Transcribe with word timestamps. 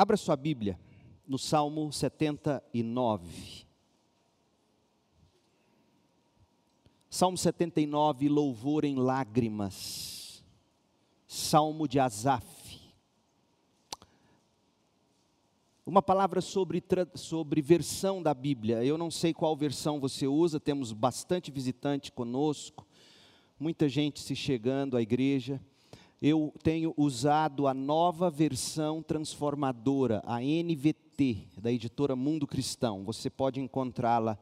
Abra 0.00 0.16
sua 0.16 0.34
Bíblia 0.34 0.80
no 1.28 1.36
Salmo 1.38 1.92
79. 1.92 3.66
Salmo 7.10 7.36
79, 7.36 8.26
louvor 8.30 8.86
em 8.86 8.94
lágrimas. 8.94 10.42
Salmo 11.26 11.86
de 11.86 12.00
Asaf. 12.00 12.80
Uma 15.84 16.00
palavra 16.00 16.40
sobre, 16.40 16.82
sobre 17.14 17.60
versão 17.60 18.22
da 18.22 18.32
Bíblia. 18.32 18.82
Eu 18.82 18.96
não 18.96 19.10
sei 19.10 19.34
qual 19.34 19.54
versão 19.54 20.00
você 20.00 20.26
usa, 20.26 20.58
temos 20.58 20.94
bastante 20.94 21.50
visitante 21.50 22.10
conosco, 22.10 22.86
muita 23.58 23.86
gente 23.86 24.20
se 24.20 24.34
chegando 24.34 24.96
à 24.96 25.02
igreja. 25.02 25.60
Eu 26.22 26.52
tenho 26.62 26.92
usado 26.98 27.66
a 27.66 27.72
nova 27.72 28.28
versão 28.28 29.02
transformadora, 29.02 30.22
a 30.26 30.38
NVT, 30.38 31.48
da 31.56 31.72
editora 31.72 32.14
Mundo 32.14 32.46
Cristão. 32.46 33.02
Você 33.04 33.30
pode 33.30 33.58
encontrá-la 33.58 34.38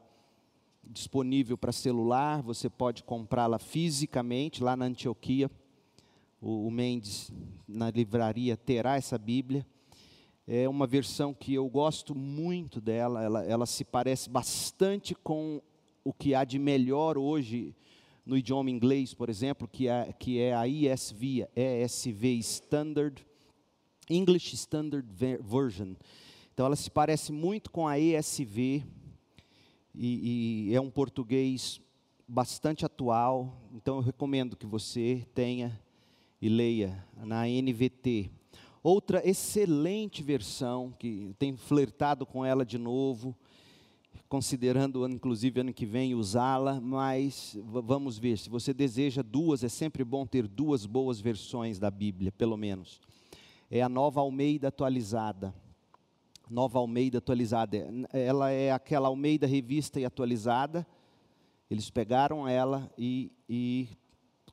disponível 0.83 1.57
para 1.57 1.71
celular, 1.71 2.41
você 2.41 2.69
pode 2.69 3.01
comprá-la 3.01 3.57
fisicamente 3.57 4.61
lá 4.61 4.75
na 4.75 4.87
Antioquia. 4.87 5.49
O, 6.41 6.69
Mendes, 6.69 7.31
na 7.65 7.89
livraria, 7.89 8.57
terá 8.57 8.97
essa 8.97 9.17
Bíblia. 9.17 9.65
É 10.45 10.67
uma 10.67 10.85
versão 10.85 11.33
que 11.33 11.53
eu 11.53 11.69
gosto 11.69 12.13
muito 12.13 12.81
dela, 12.81 13.23
ela, 13.23 13.45
ela 13.45 13.65
se 13.65 13.85
parece 13.85 14.29
bastante 14.29 15.15
com 15.15 15.61
o 16.03 16.11
que 16.11 16.35
há 16.35 16.43
de 16.43 16.59
melhor 16.59 17.17
hoje 17.17 17.73
no 18.29 18.37
idioma 18.37 18.69
inglês, 18.69 19.11
por 19.11 19.27
exemplo, 19.27 19.67
que 19.67 19.87
é, 19.87 20.13
que 20.13 20.39
é 20.39 20.53
a 20.53 20.67
ESV, 20.67 21.47
ESV 21.55 22.37
Standard, 22.37 23.25
English 24.07 24.53
Standard 24.53 25.07
Version. 25.41 25.95
Então 26.53 26.67
ela 26.67 26.75
se 26.75 26.91
parece 26.91 27.31
muito 27.31 27.71
com 27.71 27.87
a 27.87 27.97
ESV, 27.97 28.83
e, 29.95 30.67
e 30.69 30.75
é 30.75 30.79
um 30.79 30.91
português 30.91 31.81
bastante 32.27 32.85
atual, 32.85 33.59
então 33.73 33.95
eu 33.95 34.01
recomendo 34.03 34.55
que 34.55 34.67
você 34.67 35.25
tenha 35.33 35.81
e 36.39 36.47
leia 36.47 37.03
na 37.17 37.47
NVT. 37.47 38.29
Outra 38.83 39.27
excelente 39.27 40.21
versão, 40.21 40.93
que 40.99 41.33
tem 41.39 41.57
flertado 41.57 42.27
com 42.27 42.45
ela 42.45 42.63
de 42.63 42.77
novo, 42.77 43.35
considerando 44.29 45.09
inclusive 45.09 45.59
ano 45.59 45.73
que 45.73 45.87
vem 45.87 46.13
usá-la, 46.13 46.79
mas 46.79 47.57
vamos 47.65 48.19
ver, 48.19 48.37
se 48.37 48.47
você 48.47 48.71
deseja 48.71 49.23
duas, 49.23 49.63
é 49.63 49.69
sempre 49.69 50.03
bom 50.03 50.23
ter 50.23 50.47
duas 50.47 50.85
boas 50.85 51.19
versões 51.19 51.79
da 51.79 51.89
Bíblia, 51.89 52.31
pelo 52.31 52.55
menos. 52.55 53.01
É 53.71 53.81
a 53.81 53.89
nova 53.89 54.21
Almeida 54.21 54.67
atualizada. 54.67 55.53
Nova 56.47 56.77
Almeida 56.77 57.17
atualizada. 57.17 57.77
Ela 58.13 58.51
é 58.51 58.71
aquela 58.71 59.07
Almeida 59.07 59.47
revista 59.47 59.99
e 59.99 60.05
atualizada. 60.05 60.85
Eles 61.69 61.89
pegaram 61.89 62.47
ela 62.47 62.91
e, 62.97 63.31
e 63.47 63.87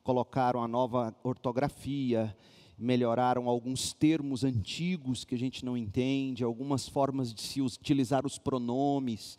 colocaram 0.03 0.63
a 0.63 0.67
nova 0.67 1.15
ortografia, 1.23 2.35
melhoraram 2.77 3.47
alguns 3.47 3.93
termos 3.93 4.43
antigos 4.43 5.23
que 5.23 5.35
a 5.35 5.39
gente 5.39 5.63
não 5.63 5.77
entende, 5.77 6.43
algumas 6.43 6.87
formas 6.87 7.31
de 7.33 7.41
se 7.41 7.61
utilizar 7.61 8.25
os 8.25 8.39
pronomes. 8.39 9.37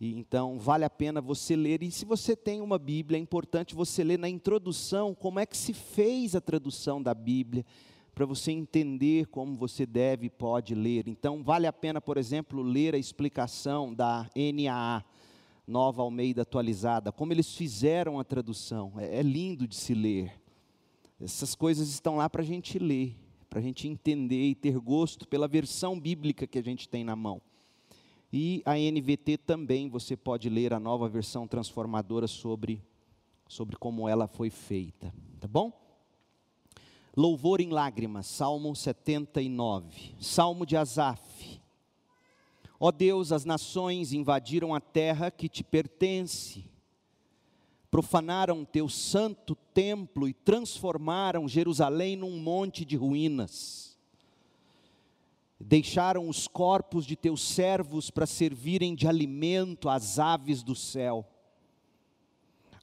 E, 0.00 0.18
então, 0.18 0.58
vale 0.58 0.84
a 0.84 0.90
pena 0.90 1.20
você 1.20 1.54
ler. 1.54 1.82
E 1.82 1.90
se 1.90 2.04
você 2.04 2.34
tem 2.34 2.60
uma 2.60 2.78
Bíblia, 2.78 3.18
é 3.18 3.20
importante 3.20 3.74
você 3.74 4.02
ler 4.02 4.18
na 4.18 4.28
introdução 4.28 5.14
como 5.14 5.38
é 5.38 5.46
que 5.46 5.56
se 5.56 5.72
fez 5.72 6.34
a 6.34 6.40
tradução 6.40 7.02
da 7.02 7.14
Bíblia 7.14 7.64
para 8.14 8.26
você 8.26 8.52
entender 8.52 9.26
como 9.26 9.56
você 9.56 9.84
deve 9.84 10.26
e 10.26 10.30
pode 10.30 10.74
ler. 10.74 11.08
Então, 11.08 11.42
vale 11.42 11.66
a 11.66 11.72
pena, 11.72 12.00
por 12.00 12.16
exemplo, 12.16 12.62
ler 12.62 12.94
a 12.94 12.98
explicação 12.98 13.92
da 13.92 14.30
NAA, 14.36 15.04
Nova 15.66 16.02
Almeida 16.02 16.42
Atualizada, 16.42 17.10
como 17.10 17.32
eles 17.32 17.54
fizeram 17.54 18.20
a 18.20 18.24
tradução. 18.24 18.92
É, 18.98 19.18
é 19.18 19.22
lindo 19.22 19.66
de 19.66 19.74
se 19.74 19.94
ler. 19.94 20.40
Essas 21.20 21.54
coisas 21.54 21.88
estão 21.88 22.16
lá 22.16 22.28
para 22.28 22.42
a 22.42 22.44
gente 22.44 22.78
ler, 22.78 23.16
para 23.48 23.58
a 23.58 23.62
gente 23.62 23.88
entender 23.88 24.48
e 24.48 24.54
ter 24.54 24.78
gosto 24.78 25.26
pela 25.26 25.48
versão 25.48 25.98
bíblica 25.98 26.46
que 26.46 26.58
a 26.58 26.62
gente 26.62 26.88
tem 26.88 27.02
na 27.02 27.16
mão. 27.16 27.40
E 28.36 28.64
a 28.64 28.74
NVT 28.74 29.38
também 29.38 29.88
você 29.88 30.16
pode 30.16 30.48
ler 30.48 30.72
a 30.74 30.80
nova 30.80 31.08
versão 31.08 31.46
transformadora 31.46 32.26
sobre, 32.26 32.82
sobre 33.46 33.76
como 33.76 34.08
ela 34.08 34.26
foi 34.26 34.50
feita. 34.50 35.14
Tá 35.38 35.46
bom? 35.46 35.72
Louvor 37.16 37.60
em 37.60 37.68
lágrimas, 37.68 38.26
Salmo 38.26 38.74
79. 38.74 40.16
Salmo 40.18 40.66
de 40.66 40.76
Asaf. 40.76 41.62
Ó 42.80 42.90
Deus, 42.90 43.30
as 43.30 43.44
nações 43.44 44.12
invadiram 44.12 44.74
a 44.74 44.80
terra 44.80 45.30
que 45.30 45.48
te 45.48 45.62
pertence, 45.62 46.64
profanaram 47.88 48.64
teu 48.64 48.88
santo 48.88 49.54
templo 49.72 50.26
e 50.26 50.34
transformaram 50.34 51.46
Jerusalém 51.46 52.16
num 52.16 52.36
monte 52.40 52.84
de 52.84 52.96
ruínas. 52.96 53.93
Deixaram 55.66 56.28
os 56.28 56.46
corpos 56.46 57.06
de 57.06 57.16
teus 57.16 57.42
servos 57.42 58.10
para 58.10 58.26
servirem 58.26 58.94
de 58.94 59.08
alimento 59.08 59.88
às 59.88 60.18
aves 60.18 60.62
do 60.62 60.74
céu 60.74 61.26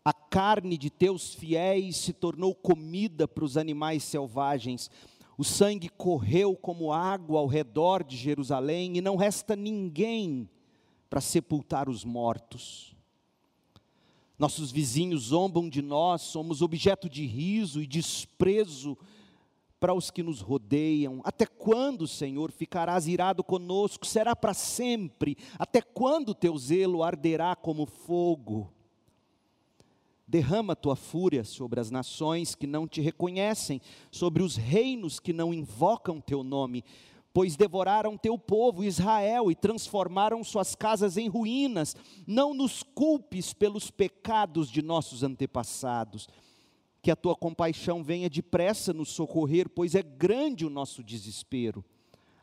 a 0.03 0.11
carne 0.11 0.77
de 0.77 0.89
teus 0.89 1.33
fiéis 1.33 1.95
se 1.97 2.11
tornou 2.11 2.55
comida 2.55 3.27
para 3.27 3.43
os 3.43 3.55
animais 3.55 4.03
selvagens. 4.03 4.89
O 5.37 5.43
sangue 5.43 5.89
correu 5.89 6.55
como 6.55 6.91
água 6.91 7.39
ao 7.39 7.47
redor 7.47 8.03
de 8.03 8.17
Jerusalém 8.17 8.97
e 8.97 9.01
não 9.01 9.15
resta 9.15 9.55
ninguém 9.55 10.49
para 11.07 11.21
sepultar 11.21 11.87
os 11.87 12.03
mortos. 12.03 12.95
Nossos 14.39 14.71
vizinhos 14.71 15.25
zombam 15.25 15.69
de 15.69 15.83
nós, 15.83 16.23
somos 16.23 16.63
objeto 16.63 17.07
de 17.07 17.27
riso 17.27 17.79
e 17.79 17.85
desprezo 17.85 18.97
para 19.81 19.95
os 19.95 20.11
que 20.11 20.21
nos 20.21 20.41
rodeiam. 20.41 21.21
Até 21.23 21.47
quando, 21.47 22.07
Senhor, 22.07 22.51
ficarás 22.51 23.07
irado 23.07 23.43
conosco? 23.43 24.05
Será 24.05 24.35
para 24.35 24.53
sempre? 24.53 25.35
Até 25.57 25.81
quando 25.81 26.35
teu 26.35 26.55
zelo 26.55 27.01
arderá 27.01 27.55
como 27.55 27.87
fogo? 27.87 28.71
Derrama 30.27 30.75
tua 30.75 30.95
fúria 30.95 31.43
sobre 31.43 31.79
as 31.79 31.89
nações 31.89 32.53
que 32.53 32.67
não 32.67 32.87
te 32.87 33.01
reconhecem, 33.01 33.81
sobre 34.11 34.43
os 34.43 34.55
reinos 34.55 35.19
que 35.19 35.33
não 35.33 35.51
invocam 35.51 36.21
teu 36.21 36.43
nome, 36.43 36.85
pois 37.33 37.55
devoraram 37.55 38.19
teu 38.19 38.37
povo 38.37 38.83
Israel 38.83 39.49
e 39.49 39.55
transformaram 39.55 40.43
suas 40.43 40.75
casas 40.75 41.17
em 41.17 41.27
ruínas. 41.27 41.95
Não 42.27 42.53
nos 42.53 42.83
culpes 42.83 43.51
pelos 43.51 43.89
pecados 43.89 44.69
de 44.69 44.83
nossos 44.83 45.23
antepassados. 45.23 46.29
Que 47.01 47.11
a 47.11 47.15
tua 47.15 47.35
compaixão 47.35 48.03
venha 48.03 48.29
depressa 48.29 48.93
nos 48.93 49.09
socorrer, 49.09 49.67
pois 49.69 49.95
é 49.95 50.03
grande 50.03 50.65
o 50.65 50.69
nosso 50.69 51.03
desespero. 51.03 51.83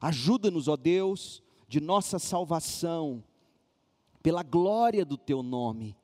Ajuda-nos, 0.01 0.69
ó 0.69 0.77
Deus, 0.77 1.43
de 1.69 1.81
nossa 1.81 2.19
salvação, 2.19 3.23
pela 4.23 4.43
glória 4.43 5.05
do 5.05 5.17
teu 5.17 5.43
nome 5.43 5.97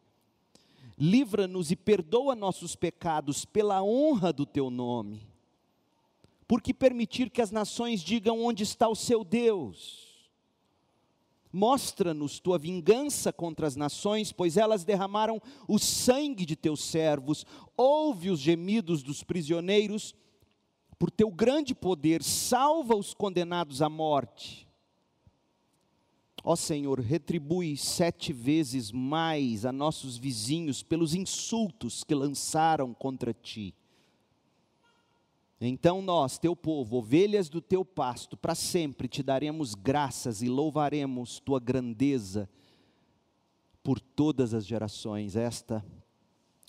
livra-nos 0.99 1.71
e 1.71 1.77
perdoa 1.77 2.35
nossos 2.35 2.77
pecados 2.77 3.45
pela 3.45 3.83
honra 3.83 4.33
do 4.33 4.47
teu 4.47 4.71
nome. 4.71 5.27
Por 6.47 6.61
que 6.61 6.75
permitir 6.75 7.31
que 7.31 7.43
as 7.43 7.51
nações 7.51 8.01
digam 8.01 8.45
onde 8.45 8.63
está 8.63 8.89
o 8.89 8.95
seu 8.95 9.25
Deus? 9.25 10.14
Mostra-nos 11.55 12.41
tua 12.41 12.59
vingança 12.59 13.33
contra 13.33 13.67
as 13.67 13.77
nações, 13.77 14.33
pois 14.33 14.57
elas 14.57 14.85
derramaram 14.85 15.41
o 15.69 15.79
sangue 15.79 16.45
de 16.45 16.57
teus 16.57 16.83
servos. 16.83 17.47
Ouve 17.77 18.31
os 18.31 18.41
gemidos 18.41 19.03
dos 19.03 19.23
prisioneiros, 19.23 20.15
por 20.99 21.11
teu 21.11 21.31
grande 21.31 21.75
poder, 21.75 22.23
salva 22.23 22.97
os 22.97 23.15
condenados 23.15 23.81
à 23.81 23.89
morte 23.89 24.65
Ó 26.47 26.55
Senhor, 26.55 27.01
retribui 27.01 27.75
sete 27.75 28.31
vezes 28.31 28.93
mais 28.93 29.65
a 29.65 29.73
nossos 29.73 30.19
vizinhos 30.19 30.83
pelos 30.83 31.15
insultos 31.15 32.05
que 32.05 32.15
lançaram 32.15 32.93
contra 32.93 33.33
ti. 33.33 33.75
Então 35.61 36.03
nós, 36.03 36.39
teu 36.39 36.55
povo, 36.55 36.97
ovelhas 36.97 37.49
do 37.49 37.61
teu 37.61 37.85
pasto, 37.85 38.37
para 38.37 38.55
sempre 38.55 39.09
te 39.09 39.23
daremos 39.23 39.75
graças 39.75 40.43
e 40.43 40.49
louvaremos 40.49 41.39
tua 41.39 41.61
grandeza 41.61 42.49
por 43.83 44.01
todas 44.01 44.53
as 44.53 44.67
gerações. 44.67 45.37
Esta 45.37 45.85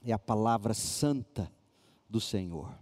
é 0.03 0.11
a 0.11 0.19
palavra 0.19 0.73
santa 0.73 1.51
do 2.09 2.21
Senhor. 2.21 2.77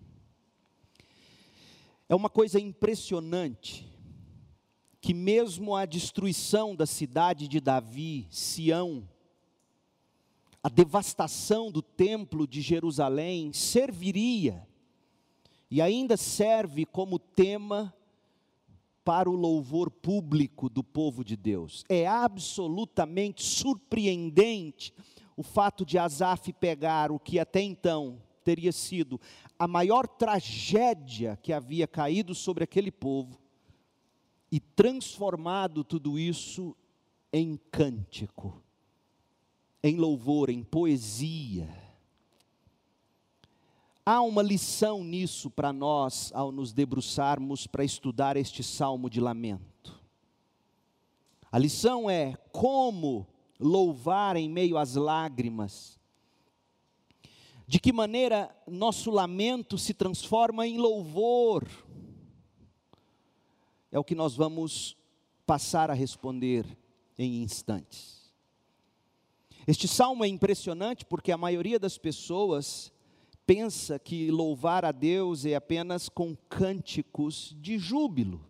É 2.10 2.16
uma 2.16 2.30
coisa 2.30 2.60
impressionante 2.60 3.90
que 5.00 5.14
mesmo 5.14 5.76
a 5.76 5.86
destruição 5.86 6.76
da 6.76 6.86
cidade 6.86 7.48
de 7.48 7.60
Davi, 7.60 8.28
Sião, 8.30 9.08
a 10.62 10.70
devastação 10.70 11.72
do 11.72 11.82
templo 11.82 12.48
de 12.48 12.62
Jerusalém 12.62 13.52
serviria 13.52 14.66
e 15.74 15.82
ainda 15.82 16.16
serve 16.16 16.86
como 16.86 17.18
tema 17.18 17.92
para 19.04 19.28
o 19.28 19.34
louvor 19.34 19.90
público 19.90 20.70
do 20.70 20.84
povo 20.84 21.24
de 21.24 21.36
Deus. 21.36 21.84
É 21.90 22.06
absolutamente 22.06 23.42
surpreendente 23.42 24.94
o 25.36 25.42
fato 25.42 25.84
de 25.84 25.98
Asaf 25.98 26.54
pegar 26.54 27.12
o 27.12 27.18
que 27.18 27.40
até 27.40 27.60
então 27.60 28.22
teria 28.44 28.72
sido 28.72 29.20
a 29.58 29.68
maior 29.68 30.08
tragédia 30.08 31.40
que 31.42 31.52
havia 31.52 31.88
caído 31.88 32.36
sobre 32.36 32.64
aquele 32.64 32.92
povo 32.92 33.42
e 34.52 34.60
transformado 34.60 35.84
tudo 35.84 36.20
isso 36.20 36.78
em 37.34 37.60
cântico, 37.72 38.62
em 39.82 39.98
louvor, 39.98 40.52
em 40.52 40.62
poesia. 40.62 41.83
Há 44.06 44.22
uma 44.22 44.42
lição 44.42 45.02
nisso 45.02 45.50
para 45.50 45.72
nós 45.72 46.30
ao 46.34 46.52
nos 46.52 46.74
debruçarmos 46.74 47.66
para 47.66 47.86
estudar 47.86 48.36
este 48.36 48.62
salmo 48.62 49.10
de 49.10 49.22
lamento. 49.22 49.98
A 51.50 51.58
lição 51.58 52.10
é 52.10 52.36
como 52.52 53.26
louvar 53.58 54.36
em 54.36 54.50
meio 54.50 54.78
às 54.78 54.96
lágrimas. 54.96 55.98
De 57.66 57.80
que 57.80 57.94
maneira 57.94 58.54
nosso 58.68 59.10
lamento 59.10 59.78
se 59.78 59.94
transforma 59.94 60.68
em 60.68 60.78
louvor 60.78 61.66
é 63.90 63.98
o 63.98 64.04
que 64.04 64.16
nós 64.16 64.36
vamos 64.36 64.98
passar 65.46 65.90
a 65.90 65.94
responder 65.94 66.66
em 67.18 67.42
instantes. 67.42 68.34
Este 69.66 69.88
salmo 69.88 70.26
é 70.26 70.28
impressionante 70.28 71.06
porque 71.06 71.32
a 71.32 71.38
maioria 71.38 71.80
das 71.80 71.98
pessoas 71.98 72.93
pensa 73.46 74.00
que 74.00 74.32
louvar 74.32 74.86
a 74.86 74.92
Deus 74.92 75.46
é 75.46 75.56
apenas 75.56 76.10
com 76.10 76.36
cânticos 76.50 77.56
de 77.60 77.78
júbilo. 77.78 78.46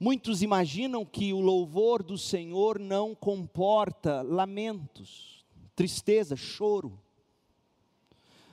Muitos 0.00 0.42
imaginam 0.42 1.04
que 1.04 1.32
o 1.32 1.40
louvor 1.40 2.02
do 2.02 2.16
Senhor 2.16 2.78
não 2.78 3.14
comporta 3.14 4.22
lamentos, 4.22 5.44
tristeza, 5.74 6.36
choro. 6.36 7.00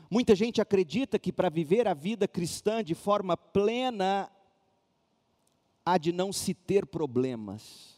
Muita 0.10 0.36
gente 0.36 0.62
acredita 0.62 1.20
que 1.20 1.32
para 1.32 1.50
viver 1.50 1.88
a 1.88 1.94
vida 1.94 2.28
cristã 2.28 2.84
de 2.84 2.96
forma 2.96 3.38
plena, 3.38 4.32
há 5.86 5.98
de 5.98 6.12
não 6.12 6.34
se 6.34 6.54
ter 6.54 6.86
problemas. 6.86 7.96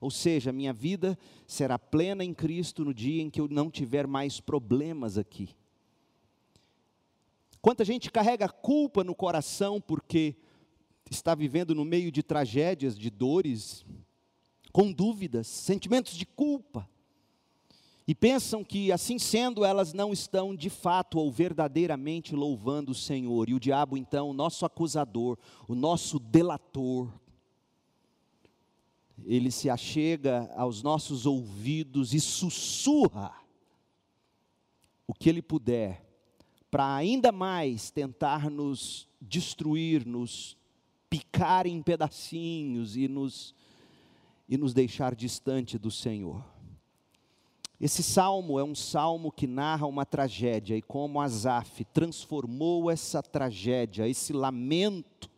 Ou 0.00 0.10
seja, 0.10 0.52
minha 0.52 0.72
vida 0.72 1.18
será 1.46 1.78
plena 1.78 2.24
em 2.24 2.32
Cristo 2.32 2.84
no 2.84 2.94
dia 2.94 3.22
em 3.22 3.30
que 3.30 3.40
eu 3.40 3.48
não 3.48 3.70
tiver 3.70 4.06
mais 4.06 4.40
problemas 4.40 5.18
aqui. 5.18 5.54
Quanta 7.66 7.84
gente 7.84 8.12
carrega 8.12 8.48
culpa 8.48 9.02
no 9.02 9.12
coração 9.12 9.80
porque 9.80 10.36
está 11.10 11.34
vivendo 11.34 11.74
no 11.74 11.84
meio 11.84 12.12
de 12.12 12.22
tragédias, 12.22 12.96
de 12.96 13.10
dores, 13.10 13.84
com 14.70 14.92
dúvidas, 14.92 15.48
sentimentos 15.48 16.14
de 16.14 16.24
culpa. 16.24 16.88
E 18.06 18.14
pensam 18.14 18.62
que, 18.62 18.92
assim 18.92 19.18
sendo, 19.18 19.64
elas 19.64 19.92
não 19.92 20.12
estão 20.12 20.54
de 20.54 20.70
fato 20.70 21.18
ou 21.18 21.28
verdadeiramente 21.28 22.36
louvando 22.36 22.92
o 22.92 22.94
Senhor. 22.94 23.48
E 23.48 23.54
o 23.54 23.58
diabo, 23.58 23.96
então, 23.96 24.30
o 24.30 24.32
nosso 24.32 24.64
acusador, 24.64 25.36
o 25.66 25.74
nosso 25.74 26.20
delator, 26.20 27.12
ele 29.24 29.50
se 29.50 29.68
achega 29.68 30.48
aos 30.54 30.84
nossos 30.84 31.26
ouvidos 31.26 32.14
e 32.14 32.20
sussurra 32.20 33.34
o 35.04 35.12
que 35.12 35.28
ele 35.28 35.42
puder, 35.42 36.05
para 36.76 36.94
ainda 36.94 37.32
mais 37.32 37.90
tentar 37.90 38.50
nos 38.50 39.08
destruir, 39.18 40.04
nos 40.04 40.58
picar 41.08 41.66
em 41.66 41.80
pedacinhos 41.80 42.98
e 42.98 43.08
nos, 43.08 43.54
e 44.46 44.58
nos 44.58 44.74
deixar 44.74 45.14
distante 45.14 45.78
do 45.78 45.90
Senhor. 45.90 46.44
Esse 47.80 48.02
salmo 48.02 48.60
é 48.60 48.62
um 48.62 48.74
salmo 48.74 49.32
que 49.32 49.46
narra 49.46 49.86
uma 49.86 50.04
tragédia 50.04 50.76
e 50.76 50.82
como 50.82 51.18
Asaf 51.18 51.82
transformou 51.94 52.90
essa 52.90 53.22
tragédia, 53.22 54.06
esse 54.06 54.34
lamento, 54.34 55.30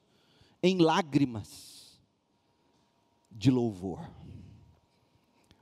em 0.60 0.78
lágrimas 0.78 2.00
de 3.30 3.48
louvor. 3.48 4.00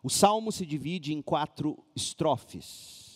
O 0.03 0.09
salmo 0.09 0.51
se 0.51 0.65
divide 0.65 1.13
em 1.13 1.21
quatro 1.21 1.85
estrofes. 1.95 3.16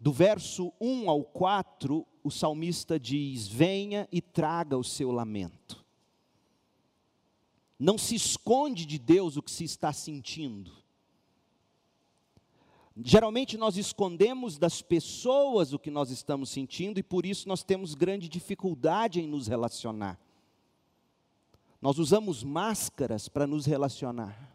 Do 0.00 0.12
verso 0.12 0.72
1 0.80 1.10
ao 1.10 1.22
4, 1.22 2.06
o 2.24 2.30
salmista 2.30 2.98
diz: 2.98 3.46
Venha 3.46 4.08
e 4.10 4.22
traga 4.22 4.78
o 4.78 4.82
seu 4.82 5.10
lamento. 5.10 5.84
Não 7.78 7.98
se 7.98 8.14
esconde 8.14 8.86
de 8.86 8.98
Deus 8.98 9.36
o 9.36 9.42
que 9.42 9.50
se 9.50 9.64
está 9.64 9.92
sentindo. 9.92 10.72
Geralmente 12.96 13.56
nós 13.56 13.76
escondemos 13.76 14.58
das 14.58 14.82
pessoas 14.82 15.72
o 15.72 15.78
que 15.78 15.90
nós 15.90 16.10
estamos 16.10 16.50
sentindo 16.50 16.98
e 16.98 17.02
por 17.02 17.24
isso 17.24 17.48
nós 17.48 17.62
temos 17.62 17.94
grande 17.94 18.28
dificuldade 18.28 19.20
em 19.20 19.28
nos 19.28 19.46
relacionar. 19.46 20.18
Nós 21.80 21.98
usamos 21.98 22.42
máscaras 22.42 23.28
para 23.28 23.46
nos 23.46 23.64
relacionar. 23.64 24.49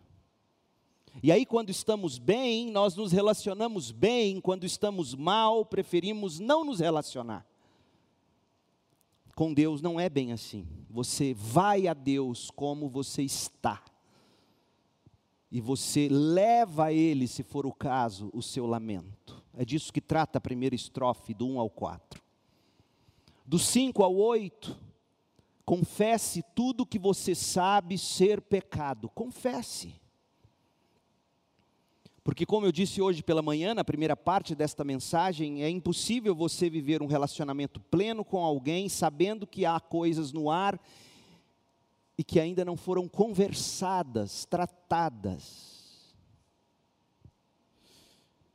E 1.24 1.32
aí, 1.32 1.46
quando 1.46 1.70
estamos 1.70 2.18
bem, 2.18 2.72
nós 2.72 2.96
nos 2.96 3.12
relacionamos 3.12 3.92
bem, 3.92 4.42
quando 4.42 4.66
estamos 4.66 5.16
mal, 5.16 5.66
preferimos 5.66 6.40
não 6.40 6.64
nos 6.64 6.80
relacionar. 6.80 7.46
Com 9.36 9.54
Deus 9.54 9.82
não 9.82 10.00
é 10.00 10.10
bem 10.10 10.32
assim. 10.32 10.68
Você 10.90 11.34
vai 11.34 11.88
a 11.88 11.94
Deus 11.94 12.50
como 12.52 12.90
você 12.90 13.22
está. 13.22 13.84
E 15.52 15.62
você 15.62 16.08
leva 16.10 16.86
a 16.86 16.94
Ele, 16.94 17.28
se 17.28 17.44
for 17.44 17.66
o 17.66 17.74
caso, 17.74 18.30
o 18.34 18.42
seu 18.42 18.66
lamento. 18.66 19.44
É 19.54 19.64
disso 19.64 19.92
que 19.92 20.02
trata 20.02 20.38
a 20.38 20.42
primeira 20.42 20.76
estrofe, 20.76 21.34
do 21.34 21.48
1 21.48 21.60
ao 21.60 21.70
4. 21.70 22.22
Do 23.46 23.60
5 23.60 24.04
ao 24.04 24.16
8, 24.16 24.86
Confesse 25.66 26.44
tudo 26.54 26.86
que 26.86 27.00
você 27.00 27.34
sabe 27.34 27.98
ser 27.98 28.40
pecado. 28.40 29.10
Confesse. 29.10 30.00
Porque, 32.26 32.44
como 32.44 32.66
eu 32.66 32.72
disse 32.72 33.04
hoje 33.04 33.22
pela 33.22 33.44
manhã, 33.44 33.76
na 33.76 33.84
primeira 33.84 34.18
parte 34.18 34.56
desta 34.56 34.84
mensagem, 34.84 35.62
é 35.62 35.70
impossível 35.70 36.34
você 36.34 36.72
viver 36.72 37.04
um 37.04 37.06
relacionamento 37.06 37.80
pleno 37.80 38.26
com 38.26 38.44
alguém 38.44 38.90
sabendo 38.90 39.46
que 39.46 39.64
há 39.64 39.80
coisas 39.80 40.34
no 40.34 40.50
ar 40.50 40.82
e 42.18 42.24
que 42.24 42.40
ainda 42.40 42.66
não 42.66 42.76
foram 42.76 43.08
conversadas, 43.08 44.44
tratadas. 44.44 46.16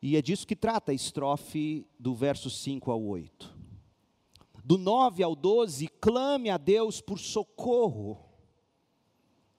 E 0.03 0.17
é 0.17 0.21
disso 0.21 0.49
que 0.49 0.57
trata 0.57 0.91
a 0.91 0.95
estrofe 0.95 1.87
do 1.97 2.13
verso 2.13 2.51
5 2.51 2.91
ao 2.91 3.01
8 3.01 3.61
do 4.65 4.77
9 4.79 5.23
ao 5.23 5.35
12, 5.35 5.89
clame 6.01 6.51
a 6.51 6.57
Deus 6.57 7.01
por 7.01 7.19
socorro. 7.19 8.19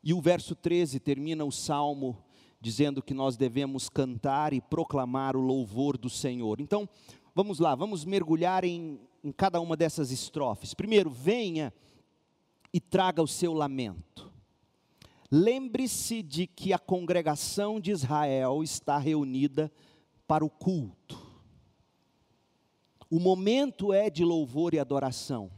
E 0.03 0.13
o 0.13 0.21
verso 0.21 0.55
13 0.55 0.99
termina 0.99 1.43
o 1.43 1.51
salmo 1.51 2.23
dizendo 2.61 3.01
que 3.01 3.13
nós 3.13 3.35
devemos 3.35 3.89
cantar 3.89 4.53
e 4.53 4.61
proclamar 4.61 5.35
o 5.35 5.41
louvor 5.41 5.97
do 5.97 6.09
Senhor. 6.09 6.61
Então, 6.61 6.87
vamos 7.33 7.57
lá, 7.57 7.73
vamos 7.73 8.05
mergulhar 8.05 8.63
em, 8.63 8.99
em 9.23 9.31
cada 9.31 9.59
uma 9.59 9.75
dessas 9.75 10.11
estrofes. 10.11 10.75
Primeiro, 10.75 11.09
venha 11.09 11.73
e 12.71 12.79
traga 12.79 13.21
o 13.21 13.27
seu 13.27 13.51
lamento. 13.51 14.31
Lembre-se 15.31 16.21
de 16.21 16.45
que 16.45 16.71
a 16.71 16.77
congregação 16.77 17.79
de 17.79 17.89
Israel 17.89 18.61
está 18.61 18.97
reunida 18.99 19.71
para 20.27 20.45
o 20.45 20.49
culto. 20.49 21.19
O 23.09 23.19
momento 23.19 23.91
é 23.91 24.09
de 24.09 24.23
louvor 24.23 24.73
e 24.73 24.79
adoração. 24.79 25.51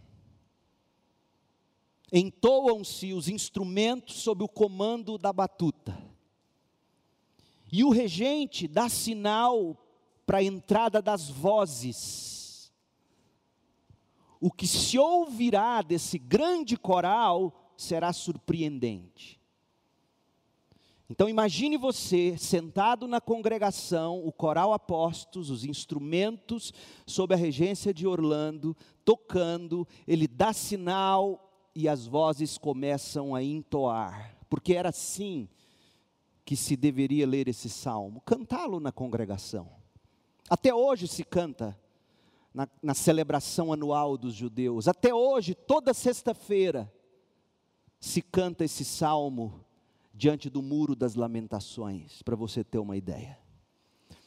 Entoam-se 2.11 3.11
os 3.11 3.27
instrumentos 3.27 4.21
sob 4.21 4.43
o 4.43 4.47
comando 4.47 5.17
da 5.17 5.33
batuta. 5.33 6.12
E 7.75 7.83
o 7.83 7.89
regente 7.89 8.67
dá 8.67 8.87
sinal 8.87 9.75
para 10.27 10.37
a 10.37 10.43
entrada 10.43 11.01
das 11.01 11.27
vozes. 11.27 12.71
O 14.39 14.51
que 14.51 14.67
se 14.67 14.99
ouvirá 14.99 15.81
desse 15.81 16.19
grande 16.19 16.77
coral 16.77 17.71
será 17.75 18.13
surpreendente. 18.13 19.41
Então 21.09 21.27
imagine 21.27 21.75
você 21.75 22.37
sentado 22.37 23.07
na 23.07 23.19
congregação, 23.19 24.23
o 24.23 24.31
coral 24.31 24.71
apóstolos, 24.71 25.49
os 25.49 25.65
instrumentos 25.65 26.71
sob 27.07 27.33
a 27.33 27.37
regência 27.37 27.91
de 27.91 28.05
Orlando, 28.05 28.77
tocando, 29.03 29.87
ele 30.07 30.27
dá 30.27 30.53
sinal 30.53 31.51
e 31.73 31.89
as 31.89 32.05
vozes 32.05 32.55
começam 32.55 33.33
a 33.33 33.41
entoar, 33.41 34.37
porque 34.47 34.75
era 34.75 34.89
assim 34.89 35.49
que 36.45 36.55
se 36.55 36.75
deveria 36.75 37.25
ler 37.25 37.47
esse 37.47 37.69
salmo, 37.69 38.21
cantá-lo 38.21 38.79
na 38.79 38.91
congregação. 38.91 39.69
Até 40.49 40.73
hoje 40.73 41.07
se 41.07 41.23
canta 41.23 41.79
na, 42.53 42.67
na 42.81 42.93
celebração 42.93 43.71
anual 43.71 44.17
dos 44.17 44.33
judeus, 44.33 44.87
até 44.87 45.13
hoje, 45.13 45.55
toda 45.55 45.93
sexta-feira, 45.93 46.91
se 47.99 48.21
canta 48.21 48.65
esse 48.65 48.83
salmo 48.83 49.65
diante 50.13 50.49
do 50.49 50.61
muro 50.61 50.95
das 50.95 51.15
lamentações, 51.15 52.21
para 52.21 52.35
você 52.35 52.63
ter 52.63 52.77
uma 52.77 52.95
ideia. 52.95 53.39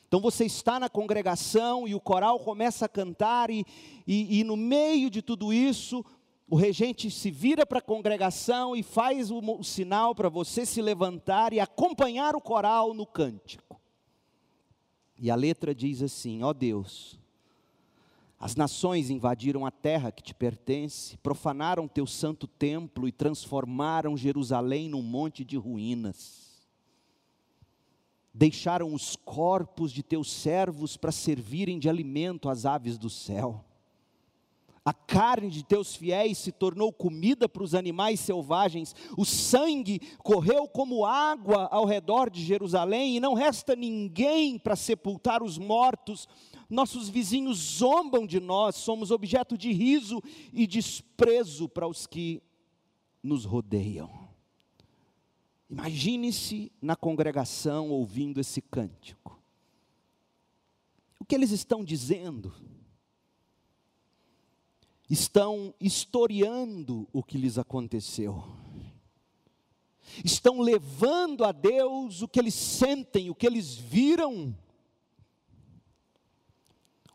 Então 0.09 0.21
você 0.21 0.45
está 0.45 0.81
na 0.81 0.89
congregação 0.89 1.87
e 1.87 1.95
o 1.95 2.01
coral 2.01 2.41
começa 2.41 2.87
a 2.87 2.89
cantar, 2.89 3.51
e, 3.51 3.65
e, 4.07 4.41
e 4.41 4.45
no 4.45 4.57
meio 4.57 5.11
de 5.11 5.21
tudo 5.21 5.53
isso, 5.53 6.05
o 6.49 6.57
regente 6.57 7.11
se 7.11 7.31
vira 7.31 7.67
para 7.67 7.79
a 7.79 7.83
congregação 7.83 8.77
e 8.77 8.83
faz 8.83 9.31
o, 9.31 9.39
o 9.39 9.65
sinal 9.65 10.15
para 10.15 10.29
você 10.29 10.65
se 10.65 10.81
levantar 10.81 11.53
e 11.53 11.61
acompanhar 11.61 12.37
o 12.37 12.41
coral 12.41 12.95
no 12.95 13.07
cântico. 13.07 13.81
E 15.19 15.31
a 15.31 15.35
letra 15.35 15.75
diz 15.75 16.03
assim: 16.03 16.43
Ó 16.43 16.51
oh 16.51 16.55
Deus, 16.55 17.19
as 18.39 18.55
nações 18.55 19.11
invadiram 19.11 19.67
a 19.67 19.71
terra 19.71 20.13
que 20.13 20.23
te 20.23 20.35
pertence, 20.35 21.17
profanaram 21.19 21.89
teu 21.89 22.07
santo 22.07 22.47
templo 22.47 23.09
e 23.09 23.13
transformaram 23.13 24.17
Jerusalém 24.17 24.89
num 24.89 25.03
monte 25.03 25.45
de 25.45 25.57
ruínas 25.57 26.47
deixaram 28.37 28.93
os 28.93 29.17
corpos 29.17 29.91
de 29.91 30.03
teus 30.03 30.31
servos 30.31 30.95
para 30.95 31.11
servirem 31.11 31.79
de 31.79 31.89
alimento 31.89 32.51
às 32.51 32.67
aves 32.67 32.99
do 32.99 33.09
céu. 33.09 33.65
A 34.87 34.95
carne 34.95 35.51
de 35.51 35.65
teus 35.65 35.97
fiéis 35.97 36.39
se 36.39 36.53
tornou 36.53 36.93
comida 36.93 37.49
para 37.49 37.65
os 37.65 37.75
animais 37.75 38.21
selvagens, 38.21 38.95
o 39.19 39.25
sangue 39.25 39.99
correu 40.19 40.69
como 40.69 41.05
água 41.05 41.67
ao 41.73 41.85
redor 41.85 42.31
de 42.31 42.41
Jerusalém, 42.45 43.17
e 43.17 43.21
não 43.21 43.35
resta 43.35 43.75
ninguém 43.75 44.57
para 44.57 44.77
sepultar 44.77 45.43
os 45.43 45.59
mortos. 45.59 46.29
Nossos 46.71 47.09
vizinhos 47.09 47.59
zombam 47.59 48.25
de 48.25 48.39
nós, 48.39 48.77
somos 48.77 49.11
objeto 49.11 49.59
de 49.59 49.73
riso 49.73 50.23
e 50.53 50.69
desprezo 50.69 51.69
para 51.69 51.89
os 51.89 52.07
que 52.07 52.41
nos 53.21 53.45
rodeiam. 53.45 54.09
Imagine-se 55.69 56.71
na 56.81 56.95
congregação 56.95 57.91
ouvindo 57.91 58.39
esse 58.39 58.63
cântico. 58.63 59.43
O 61.19 61.25
que 61.25 61.35
eles 61.35 61.51
estão 61.51 61.83
dizendo? 61.83 62.55
Estão 65.09 65.73
historiando 65.81 67.09
o 67.13 67.23
que 67.23 67.39
lhes 67.39 67.59
aconteceu. 67.59 68.45
Estão 70.25 70.61
levando 70.61 71.45
a 71.45 71.53
Deus 71.53 72.23
o 72.23 72.29
que 72.29 72.39
eles 72.39 72.55
sentem, 72.55 73.31
o 73.31 73.35
que 73.35 73.47
eles 73.47 73.75
viram. 73.75 74.57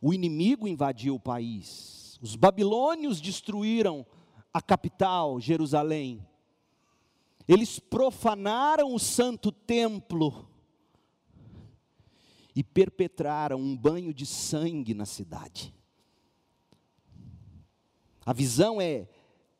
O 0.01 0.13
inimigo 0.13 0.67
invadiu 0.67 1.15
o 1.15 1.19
país. 1.19 2.17
Os 2.21 2.35
babilônios 2.35 3.19
destruíram 3.19 4.05
a 4.53 4.61
capital, 4.61 5.39
Jerusalém. 5.39 6.25
Eles 7.47 7.79
profanaram 7.79 8.93
o 8.93 8.99
santo 8.99 9.51
templo 9.51 10.47
e 12.55 12.63
perpetraram 12.63 13.59
um 13.59 13.75
banho 13.75 14.13
de 14.13 14.25
sangue 14.25 14.93
na 14.93 15.05
cidade. 15.05 15.73
A 18.31 18.33
visão 18.33 18.79
é, 18.79 19.09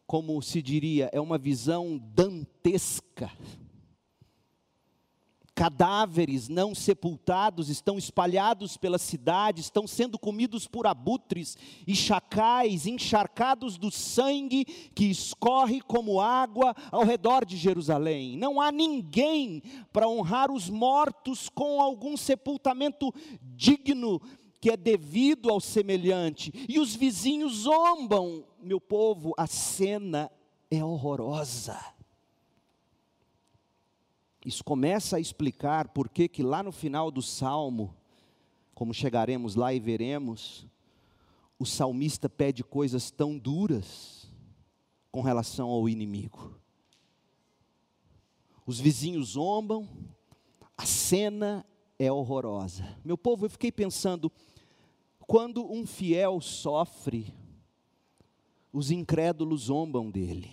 como 0.07 0.41
se 0.41 0.61
diria, 0.61 1.09
é 1.11 1.19
uma 1.19 1.37
visão 1.37 1.97
dantesca 2.15 3.29
Cadáveres 5.53 6.47
não 6.47 6.73
sepultados 6.73 7.69
estão 7.69 7.97
espalhados 7.97 8.77
pela 8.77 8.97
cidade, 8.97 9.59
estão 9.59 9.85
sendo 9.85 10.17
comidos 10.17 10.67
por 10.67 10.87
abutres 10.87 11.57
e 11.85 11.93
chacais, 11.93 12.87
encharcados 12.87 13.77
do 13.77 13.91
sangue 13.91 14.63
que 14.95 15.05
escorre 15.05 15.81
como 15.81 16.21
água 16.21 16.73
ao 16.89 17.03
redor 17.03 17.45
de 17.45 17.57
Jerusalém. 17.57 18.37
Não 18.37 18.61
há 18.61 18.71
ninguém 18.71 19.61
para 19.91 20.07
honrar 20.07 20.49
os 20.49 20.69
mortos 20.69 21.49
com 21.49 21.81
algum 21.81 22.15
sepultamento 22.15 23.13
digno 23.41 24.21
que 24.61 24.69
é 24.69 24.77
devido 24.77 25.49
ao 25.49 25.59
semelhante. 25.59 26.53
E 26.69 26.79
os 26.79 26.95
vizinhos 26.95 27.63
zombam, 27.63 28.45
meu 28.61 28.79
povo, 28.79 29.33
a 29.37 29.47
cena 29.47 30.31
é 30.69 30.83
horrorosa. 30.83 31.79
Isso 34.45 34.63
começa 34.63 35.17
a 35.17 35.19
explicar 35.19 35.89
por 35.89 36.09
que 36.09 36.27
que 36.27 36.41
lá 36.41 36.63
no 36.63 36.71
final 36.71 37.11
do 37.11 37.21
salmo, 37.21 37.95
como 38.73 38.93
chegaremos 38.93 39.55
lá 39.55 39.73
e 39.73 39.79
veremos, 39.79 40.65
o 41.59 41.65
salmista 41.65 42.27
pede 42.27 42.63
coisas 42.63 43.11
tão 43.11 43.37
duras 43.37 44.31
com 45.11 45.21
relação 45.21 45.69
ao 45.69 45.87
inimigo. 45.87 46.59
Os 48.65 48.79
vizinhos 48.79 49.29
zombam, 49.29 49.87
a 50.75 50.85
cena 50.85 51.65
é 51.99 52.11
horrorosa. 52.11 52.97
Meu 53.03 53.17
povo, 53.17 53.45
eu 53.45 53.49
fiquei 53.49 53.71
pensando, 53.71 54.31
quando 55.27 55.71
um 55.71 55.85
fiel 55.85 56.41
sofre, 56.41 57.31
os 58.71 58.91
incrédulos 58.91 59.63
zombam 59.63 60.09
dele. 60.09 60.51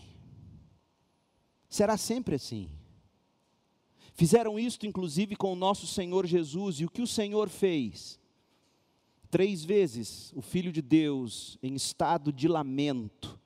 Será 1.69 1.97
sempre 1.97 2.35
assim? 2.35 2.71
Fizeram 4.15 4.59
isto, 4.59 4.87
inclusive, 4.87 5.37
com 5.37 5.53
o 5.53 5.57
nosso 5.57 5.87
Senhor 5.87 6.27
Jesus, 6.27 6.81
e 6.81 6.85
o 6.85 6.91
que 6.91 7.03
o 7.03 7.07
Senhor 7.07 7.49
fez? 7.49 8.19
Três 9.31 9.63
vezes 9.63 10.33
o 10.35 10.41
Filho 10.41 10.73
de 10.73 10.83
Deus, 10.83 11.59
em 11.63 11.75
estado 11.75 12.33
de 12.33 12.49
lamento, 12.49 13.39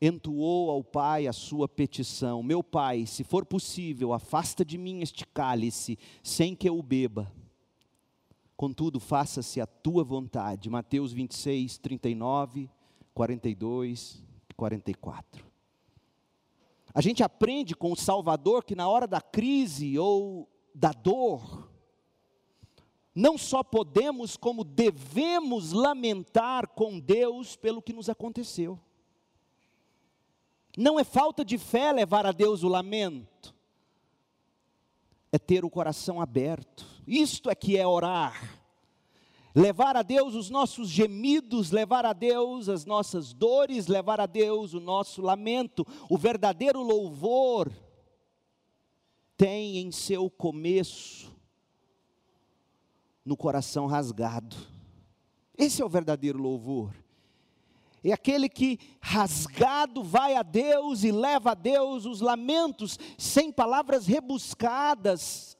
entoou 0.00 0.70
ao 0.70 0.84
Pai 0.84 1.26
a 1.26 1.32
sua 1.32 1.68
petição: 1.68 2.42
Meu 2.42 2.62
Pai, 2.62 3.06
se 3.06 3.24
for 3.24 3.46
possível, 3.46 4.12
afasta 4.12 4.64
de 4.64 4.76
mim 4.76 5.00
este 5.00 5.24
cálice, 5.26 5.98
sem 6.22 6.54
que 6.54 6.68
eu 6.68 6.78
o 6.78 6.82
beba. 6.82 7.32
Contudo, 8.56 8.98
faça-se 8.98 9.60
a 9.60 9.66
tua 9.66 10.02
vontade. 10.02 10.68
Mateus 10.68 11.12
26, 11.12 11.78
39, 11.78 12.68
42 13.16 14.22
e 14.46 14.52
44. 14.52 15.42
A 16.92 17.00
gente 17.00 17.22
aprende 17.22 17.74
com 17.74 17.90
o 17.90 17.96
Salvador 17.96 18.62
que 18.62 18.74
na 18.74 18.86
hora 18.86 19.06
da 19.06 19.22
crise 19.22 19.98
ou 19.98 20.46
da 20.74 20.92
dor, 20.92 21.70
não 23.14 23.38
só 23.38 23.62
podemos, 23.62 24.36
como 24.36 24.62
devemos 24.62 25.72
lamentar 25.72 26.68
com 26.68 27.00
Deus 27.00 27.56
pelo 27.56 27.80
que 27.80 27.94
nos 27.94 28.10
aconteceu. 28.10 28.78
Não 30.76 31.00
é 31.00 31.04
falta 31.04 31.42
de 31.42 31.56
fé 31.56 31.92
levar 31.92 32.26
a 32.26 32.32
Deus 32.32 32.62
o 32.62 32.68
lamento, 32.68 33.54
é 35.32 35.38
ter 35.38 35.64
o 35.64 35.70
coração 35.70 36.20
aberto. 36.20 36.86
Isto 37.06 37.48
é 37.48 37.54
que 37.54 37.78
é 37.78 37.86
orar 37.86 38.65
levar 39.56 39.96
a 39.96 40.02
Deus 40.02 40.34
os 40.34 40.50
nossos 40.50 40.90
gemidos, 40.90 41.70
levar 41.70 42.04
a 42.04 42.12
Deus 42.12 42.68
as 42.68 42.84
nossas 42.84 43.32
dores, 43.32 43.86
levar 43.86 44.20
a 44.20 44.26
Deus 44.26 44.74
o 44.74 44.80
nosso 44.80 45.22
lamento. 45.22 45.86
O 46.10 46.18
verdadeiro 46.18 46.82
louvor 46.82 47.72
tem 49.34 49.78
em 49.78 49.90
seu 49.90 50.28
começo 50.28 51.34
no 53.24 53.34
coração 53.34 53.86
rasgado. 53.86 54.54
Esse 55.56 55.80
é 55.80 55.84
o 55.86 55.88
verdadeiro 55.88 56.38
louvor. 56.38 56.94
É 58.04 58.12
aquele 58.12 58.50
que 58.50 58.78
rasgado 59.00 60.04
vai 60.04 60.34
a 60.34 60.42
Deus 60.42 61.02
e 61.02 61.10
leva 61.10 61.52
a 61.52 61.54
Deus 61.54 62.04
os 62.04 62.20
lamentos, 62.20 62.98
sem 63.16 63.50
palavras 63.50 64.06
rebuscadas, 64.06 65.55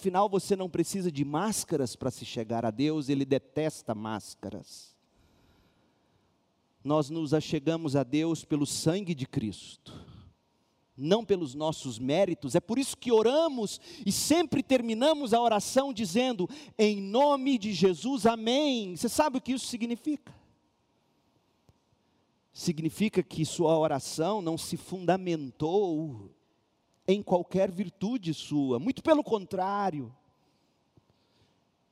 Afinal, 0.00 0.30
você 0.30 0.56
não 0.56 0.70
precisa 0.70 1.12
de 1.12 1.26
máscaras 1.26 1.94
para 1.94 2.10
se 2.10 2.24
chegar 2.24 2.64
a 2.64 2.70
Deus, 2.70 3.10
Ele 3.10 3.22
detesta 3.22 3.94
máscaras. 3.94 4.96
Nós 6.82 7.10
nos 7.10 7.34
achegamos 7.34 7.94
a 7.94 8.02
Deus 8.02 8.42
pelo 8.42 8.64
sangue 8.64 9.14
de 9.14 9.26
Cristo, 9.26 9.92
não 10.96 11.22
pelos 11.22 11.54
nossos 11.54 11.98
méritos, 11.98 12.54
é 12.54 12.60
por 12.60 12.78
isso 12.78 12.96
que 12.96 13.12
oramos 13.12 13.78
e 14.06 14.10
sempre 14.10 14.62
terminamos 14.62 15.34
a 15.34 15.40
oração 15.42 15.92
dizendo, 15.92 16.48
em 16.78 16.98
nome 16.98 17.58
de 17.58 17.74
Jesus, 17.74 18.24
amém. 18.24 18.96
Você 18.96 19.06
sabe 19.06 19.36
o 19.36 19.40
que 19.40 19.52
isso 19.52 19.66
significa? 19.66 20.34
Significa 22.54 23.22
que 23.22 23.44
sua 23.44 23.78
oração 23.78 24.40
não 24.40 24.56
se 24.56 24.78
fundamentou 24.78 26.30
em 27.12 27.22
qualquer 27.22 27.70
virtude 27.70 28.32
sua, 28.32 28.78
muito 28.78 29.02
pelo 29.02 29.24
contrário. 29.24 30.14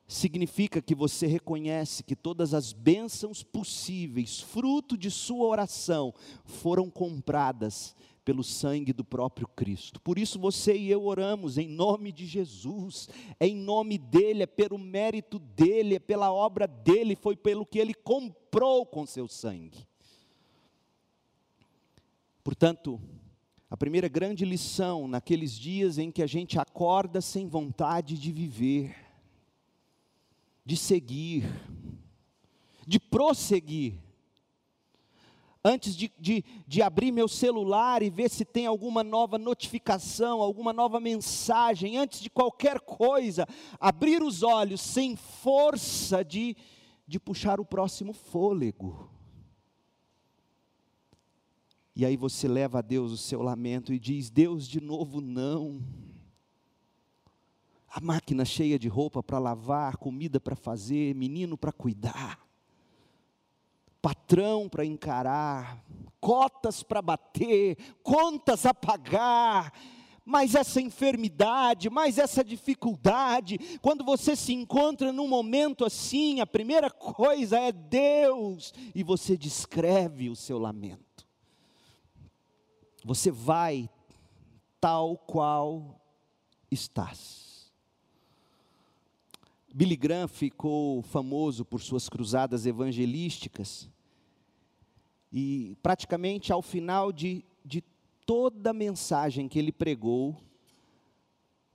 Significa 0.06 0.80
que 0.80 0.94
você 0.94 1.26
reconhece 1.26 2.02
que 2.02 2.16
todas 2.16 2.54
as 2.54 2.72
bênçãos 2.72 3.42
possíveis, 3.42 4.40
fruto 4.40 4.96
de 4.96 5.10
sua 5.10 5.46
oração, 5.46 6.14
foram 6.44 6.88
compradas 6.88 7.94
pelo 8.24 8.44
sangue 8.44 8.92
do 8.92 9.04
próprio 9.04 9.48
Cristo. 9.48 10.00
Por 10.00 10.18
isso 10.18 10.38
você 10.38 10.76
e 10.76 10.90
eu 10.90 11.04
oramos 11.04 11.58
em 11.58 11.66
nome 11.66 12.12
de 12.12 12.26
Jesus, 12.26 13.08
é 13.40 13.46
em 13.46 13.56
nome 13.56 13.98
dele, 13.98 14.42
é 14.42 14.46
pelo 14.46 14.78
mérito 14.78 15.38
dele, 15.38 15.96
é 15.96 15.98
pela 15.98 16.32
obra 16.32 16.66
dele, 16.66 17.16
foi 17.16 17.36
pelo 17.36 17.66
que 17.66 17.78
ele 17.78 17.94
comprou 17.94 18.86
com 18.86 19.04
seu 19.04 19.26
sangue. 19.26 19.86
Portanto, 22.44 23.00
A 23.70 23.76
primeira 23.76 24.08
grande 24.08 24.46
lição 24.46 25.06
naqueles 25.06 25.52
dias 25.52 25.98
em 25.98 26.10
que 26.10 26.22
a 26.22 26.26
gente 26.26 26.58
acorda 26.58 27.20
sem 27.20 27.46
vontade 27.46 28.18
de 28.18 28.32
viver, 28.32 28.96
de 30.64 30.74
seguir, 30.74 31.44
de 32.86 32.98
prosseguir. 32.98 34.00
Antes 35.62 35.94
de, 35.94 36.10
de, 36.18 36.42
de, 36.66 36.80
abrir 36.80 37.12
meu 37.12 37.28
celular 37.28 38.02
e 38.02 38.08
ver 38.08 38.30
se 38.30 38.42
tem 38.42 38.64
alguma 38.64 39.04
nova 39.04 39.36
notificação, 39.36 40.40
alguma 40.40 40.72
nova 40.72 40.98
mensagem, 40.98 41.98
antes 41.98 42.20
de 42.20 42.30
qualquer 42.30 42.80
coisa, 42.80 43.46
abrir 43.78 44.22
os 44.22 44.42
olhos 44.42 44.80
sem 44.80 45.14
força 45.14 46.24
de, 46.24 46.56
de 47.06 47.20
puxar 47.20 47.60
o 47.60 47.66
próximo 47.66 48.14
fôlego. 48.14 49.07
E 51.98 52.06
aí 52.06 52.16
você 52.16 52.46
leva 52.46 52.78
a 52.78 52.80
Deus 52.80 53.10
o 53.10 53.16
seu 53.16 53.42
lamento 53.42 53.92
e 53.92 53.98
diz: 53.98 54.30
Deus, 54.30 54.68
de 54.68 54.80
novo 54.80 55.20
não. 55.20 55.82
A 57.88 58.00
máquina 58.00 58.44
cheia 58.44 58.78
de 58.78 58.86
roupa 58.86 59.20
para 59.20 59.40
lavar, 59.40 59.96
comida 59.96 60.38
para 60.38 60.54
fazer, 60.54 61.12
menino 61.16 61.58
para 61.58 61.72
cuidar, 61.72 62.38
patrão 64.00 64.68
para 64.68 64.84
encarar, 64.84 65.84
cotas 66.20 66.84
para 66.84 67.02
bater, 67.02 67.76
contas 68.04 68.64
a 68.64 68.72
pagar 68.72 69.72
mas 70.30 70.54
essa 70.54 70.78
enfermidade, 70.78 71.88
mas 71.88 72.18
essa 72.18 72.44
dificuldade, 72.44 73.58
quando 73.80 74.04
você 74.04 74.36
se 74.36 74.52
encontra 74.52 75.10
num 75.10 75.26
momento 75.26 75.86
assim, 75.86 76.40
a 76.40 76.46
primeira 76.46 76.90
coisa 76.90 77.58
é 77.58 77.72
Deus, 77.72 78.74
e 78.94 79.02
você 79.02 79.38
descreve 79.38 80.28
o 80.28 80.36
seu 80.36 80.58
lamento. 80.58 81.27
Você 83.04 83.30
vai 83.30 83.88
tal 84.80 85.16
qual 85.16 86.00
estás. 86.70 87.72
Billy 89.72 89.96
Graham 89.96 90.28
ficou 90.28 91.02
famoso 91.02 91.64
por 91.64 91.80
suas 91.80 92.08
cruzadas 92.08 92.66
evangelísticas, 92.66 93.88
e 95.32 95.76
praticamente 95.82 96.52
ao 96.52 96.62
final 96.62 97.12
de, 97.12 97.44
de 97.64 97.84
toda 98.24 98.70
a 98.70 98.74
mensagem 98.74 99.46
que 99.46 99.58
ele 99.58 99.70
pregou, 99.70 100.36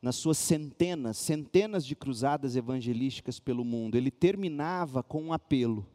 nas 0.01 0.17
suas 0.17 0.37
centenas, 0.37 1.15
centenas 1.15 1.85
de 1.85 1.95
cruzadas 1.95 2.57
evangelísticas 2.57 3.39
pelo 3.39 3.63
mundo, 3.63 3.95
ele 3.95 4.11
terminava 4.11 5.01
com 5.01 5.23
um 5.23 5.33
apelo 5.33 5.87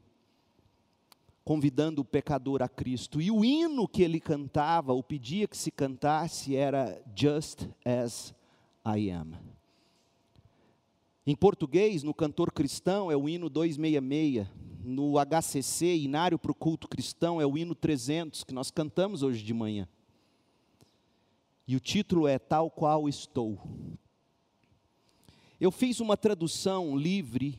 convidando 1.48 2.02
o 2.02 2.04
pecador 2.04 2.60
a 2.62 2.68
Cristo. 2.68 3.22
E 3.22 3.30
o 3.30 3.42
hino 3.42 3.88
que 3.88 4.02
ele 4.02 4.20
cantava, 4.20 4.92
ou 4.92 5.02
pedia 5.02 5.48
que 5.48 5.56
se 5.56 5.70
cantasse, 5.70 6.54
era 6.54 7.02
Just 7.16 7.66
as 7.86 8.34
I 8.84 9.10
am. 9.10 9.32
Em 11.26 11.34
português, 11.34 12.02
no 12.02 12.12
cantor 12.12 12.52
cristão, 12.52 13.10
é 13.10 13.16
o 13.16 13.26
hino 13.26 13.48
266. 13.48 14.46
No 14.84 15.14
HCC, 15.16 15.96
Inário 15.96 16.38
para 16.38 16.52
o 16.52 16.54
Culto 16.54 16.86
Cristão, 16.86 17.40
é 17.40 17.46
o 17.46 17.56
hino 17.56 17.74
300, 17.74 18.44
que 18.44 18.52
nós 18.52 18.70
cantamos 18.70 19.22
hoje 19.22 19.42
de 19.42 19.54
manhã. 19.54 19.88
E 21.66 21.74
o 21.76 21.80
título 21.80 22.28
é 22.28 22.38
Tal 22.38 22.70
Qual 22.70 23.08
Estou. 23.08 23.58
Eu 25.58 25.70
fiz 25.70 25.98
uma 25.98 26.14
tradução 26.14 26.94
livre, 26.94 27.58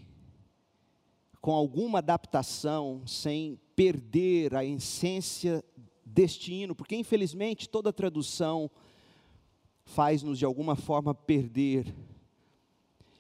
com 1.42 1.54
alguma 1.54 1.98
adaptação, 1.98 3.02
sem 3.08 3.60
perder 3.80 4.54
a 4.58 4.66
essência 4.66 5.64
deste 6.04 6.54
hino, 6.54 6.76
porque 6.76 6.98
infelizmente 6.98 7.70
toda 7.70 7.94
tradução 7.94 8.70
faz-nos 9.86 10.38
de 10.38 10.44
alguma 10.44 10.76
forma 10.76 11.16
perder. 11.16 11.96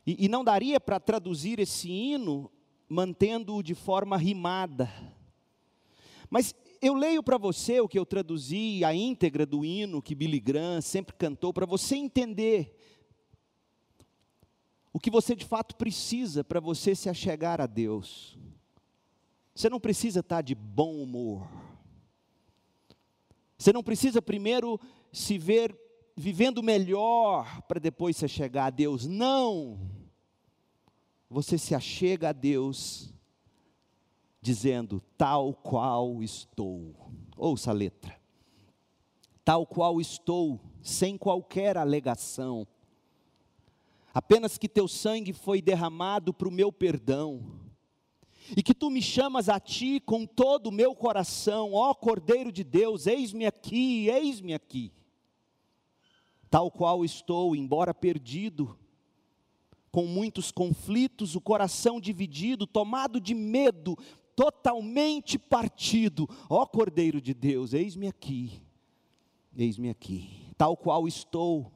E, 0.05 0.25
e 0.25 0.27
não 0.27 0.43
daria 0.43 0.77
para 0.77 0.99
traduzir 0.99 1.59
esse 1.59 1.89
hino 1.89 2.51
mantendo-o 2.89 3.63
de 3.63 3.73
forma 3.73 4.17
rimada. 4.17 4.91
Mas 6.29 6.53
eu 6.81 6.93
leio 6.93 7.23
para 7.23 7.37
você 7.37 7.79
o 7.79 7.87
que 7.87 7.97
eu 7.97 8.05
traduzi, 8.05 8.83
a 8.83 8.93
íntegra 8.93 9.45
do 9.45 9.63
hino 9.63 10.01
que 10.01 10.13
Billy 10.13 10.41
Graham 10.41 10.81
sempre 10.81 11.15
cantou, 11.15 11.53
para 11.53 11.65
você 11.65 11.95
entender 11.95 12.75
o 14.91 14.99
que 14.99 15.09
você 15.09 15.37
de 15.37 15.45
fato 15.45 15.77
precisa 15.77 16.43
para 16.43 16.59
você 16.59 16.93
se 16.93 17.07
achegar 17.07 17.61
a 17.61 17.65
Deus. 17.65 18.37
Você 19.59 19.69
não 19.69 19.77
precisa 19.77 20.21
estar 20.21 20.41
de 20.41 20.55
bom 20.55 21.03
humor. 21.03 21.45
Você 23.57 23.73
não 23.73 23.83
precisa 23.83 24.21
primeiro 24.21 24.79
se 25.11 25.37
ver 25.37 25.77
vivendo 26.15 26.63
melhor 26.63 27.61
para 27.63 27.77
depois 27.77 28.15
se 28.15 28.25
chegar 28.29 28.67
a 28.67 28.69
Deus. 28.69 29.05
Não. 29.05 29.77
Você 31.29 31.57
se 31.57 31.75
achega 31.75 32.29
a 32.29 32.31
Deus 32.31 33.13
dizendo: 34.41 35.01
tal 35.17 35.53
qual 35.53 36.23
estou. 36.23 36.95
Ouça 37.35 37.71
a 37.71 37.73
letra. 37.73 38.17
Tal 39.43 39.65
qual 39.65 39.99
estou, 39.99 40.57
sem 40.81 41.17
qualquer 41.17 41.77
alegação. 41.77 42.65
Apenas 44.13 44.57
que 44.57 44.69
teu 44.69 44.87
sangue 44.87 45.33
foi 45.33 45.61
derramado 45.61 46.33
para 46.33 46.47
o 46.47 46.51
meu 46.51 46.71
perdão 46.71 47.68
e 48.55 48.63
que 48.63 48.73
tu 48.73 48.89
me 48.89 49.01
chamas 49.01 49.49
a 49.49 49.59
ti 49.59 49.99
com 49.99 50.25
todo 50.25 50.67
o 50.67 50.71
meu 50.71 50.95
coração, 50.95 51.73
ó 51.73 51.93
Cordeiro 51.93 52.51
de 52.51 52.63
Deus, 52.63 53.07
eis-me 53.07 53.45
aqui, 53.45 54.07
eis-me 54.07 54.53
aqui. 54.53 54.91
Tal 56.49 56.71
qual 56.71 57.05
estou, 57.05 57.55
embora 57.55 57.93
perdido, 57.93 58.77
com 59.91 60.05
muitos 60.05 60.51
conflitos, 60.51 61.35
o 61.35 61.41
coração 61.41 61.99
dividido, 61.99 62.65
tomado 62.65 63.19
de 63.19 63.35
medo, 63.35 63.97
totalmente 64.35 65.37
partido, 65.37 66.27
ó 66.49 66.65
Cordeiro 66.65 67.21
de 67.21 67.33
Deus, 67.33 67.73
eis-me 67.73 68.07
aqui, 68.07 68.61
eis-me 69.55 69.89
aqui. 69.89 70.29
Tal 70.57 70.75
qual 70.75 71.07
estou, 71.07 71.71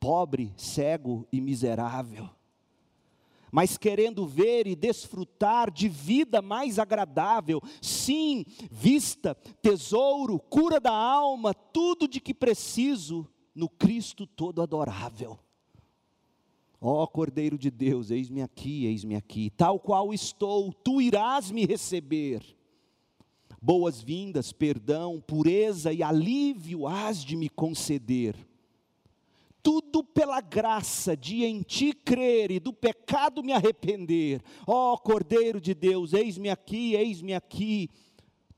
pobre, 0.00 0.52
cego 0.56 1.26
e 1.32 1.40
miserável 1.40 2.28
mas 3.54 3.78
querendo 3.78 4.26
ver 4.26 4.66
e 4.66 4.74
desfrutar 4.74 5.70
de 5.70 5.88
vida 5.88 6.42
mais 6.42 6.76
agradável. 6.76 7.62
Sim, 7.80 8.44
vista, 8.68 9.36
tesouro, 9.62 10.40
cura 10.40 10.80
da 10.80 10.90
alma, 10.92 11.54
tudo 11.54 12.08
de 12.08 12.20
que 12.20 12.34
preciso 12.34 13.24
no 13.54 13.68
Cristo 13.68 14.26
todo 14.26 14.60
adorável. 14.60 15.38
Ó 16.80 17.04
oh, 17.04 17.06
Cordeiro 17.06 17.56
de 17.56 17.70
Deus, 17.70 18.10
eis-me 18.10 18.42
aqui, 18.42 18.86
eis-me 18.86 19.14
aqui, 19.14 19.50
tal 19.50 19.78
qual 19.78 20.12
estou, 20.12 20.72
tu 20.72 21.00
irás 21.00 21.52
me 21.52 21.64
receber. 21.64 22.42
Boas-vindas, 23.62 24.52
perdão, 24.52 25.22
pureza 25.24 25.92
e 25.92 26.02
alívio 26.02 26.88
hás 26.88 27.24
de 27.24 27.36
me 27.36 27.48
conceder 27.48 28.34
tudo 29.64 30.04
pela 30.04 30.42
graça 30.42 31.16
de 31.16 31.42
em 31.42 31.62
ti 31.62 31.94
crer 31.94 32.50
e 32.50 32.60
do 32.60 32.70
pecado 32.70 33.42
me 33.42 33.50
arrepender. 33.50 34.42
Ó 34.66 34.92
oh, 34.92 34.98
Cordeiro 34.98 35.58
de 35.58 35.74
Deus, 35.74 36.12
eis-me 36.12 36.50
aqui, 36.50 36.94
eis-me 36.94 37.32
aqui. 37.32 37.88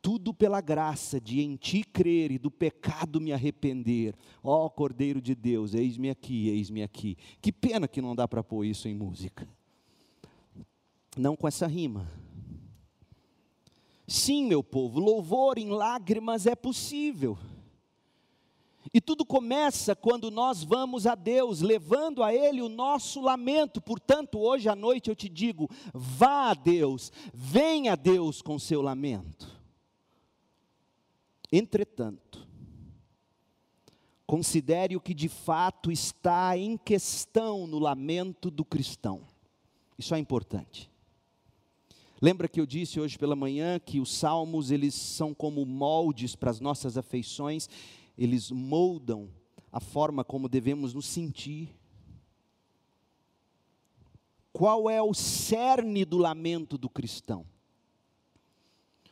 Tudo 0.02 0.34
pela 0.34 0.60
graça 0.60 1.20
de 1.20 1.40
em 1.40 1.54
ti 1.54 1.84
crer 1.84 2.32
e 2.32 2.38
do 2.38 2.50
pecado 2.50 3.20
me 3.20 3.32
arrepender. 3.32 4.16
Ó 4.42 4.66
oh, 4.66 4.70
Cordeiro 4.70 5.22
de 5.22 5.36
Deus, 5.36 5.74
eis-me 5.74 6.10
aqui, 6.10 6.48
eis-me 6.48 6.82
aqui. 6.82 7.16
Que 7.40 7.52
pena 7.52 7.86
que 7.86 8.02
não 8.02 8.16
dá 8.16 8.26
para 8.26 8.42
pôr 8.42 8.64
isso 8.64 8.88
em 8.88 8.94
música. 8.94 9.48
Não 11.16 11.36
com 11.36 11.46
essa 11.46 11.68
rima. 11.68 12.10
Sim, 14.08 14.48
meu 14.48 14.62
povo, 14.62 14.98
louvor 14.98 15.56
em 15.56 15.68
lágrimas 15.68 16.46
é 16.46 16.56
possível. 16.56 17.38
E 18.96 19.00
tudo 19.02 19.26
começa 19.26 19.94
quando 19.94 20.30
nós 20.30 20.64
vamos 20.64 21.06
a 21.06 21.14
Deus, 21.14 21.60
levando 21.60 22.22
a 22.22 22.32
Ele 22.32 22.62
o 22.62 22.68
nosso 22.70 23.20
lamento. 23.20 23.78
Portanto, 23.78 24.38
hoje 24.38 24.70
à 24.70 24.74
noite 24.74 25.10
eu 25.10 25.14
te 25.14 25.28
digo: 25.28 25.68
vá 25.92 26.52
a 26.52 26.54
Deus, 26.54 27.12
venha 27.34 27.92
a 27.92 27.94
Deus 27.94 28.40
com 28.40 28.58
seu 28.58 28.80
lamento. 28.80 29.54
Entretanto, 31.52 32.48
considere 34.26 34.96
o 34.96 35.00
que 35.02 35.12
de 35.12 35.28
fato 35.28 35.92
está 35.92 36.56
em 36.56 36.78
questão 36.78 37.66
no 37.66 37.78
lamento 37.78 38.50
do 38.50 38.64
cristão. 38.64 39.20
Isso 39.98 40.14
é 40.14 40.18
importante. 40.18 40.90
Lembra 42.18 42.48
que 42.48 42.58
eu 42.58 42.64
disse 42.64 42.98
hoje 42.98 43.18
pela 43.18 43.36
manhã 43.36 43.78
que 43.78 44.00
os 44.00 44.10
salmos 44.10 44.70
eles 44.70 44.94
são 44.94 45.34
como 45.34 45.66
moldes 45.66 46.34
para 46.34 46.50
as 46.50 46.60
nossas 46.60 46.96
afeições 46.96 47.68
eles 48.16 48.50
moldam 48.50 49.28
a 49.70 49.80
forma 49.80 50.24
como 50.24 50.48
devemos 50.48 50.94
nos 50.94 51.06
sentir. 51.06 51.74
Qual 54.52 54.88
é 54.88 55.02
o 55.02 55.12
cerne 55.12 56.04
do 56.04 56.16
lamento 56.16 56.78
do 56.78 56.88
cristão? 56.88 57.44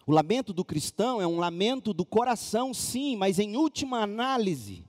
O 0.07 0.13
lamento 0.13 0.53
do 0.53 0.65
cristão 0.65 1.21
é 1.21 1.27
um 1.27 1.39
lamento 1.39 1.93
do 1.93 2.05
coração, 2.05 2.73
sim, 2.73 3.17
mas 3.17 3.39
em 3.39 3.57
última 3.57 4.01
análise, 4.01 4.85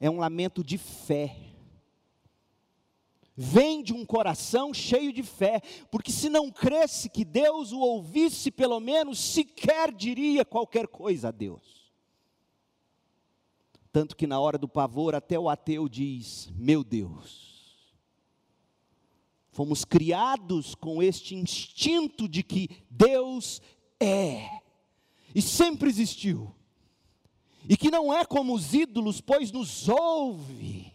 é 0.00 0.10
um 0.10 0.18
lamento 0.18 0.62
de 0.62 0.78
fé. 0.78 1.36
Vem 3.36 3.82
de 3.82 3.92
um 3.92 4.04
coração 4.04 4.74
cheio 4.74 5.12
de 5.12 5.22
fé, 5.22 5.60
porque 5.90 6.12
se 6.12 6.28
não 6.28 6.50
cresce 6.50 7.08
que 7.08 7.24
Deus 7.24 7.72
o 7.72 7.78
ouvisse, 7.78 8.50
pelo 8.50 8.78
menos 8.78 9.18
sequer 9.18 9.92
diria 9.92 10.44
qualquer 10.44 10.86
coisa 10.86 11.28
a 11.28 11.30
Deus. 11.32 11.81
Tanto 13.92 14.16
que 14.16 14.26
na 14.26 14.40
hora 14.40 14.56
do 14.56 14.66
pavor, 14.66 15.14
até 15.14 15.38
o 15.38 15.50
ateu 15.50 15.88
diz: 15.88 16.50
Meu 16.56 16.82
Deus. 16.82 17.52
Fomos 19.50 19.84
criados 19.84 20.74
com 20.74 21.02
este 21.02 21.34
instinto 21.34 22.26
de 22.26 22.42
que 22.42 22.70
Deus 22.88 23.60
é, 24.00 24.48
e 25.34 25.42
sempre 25.42 25.90
existiu, 25.90 26.54
e 27.68 27.76
que 27.76 27.90
não 27.90 28.14
é 28.14 28.24
como 28.24 28.54
os 28.54 28.72
ídolos, 28.72 29.20
pois 29.20 29.52
nos 29.52 29.90
ouve. 29.90 30.90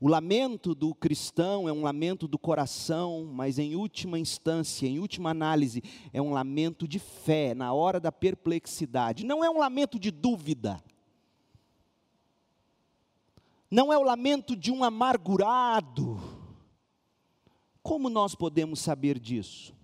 O 0.00 0.08
lamento 0.08 0.74
do 0.74 0.94
cristão 0.94 1.68
é 1.68 1.72
um 1.72 1.82
lamento 1.82 2.26
do 2.26 2.38
coração, 2.38 3.30
mas 3.32 3.58
em 3.58 3.76
última 3.76 4.18
instância, 4.18 4.88
em 4.88 4.98
última 4.98 5.30
análise, 5.30 5.80
é 6.12 6.20
um 6.20 6.32
lamento 6.32 6.88
de 6.88 6.98
fé 6.98 7.54
na 7.54 7.72
hora 7.72 8.00
da 8.00 8.10
perplexidade. 8.10 9.24
Não 9.24 9.44
é 9.44 9.50
um 9.50 9.58
lamento 9.58 10.00
de 10.00 10.10
dúvida, 10.10 10.82
não 13.72 13.90
é 13.90 13.96
o 13.96 14.02
lamento 14.02 14.54
de 14.54 14.70
um 14.70 14.84
amargurado. 14.84 16.20
Como 17.82 18.10
nós 18.10 18.34
podemos 18.34 18.80
saber 18.80 19.18
disso? 19.18 19.74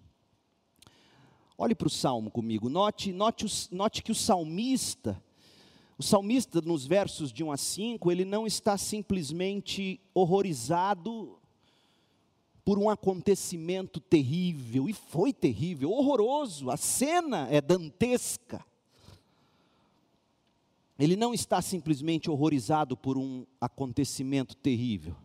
Olhe 1.56 1.74
para 1.74 1.88
o 1.88 1.90
salmo 1.90 2.30
comigo, 2.30 2.68
note, 2.68 3.14
note, 3.14 3.46
note 3.72 4.02
que 4.02 4.12
o 4.12 4.14
salmista, 4.14 5.20
o 5.96 6.02
salmista 6.02 6.60
nos 6.60 6.86
versos 6.86 7.32
de 7.32 7.42
1 7.42 7.50
a 7.50 7.56
5, 7.56 8.12
ele 8.12 8.26
não 8.26 8.46
está 8.46 8.76
simplesmente 8.76 9.98
horrorizado 10.12 11.38
por 12.66 12.78
um 12.78 12.90
acontecimento 12.90 14.00
terrível, 14.00 14.86
e 14.86 14.92
foi 14.92 15.32
terrível, 15.32 15.90
horroroso, 15.90 16.70
a 16.70 16.76
cena 16.76 17.48
é 17.50 17.62
dantesca. 17.62 18.62
Ele 20.98 21.14
não 21.14 21.32
está 21.32 21.62
simplesmente 21.62 22.28
horrorizado 22.28 22.96
por 22.96 23.16
um 23.16 23.46
acontecimento 23.60 24.56
terrível. 24.56 25.16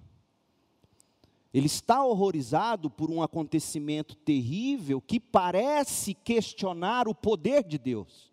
Ele 1.51 1.65
está 1.65 2.03
horrorizado 2.03 2.89
por 2.89 3.09
um 3.09 3.21
acontecimento 3.21 4.15
terrível 4.15 5.01
que 5.01 5.19
parece 5.19 6.13
questionar 6.13 7.07
o 7.07 7.15
poder 7.15 7.63
de 7.63 7.77
Deus, 7.77 8.31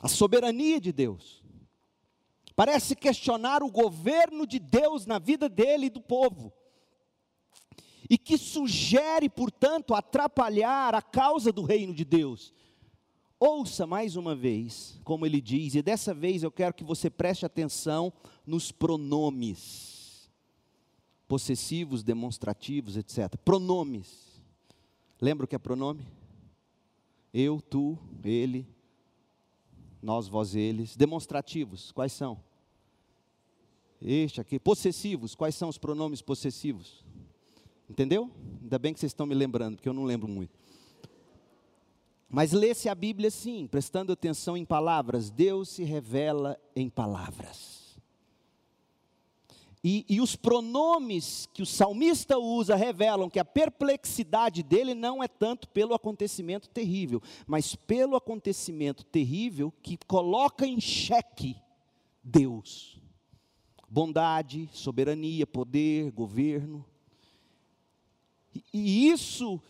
a 0.00 0.08
soberania 0.08 0.80
de 0.80 0.92
Deus. 0.92 1.44
Parece 2.56 2.94
questionar 2.96 3.62
o 3.62 3.70
governo 3.70 4.46
de 4.46 4.58
Deus 4.58 5.06
na 5.06 5.18
vida 5.18 5.48
dele 5.48 5.86
e 5.86 5.90
do 5.90 6.00
povo. 6.00 6.52
E 8.10 8.18
que 8.18 8.36
sugere, 8.36 9.28
portanto, 9.28 9.94
atrapalhar 9.94 10.94
a 10.94 11.00
causa 11.00 11.50
do 11.50 11.62
reino 11.62 11.94
de 11.94 12.04
Deus 12.04 12.52
Ouça 13.44 13.88
mais 13.88 14.14
uma 14.14 14.36
vez, 14.36 15.00
como 15.02 15.26
ele 15.26 15.40
diz, 15.40 15.74
e 15.74 15.82
dessa 15.82 16.14
vez 16.14 16.44
eu 16.44 16.50
quero 16.52 16.72
que 16.72 16.84
você 16.84 17.10
preste 17.10 17.44
atenção 17.44 18.12
nos 18.46 18.70
pronomes 18.70 20.30
possessivos, 21.26 22.04
demonstrativos, 22.04 22.96
etc. 22.96 23.36
Pronomes. 23.44 24.40
Lembra 25.20 25.44
o 25.44 25.48
que 25.48 25.56
é 25.56 25.58
pronome? 25.58 26.06
Eu, 27.34 27.60
tu, 27.60 27.98
ele, 28.22 28.64
nós, 30.00 30.28
vós, 30.28 30.54
eles. 30.54 30.94
Demonstrativos, 30.94 31.90
quais 31.90 32.12
são? 32.12 32.40
Este 34.00 34.40
aqui. 34.40 34.56
Possessivos, 34.60 35.34
quais 35.34 35.56
são 35.56 35.68
os 35.68 35.78
pronomes 35.78 36.22
possessivos? 36.22 37.04
Entendeu? 37.90 38.30
Ainda 38.62 38.78
bem 38.78 38.94
que 38.94 39.00
vocês 39.00 39.10
estão 39.10 39.26
me 39.26 39.34
lembrando, 39.34 39.74
porque 39.74 39.88
eu 39.88 39.92
não 39.92 40.04
lembro 40.04 40.28
muito. 40.28 40.61
Mas 42.32 42.52
lê-se 42.52 42.88
a 42.88 42.94
Bíblia 42.94 43.30
sim, 43.30 43.66
prestando 43.66 44.10
atenção 44.10 44.56
em 44.56 44.64
palavras. 44.64 45.28
Deus 45.28 45.68
se 45.68 45.84
revela 45.84 46.58
em 46.74 46.88
palavras. 46.88 48.00
E, 49.84 50.06
e, 50.08 50.18
os 50.18 50.34
pronomes 50.34 51.46
que 51.52 51.60
o 51.60 51.66
salmista 51.66 52.38
usa 52.38 52.74
revelam 52.74 53.28
que 53.28 53.38
a 53.38 53.44
perplexidade 53.44 54.62
dele 54.62 54.94
não 54.94 55.22
é 55.22 55.28
tanto 55.28 55.68
pelo 55.68 55.92
acontecimento 55.92 56.70
terrível, 56.70 57.20
mas 57.46 57.74
pelo 57.74 58.16
acontecimento 58.16 59.04
terrível 59.04 59.70
que 59.82 59.98
coloca 60.06 60.66
em 60.66 60.80
xeque 60.80 61.56
Deus. 62.24 62.98
Bondade, 63.86 64.70
soberania, 64.72 65.46
poder, 65.46 66.10
governo. 66.12 66.82
E, 68.54 68.64
e 68.72 69.08
isso 69.10 69.60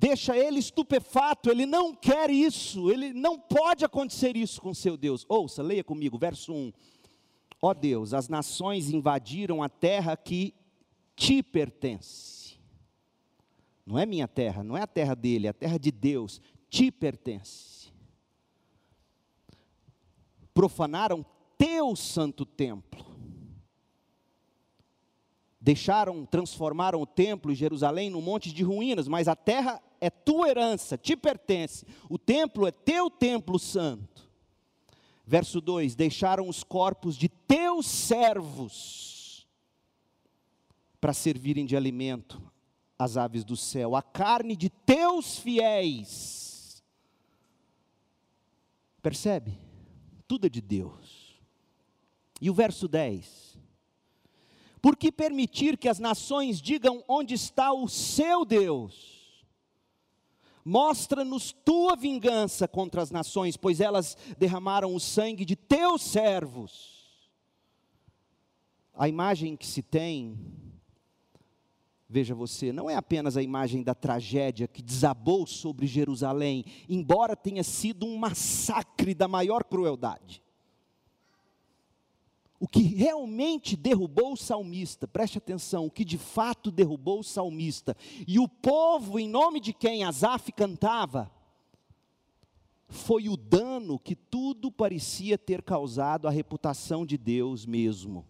deixa 0.00 0.34
ele 0.34 0.58
estupefato, 0.58 1.50
ele 1.50 1.66
não 1.66 1.94
quer 1.94 2.30
isso, 2.30 2.90
ele 2.90 3.12
não 3.12 3.38
pode 3.38 3.84
acontecer 3.84 4.34
isso 4.34 4.58
com 4.58 4.72
seu 4.72 4.96
Deus. 4.96 5.26
Ouça, 5.28 5.62
leia 5.62 5.84
comigo, 5.84 6.16
verso 6.16 6.54
1. 6.54 6.72
Ó 7.60 7.68
oh 7.68 7.74
Deus, 7.74 8.14
as 8.14 8.26
nações 8.26 8.88
invadiram 8.88 9.62
a 9.62 9.68
terra 9.68 10.16
que 10.16 10.54
te 11.14 11.42
pertence. 11.42 12.58
Não 13.84 13.98
é 13.98 14.06
minha 14.06 14.26
terra, 14.26 14.64
não 14.64 14.74
é 14.74 14.80
a 14.80 14.86
terra 14.86 15.14
dele, 15.14 15.46
é 15.46 15.50
a 15.50 15.54
terra 15.54 15.78
de 15.78 15.90
Deus, 15.90 16.40
te 16.70 16.90
pertence. 16.90 17.92
Profanaram 20.54 21.26
teu 21.58 21.94
santo 21.94 22.46
templo 22.46 23.10
deixaram, 25.60 26.24
transformaram 26.24 27.02
o 27.02 27.06
templo 27.06 27.52
e 27.52 27.54
Jerusalém 27.54 28.08
num 28.08 28.22
monte 28.22 28.50
de 28.50 28.62
ruínas, 28.62 29.06
mas 29.06 29.28
a 29.28 29.36
terra 29.36 29.80
é 30.00 30.08
tua 30.08 30.48
herança, 30.48 30.96
te 30.96 31.14
pertence. 31.16 31.84
O 32.08 32.18
templo 32.18 32.66
é 32.66 32.70
teu 32.70 33.10
templo 33.10 33.58
santo. 33.58 34.28
Verso 35.26 35.60
2: 35.60 35.94
Deixaram 35.94 36.48
os 36.48 36.64
corpos 36.64 37.16
de 37.16 37.28
teus 37.28 37.86
servos 37.86 39.46
para 41.00 41.12
servirem 41.12 41.66
de 41.66 41.76
alimento 41.76 42.42
às 42.98 43.16
aves 43.16 43.44
do 43.44 43.56
céu, 43.56 43.94
a 43.94 44.02
carne 44.02 44.56
de 44.56 44.68
teus 44.68 45.38
fiéis. 45.38 46.82
Percebe? 49.02 49.58
Tudo 50.26 50.46
é 50.46 50.50
de 50.50 50.60
Deus. 50.60 51.40
E 52.40 52.48
o 52.48 52.54
verso 52.54 52.88
10: 52.88 53.58
Por 54.80 54.96
que 54.96 55.12
permitir 55.12 55.76
que 55.76 55.88
as 55.88 55.98
nações 55.98 56.60
digam 56.60 57.04
onde 57.06 57.34
está 57.34 57.72
o 57.72 57.88
seu 57.88 58.44
Deus? 58.44 59.19
Mostra-nos 60.64 61.52
tua 61.52 61.96
vingança 61.96 62.68
contra 62.68 63.02
as 63.02 63.10
nações, 63.10 63.56
pois 63.56 63.80
elas 63.80 64.16
derramaram 64.38 64.94
o 64.94 65.00
sangue 65.00 65.44
de 65.44 65.56
teus 65.56 66.02
servos. 66.02 67.00
A 68.94 69.08
imagem 69.08 69.56
que 69.56 69.66
se 69.66 69.82
tem, 69.82 70.38
veja 72.08 72.34
você, 72.34 72.72
não 72.72 72.90
é 72.90 72.94
apenas 72.94 73.36
a 73.36 73.42
imagem 73.42 73.82
da 73.82 73.94
tragédia 73.94 74.68
que 74.68 74.82
desabou 74.82 75.46
sobre 75.46 75.86
Jerusalém, 75.86 76.64
embora 76.88 77.34
tenha 77.34 77.64
sido 77.64 78.04
um 78.04 78.16
massacre 78.16 79.14
da 79.14 79.26
maior 79.26 79.64
crueldade 79.64 80.42
o 82.60 82.68
que 82.68 82.82
realmente 82.82 83.74
derrubou 83.74 84.34
o 84.34 84.36
salmista, 84.36 85.08
preste 85.08 85.38
atenção, 85.38 85.86
o 85.86 85.90
que 85.90 86.04
de 86.04 86.18
fato 86.18 86.70
derrubou 86.70 87.20
o 87.20 87.24
salmista, 87.24 87.96
e 88.28 88.38
o 88.38 88.46
povo 88.46 89.18
em 89.18 89.26
nome 89.26 89.58
de 89.60 89.72
quem 89.72 90.04
Asaf 90.04 90.52
cantava, 90.52 91.32
foi 92.86 93.30
o 93.30 93.36
dano 93.36 93.98
que 93.98 94.14
tudo 94.14 94.70
parecia 94.70 95.38
ter 95.38 95.62
causado 95.62 96.28
à 96.28 96.30
reputação 96.30 97.06
de 97.06 97.16
Deus 97.16 97.64
mesmo, 97.64 98.26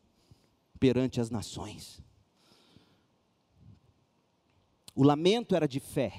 perante 0.79 1.21
as 1.21 1.29
nações. 1.29 2.01
O 4.95 5.03
lamento 5.03 5.57
era 5.57 5.67
de 5.67 5.81
fé. 5.81 6.13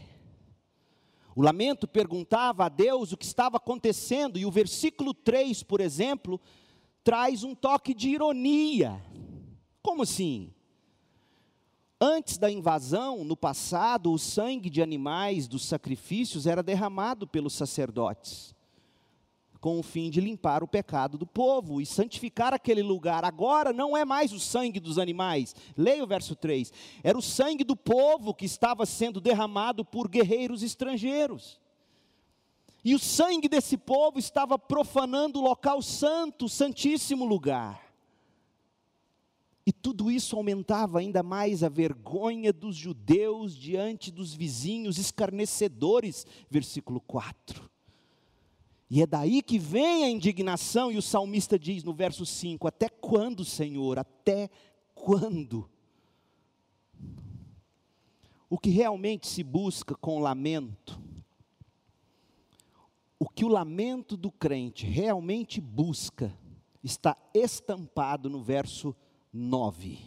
O 1.33 1.41
lamento 1.41 1.87
perguntava 1.87 2.65
a 2.65 2.69
Deus 2.69 3.13
o 3.13 3.17
que 3.17 3.23
estava 3.23 3.55
acontecendo, 3.55 4.37
e 4.37 4.45
o 4.45 4.51
versículo 4.51 5.13
3, 5.13 5.63
por 5.63 5.79
exemplo, 5.79 6.41
traz 7.03 7.43
um 7.43 7.55
toque 7.55 7.93
de 7.93 8.09
ironia. 8.09 9.01
Como 9.81 10.03
assim? 10.03 10.53
Antes 12.03 12.37
da 12.37 12.49
invasão, 12.49 13.23
no 13.23 13.37
passado, 13.37 14.11
o 14.11 14.17
sangue 14.17 14.71
de 14.71 14.81
animais 14.81 15.47
dos 15.47 15.63
sacrifícios 15.65 16.47
era 16.47 16.63
derramado 16.63 17.27
pelos 17.27 17.53
sacerdotes, 17.53 18.55
com 19.59 19.79
o 19.79 19.83
fim 19.83 20.09
de 20.09 20.19
limpar 20.19 20.63
o 20.63 20.67
pecado 20.67 21.15
do 21.15 21.27
povo 21.27 21.79
e 21.79 21.85
santificar 21.85 22.55
aquele 22.55 22.81
lugar. 22.81 23.23
Agora 23.23 23.71
não 23.71 23.95
é 23.95 24.03
mais 24.03 24.33
o 24.33 24.39
sangue 24.39 24.79
dos 24.79 24.97
animais. 24.97 25.55
Leia 25.77 26.03
o 26.03 26.07
verso 26.07 26.35
3. 26.35 26.73
Era 27.03 27.15
o 27.15 27.21
sangue 27.21 27.63
do 27.63 27.75
povo 27.75 28.33
que 28.33 28.45
estava 28.45 28.83
sendo 28.87 29.21
derramado 29.21 29.85
por 29.85 30.07
guerreiros 30.07 30.63
estrangeiros. 30.63 31.60
E 32.83 32.95
o 32.95 32.99
sangue 32.99 33.47
desse 33.47 33.77
povo 33.77 34.17
estava 34.17 34.57
profanando 34.57 35.39
o 35.39 35.43
local 35.43 35.81
santo, 35.81 36.45
o 36.45 36.49
santíssimo 36.49 37.25
lugar. 37.25 37.91
E 39.65 39.71
tudo 39.71 40.09
isso 40.09 40.35
aumentava 40.35 40.99
ainda 40.99 41.21
mais 41.21 41.63
a 41.63 41.69
vergonha 41.69 42.51
dos 42.51 42.75
judeus 42.75 43.55
diante 43.55 44.09
dos 44.09 44.33
vizinhos 44.33 44.97
escarnecedores, 44.97 46.25
versículo 46.49 46.99
4. 47.01 47.69
E 48.89 49.01
é 49.01 49.05
daí 49.05 49.41
que 49.41 49.59
vem 49.59 50.03
a 50.03 50.09
indignação, 50.09 50.91
e 50.91 50.97
o 50.97 51.01
salmista 51.01 51.57
diz 51.57 51.83
no 51.83 51.93
verso 51.93 52.25
5: 52.25 52.67
Até 52.67 52.89
quando, 52.89 53.45
Senhor? 53.45 53.99
Até 53.99 54.49
quando? 54.95 55.69
O 58.49 58.57
que 58.57 58.69
realmente 58.69 59.27
se 59.27 59.43
busca 59.43 59.95
com 59.95 60.19
lamento, 60.19 60.99
o 63.21 63.29
que 63.29 63.45
o 63.45 63.47
lamento 63.47 64.17
do 64.17 64.31
crente 64.31 64.83
realmente 64.87 65.61
busca, 65.61 66.35
está 66.83 67.15
estampado 67.35 68.31
no 68.31 68.41
verso 68.41 68.95
9. 69.31 69.99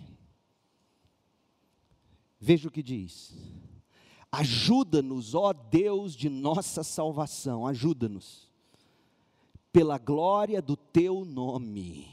Veja 2.41 2.67
o 2.67 2.73
que 2.73 2.83
diz: 2.83 3.33
Ajuda-nos, 4.33 5.33
ó 5.33 5.53
Deus 5.53 6.17
de 6.17 6.29
nossa 6.29 6.83
salvação, 6.83 7.69
ajuda-nos, 7.69 8.51
pela 9.73 9.97
glória 9.97 10.61
do 10.61 10.77
teu 10.77 11.25
nome. 11.25 12.09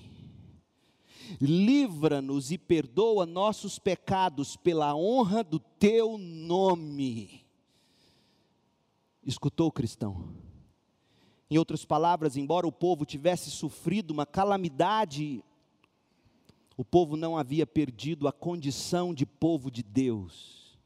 Livra-nos 1.42 2.52
e 2.52 2.60
perdoa 2.60 3.26
nossos 3.26 3.80
pecados 3.80 4.56
pela 4.56 4.94
honra 4.94 5.44
do 5.44 5.58
teu 5.58 6.20
nome. 6.20 7.44
Escutou, 9.26 9.72
cristão? 9.72 10.51
Em 11.52 11.58
outras 11.60 11.86
palavras, 11.86 12.36
embora 12.36 12.66
o 12.66 12.72
povo 12.72 13.06
tivesse 13.06 13.52
sofrido 13.52 14.10
uma 14.10 14.26
calamidade 14.26 15.44
o 16.82 16.84
povo 16.84 17.16
não 17.16 17.38
havia 17.38 17.68
perdido 17.68 18.28
a 18.28 18.32
condição 18.32 19.14
de 19.14 19.24
povo 19.24 19.70
de 19.70 19.84
Deus. 19.84 20.80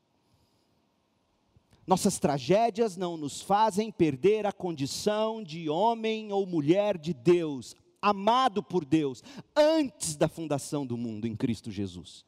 Nossas 1.88 2.20
tragédias 2.20 2.98
não 2.98 3.16
nos 3.16 3.42
fazem 3.42 3.90
perder 3.90 4.46
a 4.46 4.52
condição 4.52 5.42
de 5.42 5.70
homem 5.70 6.34
ou 6.34 6.46
mulher 6.46 6.98
de 6.98 7.14
Deus, 7.14 7.78
amado 8.02 8.62
por 8.62 8.84
Deus, 8.84 9.24
antes 9.56 10.18
da 10.18 10.28
fundação 10.28 10.86
do 10.86 10.98
mundo 10.98 11.28
em 11.28 11.34
Cristo 11.34 11.72
Jesus. 11.72 12.26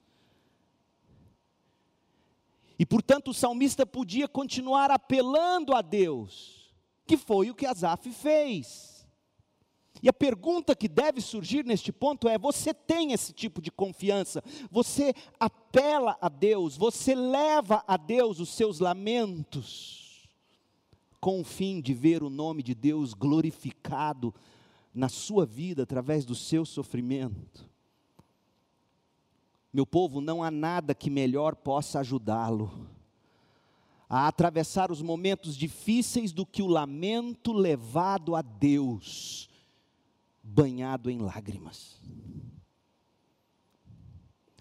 E 2.79 2.85
portanto 2.85 3.31
o 3.31 3.33
salmista 3.33 3.85
podia 3.85 4.29
continuar 4.29 4.91
apelando 4.91 5.75
a 5.75 5.81
Deus, 5.81 6.56
que 7.07 7.17
foi 7.17 7.49
o 7.49 7.55
que 7.55 7.65
Asaf 7.65 8.11
fez. 8.11 8.97
E 10.03 10.09
a 10.09 10.13
pergunta 10.13 10.75
que 10.75 10.87
deve 10.87 11.21
surgir 11.21 11.65
neste 11.65 11.91
ponto 11.91 12.27
é: 12.27 12.37
você 12.37 12.73
tem 12.73 13.13
esse 13.13 13.33
tipo 13.33 13.61
de 13.61 13.71
confiança? 13.71 14.43
Você 14.69 15.13
apela 15.39 16.17
a 16.21 16.29
Deus? 16.29 16.77
Você 16.77 17.15
leva 17.15 17.83
a 17.87 17.97
Deus 17.97 18.39
os 18.39 18.49
seus 18.49 18.79
lamentos? 18.79 20.29
Com 21.19 21.41
o 21.41 21.43
fim 21.43 21.81
de 21.81 21.93
ver 21.93 22.21
o 22.21 22.29
nome 22.29 22.61
de 22.61 22.75
Deus 22.75 23.13
glorificado 23.13 24.33
na 24.93 25.09
sua 25.09 25.45
vida 25.45 25.83
através 25.83 26.25
do 26.25 26.35
seu 26.35 26.63
sofrimento? 26.63 27.67
Meu 29.73 29.85
povo, 29.85 30.21
não 30.21 30.43
há 30.43 30.51
nada 30.51 30.93
que 30.93 31.09
melhor 31.09 31.55
possa 31.55 31.99
ajudá-lo 31.99 32.96
a 34.09 34.27
atravessar 34.27 34.91
os 34.91 35.01
momentos 35.01 35.55
difíceis 35.55 36.31
do 36.31 36.45
que 36.45 36.61
o 36.61 36.67
lamento 36.67 37.51
levado 37.51 38.35
a 38.35 38.41
Deus 38.41 39.49
banhado 40.41 41.09
em 41.09 41.19
lágrimas. 41.19 41.99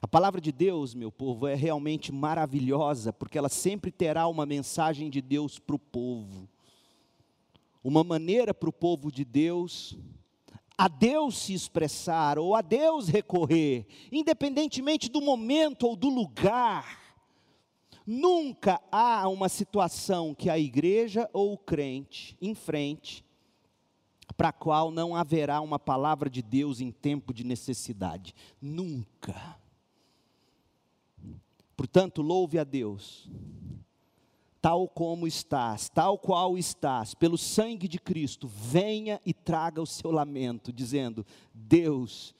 A 0.02 0.08
palavra 0.08 0.40
de 0.40 0.52
Deus, 0.52 0.94
meu 0.94 1.10
povo, 1.10 1.46
é 1.46 1.54
realmente 1.54 2.12
maravilhosa, 2.12 3.12
porque 3.12 3.38
ela 3.38 3.48
sempre 3.48 3.90
terá 3.90 4.26
uma 4.26 4.44
mensagem 4.44 5.08
de 5.08 5.20
Deus 5.20 5.58
para 5.58 5.76
o 5.76 5.78
povo, 5.78 6.48
uma 7.82 8.02
maneira 8.02 8.52
para 8.52 8.68
o 8.68 8.72
povo 8.72 9.10
de 9.10 9.24
Deus 9.24 9.96
a 10.78 10.88
Deus 10.88 11.38
se 11.38 11.54
expressar 11.54 12.38
ou 12.38 12.54
a 12.54 12.60
Deus 12.60 13.08
recorrer, 13.08 13.86
independentemente 14.12 15.08
do 15.08 15.22
momento 15.22 15.86
ou 15.86 15.96
do 15.96 16.08
lugar. 16.08 17.05
Nunca 18.06 18.80
há 18.92 19.28
uma 19.28 19.48
situação 19.48 20.32
que 20.32 20.48
a 20.48 20.56
igreja 20.56 21.28
ou 21.32 21.54
o 21.54 21.58
crente 21.58 22.36
enfrente 22.40 23.24
para 24.36 24.50
a 24.50 24.52
qual 24.52 24.92
não 24.92 25.16
haverá 25.16 25.60
uma 25.60 25.78
palavra 25.78 26.30
de 26.30 26.40
Deus 26.40 26.80
em 26.80 26.92
tempo 26.92 27.34
de 27.34 27.42
necessidade. 27.42 28.32
Nunca. 28.60 29.58
Portanto, 31.76 32.22
louve 32.22 32.58
a 32.58 32.64
Deus, 32.64 33.28
tal 34.62 34.88
como 34.88 35.26
estás, 35.26 35.88
tal 35.88 36.16
qual 36.18 36.56
estás, 36.56 37.12
pelo 37.12 37.36
sangue 37.36 37.88
de 37.88 37.98
Cristo, 37.98 38.46
venha 38.46 39.20
e 39.26 39.34
traga 39.34 39.82
o 39.82 39.86
seu 39.86 40.10
lamento, 40.10 40.72
dizendo: 40.72 41.26
Deus, 41.52 42.34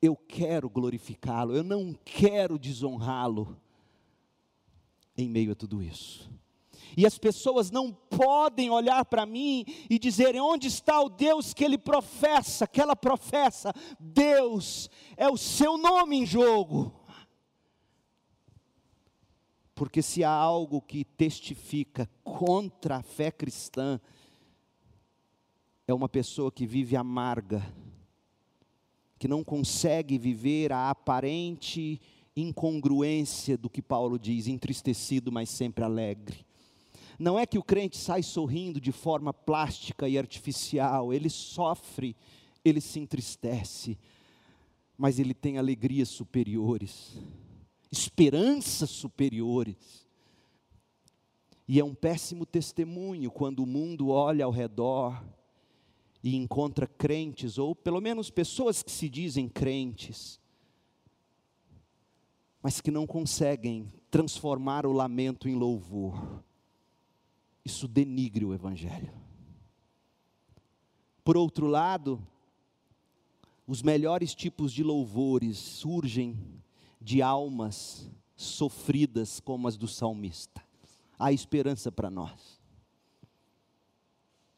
eu 0.00 0.16
quero 0.16 0.70
glorificá-lo, 0.70 1.54
eu 1.54 1.62
não 1.62 1.92
quero 2.04 2.58
desonrá-lo 2.58 3.60
em 5.16 5.28
meio 5.28 5.52
a 5.52 5.54
tudo 5.54 5.82
isso. 5.82 6.30
E 6.96 7.06
as 7.06 7.18
pessoas 7.18 7.70
não 7.70 7.92
podem 7.92 8.70
olhar 8.70 9.04
para 9.04 9.24
mim 9.24 9.64
e 9.88 9.98
dizerem: 9.98 10.40
onde 10.40 10.68
está 10.68 11.00
o 11.00 11.08
Deus 11.08 11.54
que 11.54 11.64
ele 11.64 11.78
professa, 11.78 12.66
que 12.66 12.80
ela 12.80 12.94
professa? 12.94 13.72
Deus 13.98 14.90
é 15.16 15.28
o 15.28 15.36
seu 15.36 15.78
nome 15.78 16.16
em 16.16 16.26
jogo. 16.26 16.94
Porque 19.74 20.02
se 20.02 20.22
há 20.22 20.30
algo 20.30 20.82
que 20.82 21.04
testifica 21.04 22.08
contra 22.22 22.98
a 22.98 23.02
fé 23.02 23.30
cristã, 23.30 23.98
é 25.86 25.94
uma 25.94 26.08
pessoa 26.08 26.52
que 26.52 26.66
vive 26.66 26.94
amarga, 26.94 27.66
que 29.18 29.26
não 29.26 29.42
consegue 29.42 30.18
viver 30.18 30.72
a 30.72 30.90
aparente 30.90 32.00
incongruência 32.36 33.56
do 33.56 33.68
que 33.68 33.82
Paulo 33.82 34.18
diz, 34.18 34.46
entristecido, 34.46 35.30
mas 35.30 35.50
sempre 35.50 35.84
alegre. 35.84 36.44
Não 37.18 37.38
é 37.38 37.46
que 37.46 37.58
o 37.58 37.62
crente 37.62 37.96
sai 37.96 38.22
sorrindo 38.22 38.80
de 38.80 38.90
forma 38.90 39.32
plástica 39.32 40.08
e 40.08 40.18
artificial, 40.18 41.12
ele 41.12 41.28
sofre, 41.28 42.16
ele 42.64 42.80
se 42.80 42.98
entristece, 42.98 43.98
mas 44.96 45.18
ele 45.18 45.34
tem 45.34 45.58
alegrias 45.58 46.08
superiores, 46.08 47.16
esperanças 47.90 48.90
superiores. 48.90 50.06
E 51.68 51.78
é 51.78 51.84
um 51.84 51.94
péssimo 51.94 52.44
testemunho 52.44 53.30
quando 53.30 53.60
o 53.60 53.66
mundo 53.66 54.08
olha 54.08 54.44
ao 54.44 54.50
redor 54.50 55.22
e 56.22 56.36
encontra 56.36 56.86
crentes, 56.86 57.58
ou 57.58 57.74
pelo 57.74 58.00
menos 58.00 58.30
pessoas 58.30 58.82
que 58.82 58.90
se 58.90 59.08
dizem 59.08 59.48
crentes, 59.48 60.40
mas 62.62 62.80
que 62.80 62.90
não 62.90 63.06
conseguem 63.06 63.92
transformar 64.10 64.86
o 64.86 64.92
lamento 64.92 65.48
em 65.48 65.54
louvor 65.54 66.42
isso 67.64 67.86
denigre 67.86 68.44
o 68.44 68.52
Evangelho. 68.52 69.12
Por 71.24 71.36
outro 71.36 71.66
lado, 71.66 72.20
os 73.66 73.82
melhores 73.82 74.34
tipos 74.34 74.72
de 74.72 74.82
louvores 74.82 75.56
surgem 75.58 76.36
de 77.00 77.22
almas 77.22 78.10
sofridas 78.34 79.38
como 79.38 79.68
as 79.68 79.76
do 79.76 79.86
salmista. 79.86 80.62
Há 81.18 81.32
esperança 81.32 81.92
para 81.92 82.10
nós. 82.10 82.60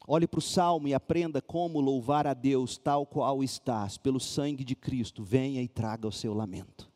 Olhe 0.07 0.27
para 0.27 0.39
o 0.39 0.41
salmo 0.41 0.87
e 0.87 0.93
aprenda 0.93 1.41
como 1.41 1.79
louvar 1.79 2.25
a 2.25 2.33
Deus 2.33 2.77
tal 2.77 3.05
qual 3.05 3.43
estás, 3.43 3.97
pelo 3.97 4.19
sangue 4.19 4.63
de 4.63 4.75
Cristo. 4.75 5.23
Venha 5.23 5.61
e 5.61 5.67
traga 5.67 6.07
o 6.07 6.11
seu 6.11 6.33
lamento. 6.33 6.91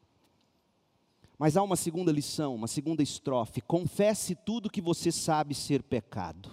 Mas 1.39 1.55
há 1.55 1.63
uma 1.63 1.77
segunda 1.77 2.11
lição, 2.11 2.53
uma 2.53 2.67
segunda 2.67 3.01
estrofe: 3.01 3.61
confesse 3.61 4.35
tudo 4.35 4.69
que 4.69 4.81
você 4.81 5.09
sabe 5.09 5.55
ser 5.55 5.81
pecado. 5.81 6.51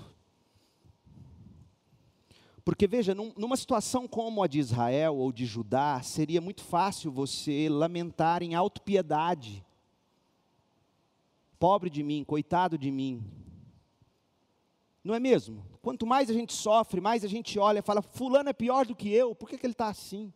Porque 2.64 2.86
veja, 2.86 3.12
num, 3.14 3.32
numa 3.36 3.56
situação 3.56 4.06
como 4.06 4.42
a 4.42 4.46
de 4.46 4.60
Israel 4.60 5.16
ou 5.16 5.32
de 5.32 5.44
Judá, 5.44 6.00
seria 6.02 6.40
muito 6.40 6.62
fácil 6.62 7.10
você 7.10 7.68
lamentar 7.68 8.44
em 8.44 8.54
autopiedade. 8.54 9.64
Pobre 11.58 11.90
de 11.90 12.02
mim, 12.02 12.22
coitado 12.22 12.78
de 12.78 12.90
mim. 12.90 13.24
Não 15.02 15.14
é 15.14 15.20
mesmo? 15.20 15.64
Quanto 15.82 16.06
mais 16.06 16.30
a 16.30 16.32
gente 16.32 16.52
sofre, 16.52 17.00
mais 17.00 17.24
a 17.24 17.28
gente 17.28 17.58
olha 17.58 17.80
e 17.80 17.82
fala: 17.82 18.02
Fulano 18.02 18.50
é 18.50 18.52
pior 18.52 18.86
do 18.86 18.94
que 18.94 19.08
eu, 19.08 19.34
por 19.34 19.48
que, 19.48 19.58
que 19.58 19.66
ele 19.66 19.72
está 19.72 19.88
assim? 19.88 20.32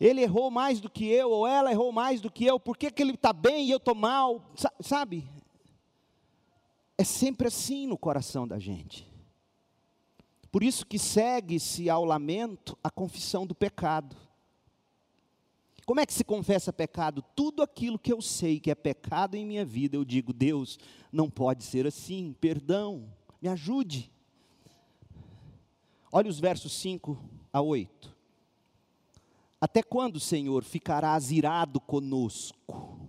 Ele 0.00 0.22
errou 0.22 0.50
mais 0.50 0.80
do 0.80 0.88
que 0.88 1.06
eu, 1.06 1.30
ou 1.30 1.46
ela 1.46 1.70
errou 1.70 1.92
mais 1.92 2.20
do 2.20 2.30
que 2.30 2.44
eu, 2.44 2.58
por 2.60 2.76
que, 2.76 2.90
que 2.90 3.02
ele 3.02 3.14
está 3.14 3.32
bem 3.32 3.66
e 3.66 3.70
eu 3.70 3.78
estou 3.78 3.94
mal, 3.94 4.42
sabe? 4.80 5.28
é 6.98 7.04
sempre 7.04 7.46
assim 7.46 7.86
no 7.86 7.96
coração 7.96 8.46
da 8.46 8.58
gente. 8.58 9.06
Por 10.50 10.64
isso 10.64 10.84
que 10.84 10.98
segue-se 10.98 11.88
ao 11.88 12.04
lamento 12.04 12.76
a 12.82 12.90
confissão 12.90 13.46
do 13.46 13.54
pecado. 13.54 14.16
Como 15.86 16.00
é 16.00 16.06
que 16.06 16.12
se 16.12 16.24
confessa 16.24 16.72
pecado? 16.72 17.24
Tudo 17.36 17.62
aquilo 17.62 17.98
que 17.98 18.12
eu 18.12 18.20
sei 18.20 18.58
que 18.58 18.70
é 18.70 18.74
pecado 18.74 19.36
em 19.36 19.46
minha 19.46 19.64
vida, 19.64 19.96
eu 19.96 20.04
digo, 20.04 20.32
Deus, 20.32 20.78
não 21.12 21.30
pode 21.30 21.62
ser 21.62 21.86
assim, 21.86 22.34
perdão, 22.40 23.08
me 23.40 23.48
ajude. 23.48 24.10
Olha 26.10 26.28
os 26.28 26.40
versos 26.40 26.72
5 26.72 27.16
a 27.52 27.60
8. 27.62 28.17
Até 29.60 29.82
quando, 29.82 30.20
Senhor, 30.20 30.62
ficarás 30.62 31.30
irado 31.32 31.80
conosco? 31.80 33.00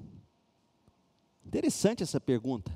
Interessante 1.46 2.04
essa 2.04 2.20
pergunta. 2.20 2.76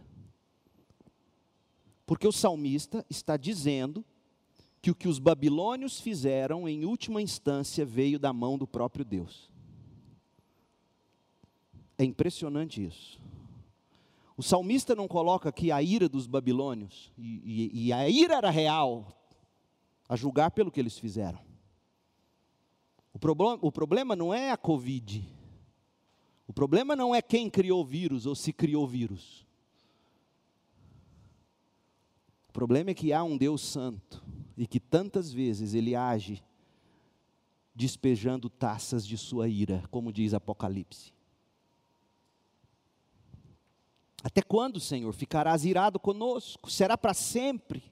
Porque 2.06 2.28
o 2.28 2.32
salmista 2.32 3.06
está 3.10 3.38
dizendo 3.38 4.06
que 4.82 4.92
o 4.92 4.96
que 4.96 5.08
os 5.08 5.18
babilônios 5.18 6.00
fizeram, 6.00 6.68
em 6.68 6.86
última 6.86 7.22
instância, 7.22 7.86
veio 7.86 8.20
da 8.20 8.34
mão 8.34 8.58
do 8.58 8.68
próprio 8.68 9.06
Deus. 9.06 9.50
É 11.98 12.04
impressionante 12.04 12.84
isso. 12.84 13.20
O 14.36 14.44
salmista 14.44 14.96
não 14.96 15.08
coloca 15.08 15.50
aqui 15.50 15.72
a 15.72 15.82
ira 15.82 16.10
dos 16.10 16.28
babilônios, 16.28 17.12
e, 17.18 17.70
e, 17.74 17.88
e 17.88 17.94
a 17.94 18.10
ira 18.10 18.36
era 18.36 18.50
real, 18.50 19.08
a 20.10 20.16
julgar 20.16 20.52
pelo 20.52 20.72
que 20.72 20.80
eles 20.80 20.98
fizeram. 20.98 21.40
O, 23.14 23.20
problema, 23.20 23.60
o 23.62 23.72
problema 23.72 24.16
não 24.16 24.34
é 24.34 24.52
a 24.52 24.58
Covid, 24.58 25.30
o 26.48 26.54
problema 26.54 26.96
não 26.96 27.14
é 27.14 27.22
quem 27.22 27.50
criou 27.50 27.86
vírus 27.86 28.26
ou 28.26 28.36
se 28.36 28.52
criou 28.52 28.88
vírus. 28.88 29.46
O 32.50 32.54
problema 32.54 32.92
é 32.92 32.94
que 32.94 33.14
há 33.14 33.24
um 33.24 33.38
Deus 33.38 33.62
santo 33.62 34.24
e 34.58 34.68
que 34.68 34.80
tantas 34.80 35.32
vezes 35.32 35.74
ele 35.74 35.96
age 35.96 36.44
despejando 37.74 38.50
taças 38.50 39.06
de 39.06 39.18
sua 39.18 39.48
ira, 39.48 39.84
como 39.90 40.14
diz 40.14 40.34
Apocalipse. 40.34 41.12
Até 44.24 44.42
quando, 44.42 44.80
Senhor, 44.80 45.12
ficarás 45.14 45.66
irado 45.66 46.00
conosco? 46.00 46.72
Será 46.72 46.98
para 46.98 47.14
sempre? 47.14 47.84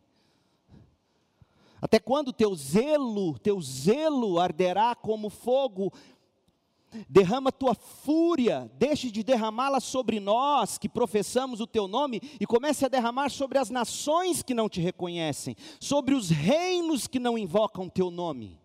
Até 1.81 1.99
quando 1.99 2.31
teu 2.31 2.53
zelo, 2.53 3.39
teu 3.39 3.59
zelo 3.59 4.39
arderá 4.39 4.93
como 4.93 5.29
fogo? 5.29 5.91
Derrama 7.09 7.51
tua 7.51 7.73
fúria, 7.73 8.69
deixe 8.77 9.09
de 9.09 9.23
derramá-la 9.23 9.79
sobre 9.79 10.19
nós 10.19 10.77
que 10.77 10.87
professamos 10.87 11.59
o 11.59 11.67
teu 11.67 11.87
nome 11.87 12.21
e 12.39 12.45
comece 12.45 12.85
a 12.85 12.89
derramar 12.89 13.29
sobre 13.29 13.57
as 13.57 13.69
nações 13.69 14.43
que 14.43 14.53
não 14.53 14.69
te 14.69 14.81
reconhecem, 14.81 15.55
sobre 15.79 16.13
os 16.13 16.29
reinos 16.29 17.07
que 17.07 17.17
não 17.17 17.37
invocam 17.37 17.89
teu 17.89 18.11
nome 18.11 18.60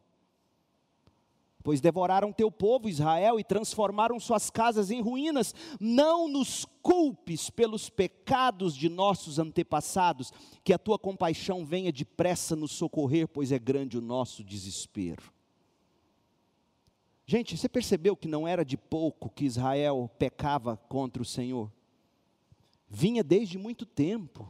pois 1.67 1.81
devoraram 1.81 2.33
teu 2.33 2.49
povo 2.49 2.89
Israel 2.89 3.41
e 3.41 3.43
transformaram 3.43 4.21
suas 4.21 4.51
casas 4.51 4.89
em 4.89 5.01
ruínas. 5.01 5.53
Não 5.81 6.29
nos 6.29 6.65
culpes 6.81 7.51
pelos 7.51 7.91
pecados 7.91 8.77
de 8.77 8.89
nossos 8.89 9.41
antepassados, 9.41 10.33
que 10.63 10.73
a 10.73 10.79
tua 10.79 10.97
compaixão 10.97 11.67
venha 11.67 11.91
depressa 11.91 12.55
nos 12.55 12.71
socorrer, 12.71 13.27
pois 13.27 13.51
é 13.51 13.59
grande 13.59 13.99
o 13.99 14.01
nosso 14.01 14.45
desespero. 14.45 15.25
Gente, 17.27 17.59
você 17.59 17.69
percebeu 17.69 18.17
que 18.17 18.29
não 18.29 18.47
era 18.47 18.65
de 18.65 18.77
pouco 18.77 19.29
que 19.29 19.45
Israel 19.45 20.09
pecava 20.21 20.77
contra 20.89 21.21
o 21.21 21.27
Senhor? 21.27 21.69
Vinha 22.89 23.25
desde 23.25 23.59
muito 23.59 23.85
tempo. 23.85 24.49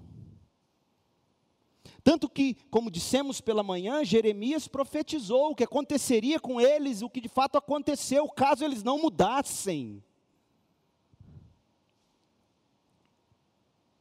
Tanto 2.07 2.29
que, 2.29 2.55
como 2.71 2.89
dissemos 2.89 3.41
pela 3.41 3.65
manhã, 3.65 4.05
Jeremias 4.05 4.69
profetizou 4.69 5.51
o 5.51 5.57
que 5.57 5.65
aconteceria 5.65 6.39
com 6.39 6.61
eles, 6.61 7.03
o 7.03 7.11
que 7.11 7.21
de 7.21 7.29
fato 7.29 7.59
aconteceu, 7.59 8.29
caso 8.29 8.65
eles 8.65 8.85
não 8.85 8.97
mudassem. 8.97 10.01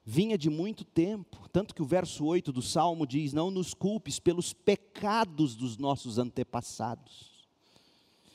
Vinha 0.05 0.37
de 0.37 0.51
muito 0.51 0.85
tempo, 0.85 1.49
tanto 1.49 1.73
que 1.73 1.81
o 1.81 1.85
verso 1.85 2.23
8 2.25 2.51
do 2.51 2.61
Salmo 2.61 3.07
diz: 3.07 3.33
Não 3.33 3.49
nos 3.49 3.73
culpes 3.73 4.19
pelos 4.19 4.53
pecados 4.53 5.55
dos 5.55 5.75
nossos 5.75 6.19
antepassados. 6.19 7.49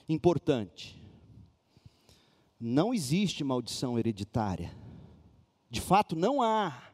Importante, 0.08 1.00
não 2.58 2.92
existe 2.92 3.44
maldição 3.44 3.96
hereditária, 3.96 4.76
de 5.70 5.80
fato 5.80 6.16
não 6.16 6.42
há. 6.42 6.89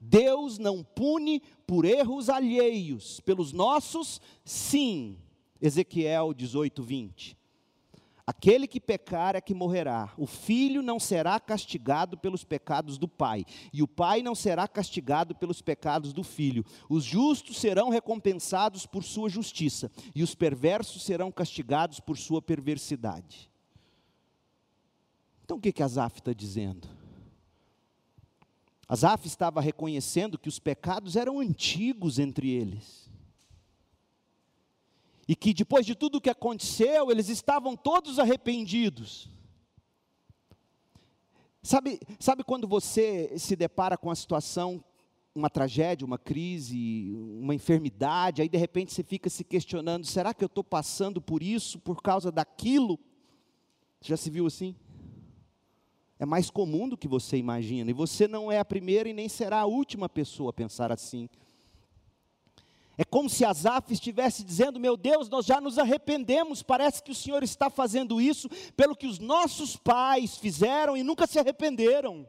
Deus 0.00 0.58
não 0.58 0.82
pune 0.82 1.42
por 1.66 1.84
erros 1.84 2.30
alheios, 2.30 3.20
pelos 3.20 3.52
nossos, 3.52 4.20
sim. 4.44 5.18
Ezequiel 5.60 6.32
18, 6.32 6.82
20. 6.82 7.40
Aquele 8.26 8.68
que 8.68 8.80
pecar 8.80 9.34
é 9.34 9.40
que 9.40 9.52
morrerá. 9.52 10.12
O 10.16 10.24
filho 10.24 10.82
não 10.82 11.00
será 11.00 11.40
castigado 11.40 12.16
pelos 12.16 12.44
pecados 12.44 12.96
do 12.96 13.08
pai, 13.08 13.44
e 13.72 13.82
o 13.82 13.88
pai 13.88 14.22
não 14.22 14.36
será 14.36 14.68
castigado 14.68 15.34
pelos 15.34 15.60
pecados 15.60 16.12
do 16.12 16.22
filho. 16.22 16.64
Os 16.88 17.04
justos 17.04 17.58
serão 17.58 17.88
recompensados 17.88 18.86
por 18.86 19.02
sua 19.02 19.28
justiça, 19.28 19.90
e 20.14 20.22
os 20.22 20.34
perversos 20.34 21.02
serão 21.02 21.32
castigados 21.32 21.98
por 21.98 22.16
sua 22.16 22.40
perversidade. 22.40 23.50
Então 25.44 25.56
o 25.58 25.60
que, 25.60 25.72
que 25.72 25.82
Asaf 25.82 26.20
está 26.20 26.32
dizendo? 26.32 26.99
Asaf 28.90 29.24
estava 29.24 29.60
reconhecendo 29.60 30.36
que 30.36 30.48
os 30.48 30.58
pecados 30.58 31.14
eram 31.14 31.38
antigos 31.38 32.18
entre 32.18 32.50
eles. 32.50 33.08
E 35.28 35.36
que 35.36 35.54
depois 35.54 35.86
de 35.86 35.94
tudo 35.94 36.18
o 36.18 36.20
que 36.20 36.28
aconteceu, 36.28 37.08
eles 37.08 37.28
estavam 37.28 37.76
todos 37.76 38.18
arrependidos. 38.18 39.30
Sabe, 41.62 42.00
sabe 42.18 42.42
quando 42.42 42.66
você 42.66 43.38
se 43.38 43.54
depara 43.54 43.96
com 43.96 44.10
a 44.10 44.14
situação, 44.16 44.82
uma 45.32 45.48
tragédia, 45.48 46.04
uma 46.04 46.18
crise, 46.18 47.12
uma 47.14 47.54
enfermidade, 47.54 48.42
aí 48.42 48.48
de 48.48 48.58
repente 48.58 48.92
você 48.92 49.04
fica 49.04 49.30
se 49.30 49.44
questionando: 49.44 50.04
será 50.04 50.34
que 50.34 50.42
eu 50.42 50.48
estou 50.48 50.64
passando 50.64 51.20
por 51.20 51.44
isso 51.44 51.78
por 51.78 52.02
causa 52.02 52.32
daquilo? 52.32 52.98
Já 54.00 54.16
se 54.16 54.28
viu 54.30 54.48
assim? 54.48 54.74
É 56.20 56.26
mais 56.26 56.50
comum 56.50 56.86
do 56.86 56.98
que 56.98 57.08
você 57.08 57.38
imagina, 57.38 57.90
e 57.90 57.94
você 57.94 58.28
não 58.28 58.52
é 58.52 58.58
a 58.58 58.64
primeira 58.64 59.08
e 59.08 59.14
nem 59.14 59.26
será 59.26 59.60
a 59.60 59.66
última 59.66 60.06
pessoa 60.06 60.50
a 60.50 60.52
pensar 60.52 60.92
assim. 60.92 61.30
É 62.98 63.06
como 63.06 63.30
se 63.30 63.42
Asaf 63.42 63.90
estivesse 63.90 64.44
dizendo: 64.44 64.78
Meu 64.78 64.98
Deus, 64.98 65.30
nós 65.30 65.46
já 65.46 65.62
nos 65.62 65.78
arrependemos, 65.78 66.62
parece 66.62 67.02
que 67.02 67.10
o 67.10 67.14
Senhor 67.14 67.42
está 67.42 67.70
fazendo 67.70 68.20
isso 68.20 68.50
pelo 68.76 68.94
que 68.94 69.06
os 69.06 69.18
nossos 69.18 69.76
pais 69.76 70.36
fizeram 70.36 70.94
e 70.94 71.02
nunca 71.02 71.26
se 71.26 71.38
arrependeram. 71.38 72.28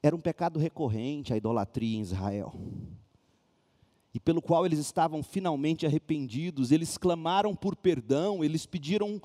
Era 0.00 0.14
um 0.14 0.20
pecado 0.20 0.60
recorrente 0.60 1.32
a 1.32 1.36
idolatria 1.36 1.98
em 1.98 2.00
Israel 2.00 2.54
e 4.12 4.18
pelo 4.18 4.42
qual 4.42 4.66
eles 4.66 4.78
estavam 4.78 5.22
finalmente 5.22 5.86
arrependidos, 5.86 6.72
eles 6.72 6.98
clamaram 6.98 7.54
por 7.54 7.76
perdão, 7.76 8.42
eles 8.42 8.66
pediram 8.66 9.20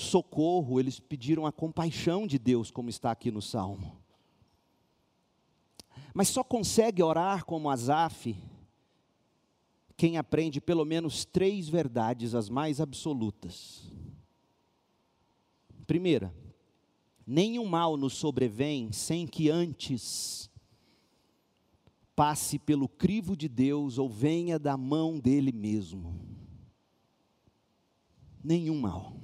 socorro, 0.00 0.80
eles 0.80 0.98
pediram 0.98 1.46
a 1.46 1.52
compaixão 1.52 2.26
de 2.26 2.38
Deus, 2.38 2.70
como 2.70 2.88
está 2.88 3.10
aqui 3.10 3.30
no 3.30 3.42
Salmo. 3.42 4.00
Mas 6.12 6.28
só 6.28 6.42
consegue 6.42 7.02
orar 7.02 7.44
como 7.44 7.70
Asaf 7.70 8.36
quem 9.96 10.16
aprende 10.16 10.60
pelo 10.60 10.84
menos 10.84 11.26
três 11.26 11.68
verdades, 11.68 12.34
as 12.34 12.48
mais 12.48 12.80
absolutas. 12.80 13.92
Primeira, 15.86 16.34
nenhum 17.26 17.66
mal 17.66 17.96
nos 17.98 18.14
sobrevém 18.14 18.90
sem 18.92 19.26
que 19.26 19.50
antes 19.50 20.50
passe 22.16 22.58
pelo 22.58 22.88
crivo 22.88 23.36
de 23.36 23.48
Deus 23.48 23.98
ou 23.98 24.08
venha 24.08 24.58
da 24.58 24.76
mão 24.76 25.18
dele 25.18 25.52
mesmo. 25.52 26.18
Nenhum 28.42 28.80
mal. 28.80 29.14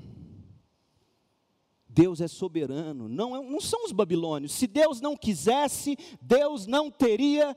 Deus 1.97 2.21
é 2.21 2.29
soberano, 2.29 3.09
não, 3.09 3.35
é, 3.35 3.43
não 3.43 3.59
são 3.59 3.87
os 3.87 3.91
babilônios. 3.91 4.53
Se 4.53 4.67
Deus 4.67 5.01
não 5.01 5.17
quisesse, 5.17 5.97
Deus 6.21 6.67
não 6.67 6.91
teria 6.91 7.57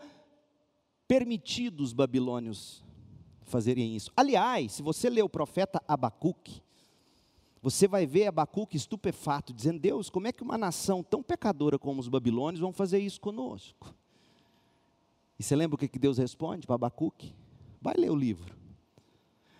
permitido 1.06 1.82
os 1.82 1.92
babilônios 1.92 2.82
fazerem 3.44 3.98
isso. 3.98 4.10
Aliás, 4.16 4.72
se 4.72 4.82
você 4.82 5.10
ler 5.10 5.24
o 5.24 5.30
profeta 5.30 5.84
Abacuque, 5.86 6.62
você 7.62 7.86
vai 7.86 8.06
ver 8.06 8.28
Abacuque 8.28 8.78
estupefato, 8.78 9.54
dizendo: 9.54 9.78
Deus, 9.78 10.10
como 10.10 10.28
é 10.28 10.32
que 10.32 10.42
uma 10.42 10.58
nação 10.58 11.04
tão 11.04 11.22
pecadora 11.22 11.78
como 11.78 12.00
os 12.00 12.08
babilônios 12.08 12.62
vão 12.62 12.72
fazer 12.72 13.00
isso 13.00 13.20
conosco? 13.20 13.94
E 15.38 15.44
você 15.44 15.54
lembra 15.54 15.76
o 15.76 15.78
que 15.78 16.00
Deus 16.00 16.18
responde 16.18 16.66
para 16.66 16.76
Abacuque? 16.76 17.36
Vai 17.82 17.96
ler 17.98 18.10
o 18.10 18.16
livro. 18.16 18.59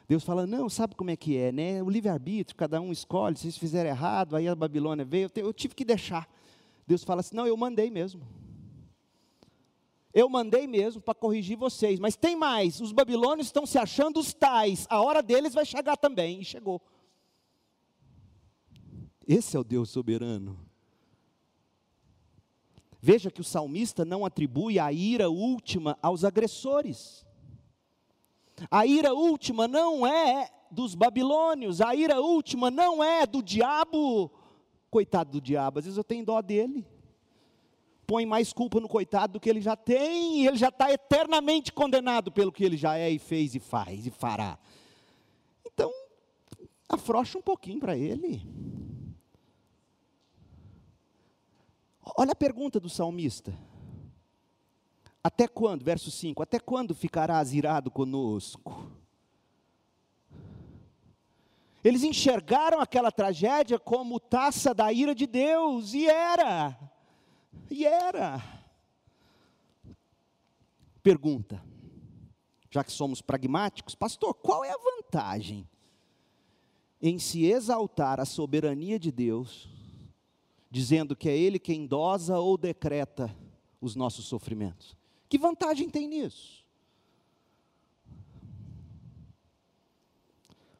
Deus 0.10 0.24
fala, 0.24 0.48
não, 0.48 0.68
sabe 0.68 0.96
como 0.96 1.12
é 1.12 1.16
que 1.16 1.38
é, 1.38 1.52
né? 1.52 1.84
O 1.84 1.90
livre-arbítrio, 1.90 2.58
cada 2.58 2.82
um 2.82 2.92
escolhe, 2.92 3.38
se 3.38 3.46
eles 3.46 3.60
fizerem 3.60 3.92
errado, 3.92 4.36
aí 4.36 4.48
a 4.48 4.56
Babilônia 4.56 5.06
veio, 5.06 5.30
eu 5.36 5.54
tive 5.54 5.76
que 5.76 5.86
deixar. 5.86 6.28
Deus 6.88 7.04
fala 7.04 7.20
assim: 7.20 7.36
não, 7.36 7.46
eu 7.46 7.56
mandei 7.56 7.92
mesmo. 7.92 8.28
Eu 10.12 10.28
mandei 10.28 10.66
mesmo 10.66 11.00
para 11.00 11.14
corrigir 11.14 11.56
vocês, 11.56 12.00
mas 12.00 12.16
tem 12.16 12.36
mais: 12.36 12.82
os 12.82 12.92
babilônios 12.92 13.50
estão 13.50 13.68
se 13.68 13.78
achando 13.78 14.20
os 14.20 14.34
tais, 14.34 14.88
a 14.90 15.00
hora 15.00 15.22
deles 15.22 15.54
vai 15.54 15.64
chegar 15.64 15.96
também, 15.96 16.42
e 16.42 16.44
chegou. 16.44 16.82
Esse 19.28 19.56
é 19.56 19.60
o 19.60 19.64
Deus 19.64 19.92
soberano. 19.92 20.60
Veja 23.00 23.30
que 23.30 23.42
o 23.42 23.44
salmista 23.44 24.04
não 24.04 24.26
atribui 24.26 24.80
a 24.80 24.92
ira 24.92 25.30
última 25.30 26.00
aos 26.02 26.24
agressores. 26.24 27.29
A 28.70 28.86
ira 28.86 29.14
última 29.14 29.68
não 29.68 30.06
é 30.06 30.50
dos 30.72 30.96
babilônios, 30.96 31.82
a 31.82 31.96
ira 31.96 32.22
última 32.22 32.70
não 32.70 33.04
é 33.04 33.26
do 33.26 33.42
diabo. 33.42 34.32
Coitado 34.90 35.32
do 35.32 35.42
diabo, 35.42 35.80
às 35.80 35.86
vezes 35.86 35.98
eu 35.98 36.04
tenho 36.04 36.26
dó 36.26 36.42
dele. 36.42 36.86
Põe 38.08 38.26
mais 38.26 38.52
culpa 38.52 38.80
no 38.80 38.88
coitado 38.88 39.34
do 39.34 39.40
que 39.40 39.50
ele 39.50 39.62
já 39.62 39.76
tem, 39.76 40.42
e 40.42 40.48
ele 40.48 40.58
já 40.58 40.70
está 40.70 40.92
eternamente 40.92 41.72
condenado 41.72 42.32
pelo 42.32 42.52
que 42.52 42.64
ele 42.64 42.76
já 42.76 42.98
é 42.98 43.10
e 43.10 43.20
fez 43.20 43.54
e 43.54 43.60
faz 43.60 44.08
e 44.08 44.10
fará. 44.10 44.58
Então, 45.66 45.92
afrocha 46.88 47.38
um 47.38 47.42
pouquinho 47.42 47.80
para 47.80 47.96
ele. 47.96 48.42
Olha 52.18 52.32
a 52.32 52.36
pergunta 52.36 52.80
do 52.80 52.90
salmista. 52.90 53.54
Até 55.24 55.48
quando, 55.48 55.84
verso 55.84 56.10
5, 56.10 56.42
até 56.42 56.60
quando 56.60 56.96
ficarás 56.96 57.54
irado 57.54 57.92
conosco? 57.92 58.90
Eles 61.84 62.04
enxergaram 62.04 62.80
aquela 62.80 63.12
tragédia 63.12 63.78
como 63.78 64.20
taça 64.20 64.74
da 64.74 64.92
ira 64.92 65.14
de 65.16 65.26
Deus, 65.26 65.94
e 65.94 66.08
era, 66.08 66.78
e 67.70 67.86
era. 67.86 68.42
Pergunta, 71.02 71.64
já 72.70 72.84
que 72.84 72.92
somos 72.92 73.22
pragmáticos, 73.22 73.96
pastor, 73.96 74.34
qual 74.34 74.64
é 74.64 74.72
a 74.72 74.78
vantagem 74.78 75.68
em 77.02 77.18
se 77.18 77.46
exaltar 77.46 78.20
a 78.20 78.26
soberania 78.26 79.00
de 79.00 79.12
Deus, 79.12 79.70
dizendo 80.70 81.16
que 81.16 81.30
é 81.30 81.38
Ele 81.38 81.60
quem 81.60 81.88
dosa 81.88 82.40
ou 82.40 82.58
decreta 82.58 83.34
os 83.80 83.96
nossos 83.96 84.26
sofrimentos? 84.26 84.99
Que 85.30 85.38
vantagem 85.38 85.90
tem 85.90 86.08
nisso? 86.08 86.66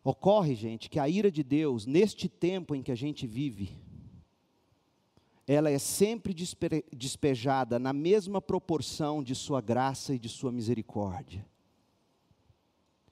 Ocorre, 0.04 0.56
gente, 0.56 0.90
que 0.90 0.98
a 0.98 1.08
ira 1.08 1.30
de 1.30 1.44
Deus, 1.44 1.86
neste 1.86 2.28
tempo 2.28 2.74
em 2.74 2.82
que 2.82 2.92
a 2.92 2.96
gente 2.96 3.28
vive, 3.28 3.78
ela 5.46 5.70
é 5.70 5.78
sempre 5.78 6.34
despe 6.34 6.84
despejada 6.92 7.78
na 7.78 7.94
mesma 7.94 8.42
proporção 8.42 9.22
de 9.22 9.36
sua 9.36 9.62
graça 9.62 10.16
e 10.16 10.20
de 10.20 10.30
sua 10.30 10.52
misericórdia. 10.52 11.46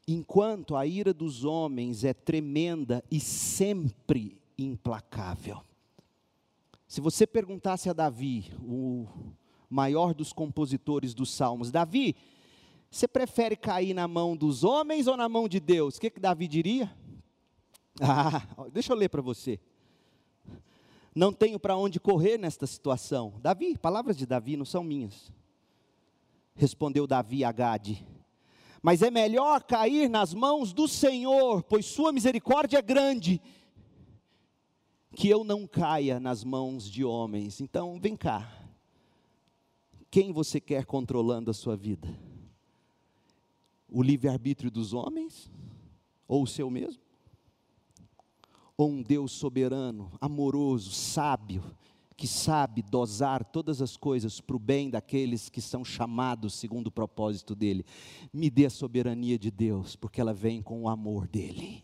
Enquanto 0.08 0.76
a 0.76 0.88
ira 0.88 1.14
dos 1.14 1.44
homens 1.44 2.04
é 2.04 2.14
tremenda 2.14 3.04
e 3.12 3.20
sempre 3.20 4.40
implacável. 4.58 5.62
Se 6.88 7.02
você 7.02 7.28
perguntasse 7.28 7.90
a 7.90 7.94
Davi, 7.94 8.52
o 8.64 9.06
maior 9.70 10.14
dos 10.14 10.32
compositores 10.32 11.14
dos 11.14 11.32
salmos, 11.32 11.72
Davi, 11.72 12.16
você 12.90 13.08
prefere 13.08 13.56
cair 13.56 13.94
na 13.94 14.08
mão 14.08 14.36
dos 14.36 14.64
homens 14.64 15.08
ou 15.08 15.18
na 15.18 15.28
mão 15.28 15.48
de 15.48 15.60
Deus? 15.60 15.98
O 15.98 16.02
que, 16.02 16.10
que 16.10 16.20
Davi 16.20 16.48
diria? 16.48 16.92
Ah, 18.00 18.46
deixa 18.72 18.94
eu 18.94 18.96
ler 18.96 19.10
para 19.10 19.24
você. 19.24 19.60
Não 21.16 21.34
tenho 21.34 21.60
para 21.60 21.76
onde 21.76 22.00
correr 22.00 22.38
nesta 22.38 22.68
situação. 22.68 23.34
Davi, 23.42 23.76
palavras 23.76 24.16
de 24.16 24.24
Davi 24.24 24.56
não 24.56 24.66
são 24.66 24.84
minhas. 24.84 25.32
Respondeu 26.54 27.08
Davi 27.08 27.44
a 27.44 27.52
Gade. 27.52 28.06
Mas 28.84 29.02
é 29.02 29.10
melhor 29.10 29.64
cair 29.64 30.08
nas 30.08 30.32
mãos 30.32 30.74
do 30.74 30.88
Senhor, 30.88 31.64
pois 31.64 31.88
sua 31.88 32.12
misericórdia 32.12 32.78
é 32.78 32.82
grande, 32.84 33.42
que 35.16 35.28
eu 35.28 35.44
não 35.44 35.66
caia 35.66 36.20
nas 36.20 36.44
mãos 36.44 36.88
de 36.88 37.04
homens. 37.04 37.60
Então, 37.60 38.00
vem 38.00 38.16
cá. 38.16 38.67
Quem 40.10 40.32
você 40.32 40.60
quer 40.60 40.86
controlando 40.86 41.52
a 41.52 41.54
sua 41.54 41.76
vida? 41.76 42.08
o 43.90 44.02
livre-arbítrio 44.02 44.70
dos 44.70 44.94
homens? 44.94 45.52
Ou 46.28 46.44
o 46.44 46.48
seu 46.48 46.70
mesmo? 46.70 47.02
Ou 48.76 48.92
um 48.92 49.02
Deus 49.02 49.32
soberano, 49.32 50.12
amoroso, 50.20 50.92
sábio, 50.92 51.64
que 52.16 52.28
sabe 52.28 52.82
dosar 52.82 53.44
todas 53.46 53.82
as 53.82 53.96
coisas 53.96 54.42
para 54.42 54.56
o 54.56 54.60
bem 54.60 54.90
daqueles 54.90 55.50
que 55.50 55.62
são 55.62 55.86
chamados 55.86 56.54
segundo 56.54 56.88
o 56.88 56.92
propósito 56.92 57.56
dele? 57.56 57.86
Me 58.34 58.50
dê 58.50 58.66
a 58.66 58.70
soberania 58.70 59.40
de 59.40 59.50
Deus, 59.50 59.96
porque 59.96 60.20
ela 60.20 60.34
vem 60.34 60.62
com 60.62 60.84
o 60.84 60.90
amor 60.90 61.28
dele. 61.28 61.84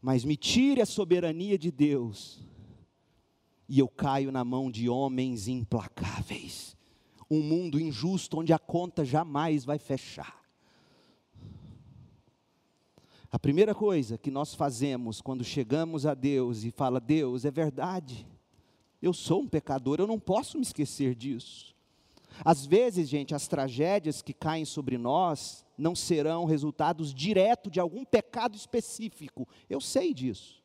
Mas 0.00 0.24
me 0.24 0.36
tire 0.36 0.80
a 0.80 0.86
soberania 0.86 1.58
de 1.58 1.70
Deus, 1.70 2.38
e 3.68 3.78
eu 3.78 3.88
caio 3.88 4.30
na 4.30 4.44
mão 4.44 4.70
de 4.70 4.88
homens 4.88 5.48
implacáveis 5.48 6.74
um 7.30 7.42
mundo 7.42 7.80
injusto 7.80 8.38
onde 8.38 8.52
a 8.52 8.58
conta 8.58 9.04
jamais 9.04 9.64
vai 9.64 9.78
fechar. 9.78 10.42
A 13.30 13.38
primeira 13.38 13.74
coisa 13.74 14.16
que 14.16 14.30
nós 14.30 14.54
fazemos 14.54 15.20
quando 15.20 15.42
chegamos 15.42 16.06
a 16.06 16.14
Deus 16.14 16.62
e 16.64 16.70
fala: 16.70 17.00
Deus, 17.00 17.44
é 17.44 17.50
verdade, 17.50 18.26
eu 19.02 19.12
sou 19.12 19.42
um 19.42 19.48
pecador, 19.48 19.98
eu 19.98 20.06
não 20.06 20.20
posso 20.20 20.56
me 20.56 20.62
esquecer 20.62 21.14
disso. 21.14 21.74
Às 22.44 22.66
vezes, 22.66 23.08
gente, 23.08 23.34
as 23.34 23.46
tragédias 23.46 24.20
que 24.20 24.32
caem 24.32 24.64
sobre 24.64 24.98
nós 24.98 25.64
não 25.78 25.94
serão 25.94 26.44
resultados 26.44 27.14
direto 27.14 27.70
de 27.70 27.78
algum 27.78 28.04
pecado 28.04 28.56
específico, 28.56 29.48
eu 29.68 29.80
sei 29.80 30.12
disso. 30.12 30.63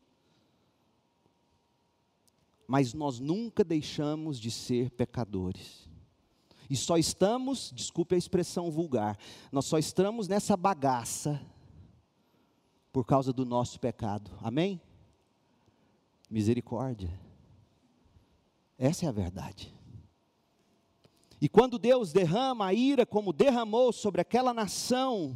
Mas 2.69 2.93
nós 2.93 3.19
nunca 3.19 3.63
deixamos 3.63 4.39
de 4.39 4.51
ser 4.51 4.91
pecadores. 4.91 5.89
E 6.69 6.75
só 6.75 6.99
estamos, 6.99 7.71
desculpe 7.73 8.13
a 8.13 8.17
expressão 8.17 8.69
vulgar, 8.69 9.17
nós 9.51 9.65
só 9.65 9.79
estamos 9.79 10.27
nessa 10.27 10.55
bagaça 10.55 11.41
por 12.93 13.07
causa 13.07 13.33
do 13.33 13.43
nosso 13.43 13.79
pecado. 13.79 14.29
Amém? 14.39 14.79
Misericórdia. 16.29 17.11
Essa 18.77 19.07
é 19.07 19.09
a 19.09 19.13
verdade. 19.13 19.73
E 21.41 21.49
quando 21.49 21.79
Deus 21.79 22.13
derrama 22.13 22.67
a 22.67 22.73
ira 22.75 23.03
como 23.03 23.33
derramou 23.33 23.91
sobre 23.91 24.21
aquela 24.21 24.53
nação, 24.53 25.35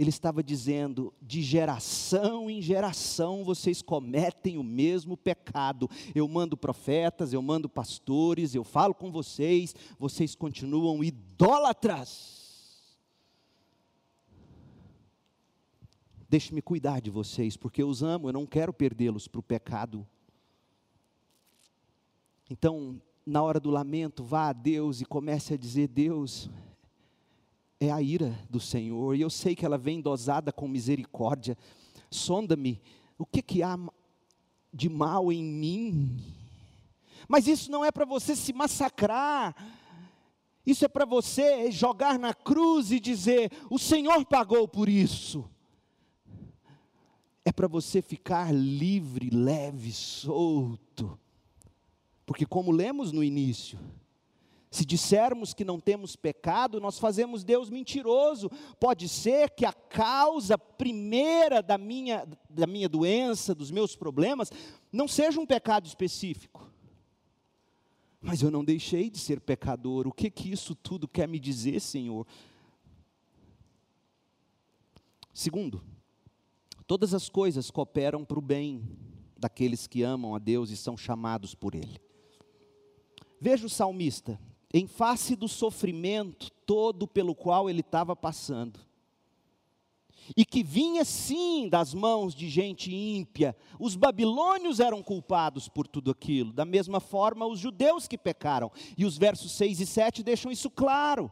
ele 0.00 0.08
estava 0.08 0.42
dizendo: 0.42 1.12
de 1.20 1.42
geração 1.42 2.48
em 2.48 2.62
geração 2.62 3.44
vocês 3.44 3.82
cometem 3.82 4.56
o 4.56 4.64
mesmo 4.64 5.14
pecado. 5.14 5.90
Eu 6.14 6.26
mando 6.26 6.56
profetas, 6.56 7.34
eu 7.34 7.42
mando 7.42 7.68
pastores, 7.68 8.54
eu 8.54 8.64
falo 8.64 8.94
com 8.94 9.12
vocês, 9.12 9.74
vocês 9.98 10.34
continuam 10.34 11.04
idólatras. 11.04 12.40
Deixe-me 16.30 16.62
cuidar 16.62 17.00
de 17.00 17.10
vocês, 17.10 17.54
porque 17.58 17.82
eu 17.82 17.88
os 17.88 18.02
amo, 18.02 18.28
eu 18.28 18.32
não 18.32 18.46
quero 18.46 18.72
perdê-los 18.72 19.28
para 19.28 19.40
o 19.40 19.42
pecado. 19.42 20.06
Então, 22.48 22.98
na 23.26 23.42
hora 23.42 23.60
do 23.60 23.68
lamento, 23.68 24.24
vá 24.24 24.48
a 24.48 24.52
Deus 24.54 25.02
e 25.02 25.04
comece 25.04 25.52
a 25.52 25.58
dizer: 25.58 25.88
Deus, 25.88 26.48
é 27.80 27.90
a 27.90 28.02
ira 28.02 28.38
do 28.50 28.60
Senhor, 28.60 29.16
e 29.16 29.22
eu 29.22 29.30
sei 29.30 29.56
que 29.56 29.64
ela 29.64 29.78
vem 29.78 30.02
dosada 30.02 30.52
com 30.52 30.68
misericórdia. 30.68 31.56
Sonda-me, 32.10 32.80
o 33.18 33.24
que, 33.24 33.40
que 33.40 33.62
há 33.62 33.78
de 34.72 34.90
mal 34.90 35.32
em 35.32 35.42
mim? 35.42 36.22
Mas 37.26 37.46
isso 37.46 37.70
não 37.70 37.82
é 37.82 37.90
para 37.90 38.04
você 38.04 38.36
se 38.36 38.52
massacrar, 38.52 39.56
isso 40.66 40.84
é 40.84 40.88
para 40.88 41.06
você 41.06 41.72
jogar 41.72 42.18
na 42.18 42.34
cruz 42.34 42.92
e 42.92 43.00
dizer: 43.00 43.50
o 43.70 43.78
Senhor 43.78 44.26
pagou 44.26 44.68
por 44.68 44.88
isso. 44.88 45.48
É 47.42 47.50
para 47.50 47.66
você 47.66 48.02
ficar 48.02 48.52
livre, 48.54 49.30
leve, 49.30 49.90
solto. 49.90 51.18
Porque, 52.26 52.44
como 52.44 52.70
lemos 52.70 53.10
no 53.10 53.24
início, 53.24 53.78
se 54.70 54.84
dissermos 54.84 55.52
que 55.52 55.64
não 55.64 55.80
temos 55.80 56.14
pecado, 56.14 56.80
nós 56.80 56.96
fazemos 56.96 57.42
Deus 57.42 57.68
mentiroso. 57.68 58.48
Pode 58.78 59.08
ser 59.08 59.50
que 59.50 59.66
a 59.66 59.72
causa 59.72 60.56
primeira 60.56 61.60
da 61.60 61.76
minha, 61.76 62.24
da 62.48 62.68
minha 62.68 62.88
doença, 62.88 63.52
dos 63.52 63.72
meus 63.72 63.96
problemas, 63.96 64.48
não 64.92 65.08
seja 65.08 65.40
um 65.40 65.46
pecado 65.46 65.86
específico. 65.86 66.70
Mas 68.20 68.42
eu 68.42 68.50
não 68.50 68.64
deixei 68.64 69.10
de 69.10 69.18
ser 69.18 69.40
pecador. 69.40 70.06
O 70.06 70.12
que 70.12 70.30
que 70.30 70.52
isso 70.52 70.76
tudo 70.76 71.08
quer 71.08 71.26
me 71.26 71.40
dizer, 71.40 71.80
Senhor? 71.80 72.24
Segundo, 75.34 75.82
todas 76.86 77.12
as 77.12 77.28
coisas 77.28 77.72
cooperam 77.72 78.24
para 78.24 78.38
o 78.38 78.42
bem 78.42 78.84
daqueles 79.36 79.88
que 79.88 80.04
amam 80.04 80.34
a 80.34 80.38
Deus 80.38 80.70
e 80.70 80.76
são 80.76 80.96
chamados 80.96 81.56
por 81.56 81.74
Ele. 81.74 81.98
Veja 83.40 83.66
o 83.66 83.70
salmista, 83.70 84.38
em 84.72 84.86
face 84.86 85.34
do 85.34 85.48
sofrimento 85.48 86.50
todo 86.64 87.06
pelo 87.06 87.34
qual 87.34 87.68
ele 87.68 87.80
estava 87.80 88.14
passando, 88.14 88.78
e 90.36 90.44
que 90.44 90.62
vinha 90.62 91.04
sim 91.04 91.68
das 91.68 91.92
mãos 91.92 92.34
de 92.34 92.48
gente 92.48 92.94
ímpia. 92.94 93.56
Os 93.78 93.96
babilônios 93.96 94.78
eram 94.78 95.02
culpados 95.02 95.68
por 95.68 95.86
tudo 95.86 96.10
aquilo, 96.10 96.52
da 96.52 96.64
mesma 96.64 97.00
forma 97.00 97.46
os 97.46 97.58
judeus 97.58 98.06
que 98.06 98.16
pecaram. 98.16 98.70
E 98.96 99.04
os 99.04 99.18
versos 99.18 99.52
6 99.52 99.80
e 99.80 99.86
7 99.86 100.22
deixam 100.22 100.52
isso 100.52 100.70
claro. 100.70 101.30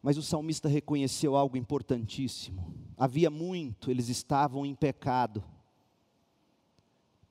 Mas 0.00 0.16
o 0.16 0.22
salmista 0.22 0.68
reconheceu 0.68 1.36
algo 1.36 1.56
importantíssimo. 1.56 2.74
Havia 2.96 3.30
muito, 3.30 3.90
eles 3.90 4.08
estavam 4.08 4.66
em 4.66 4.74
pecado. 4.74 5.42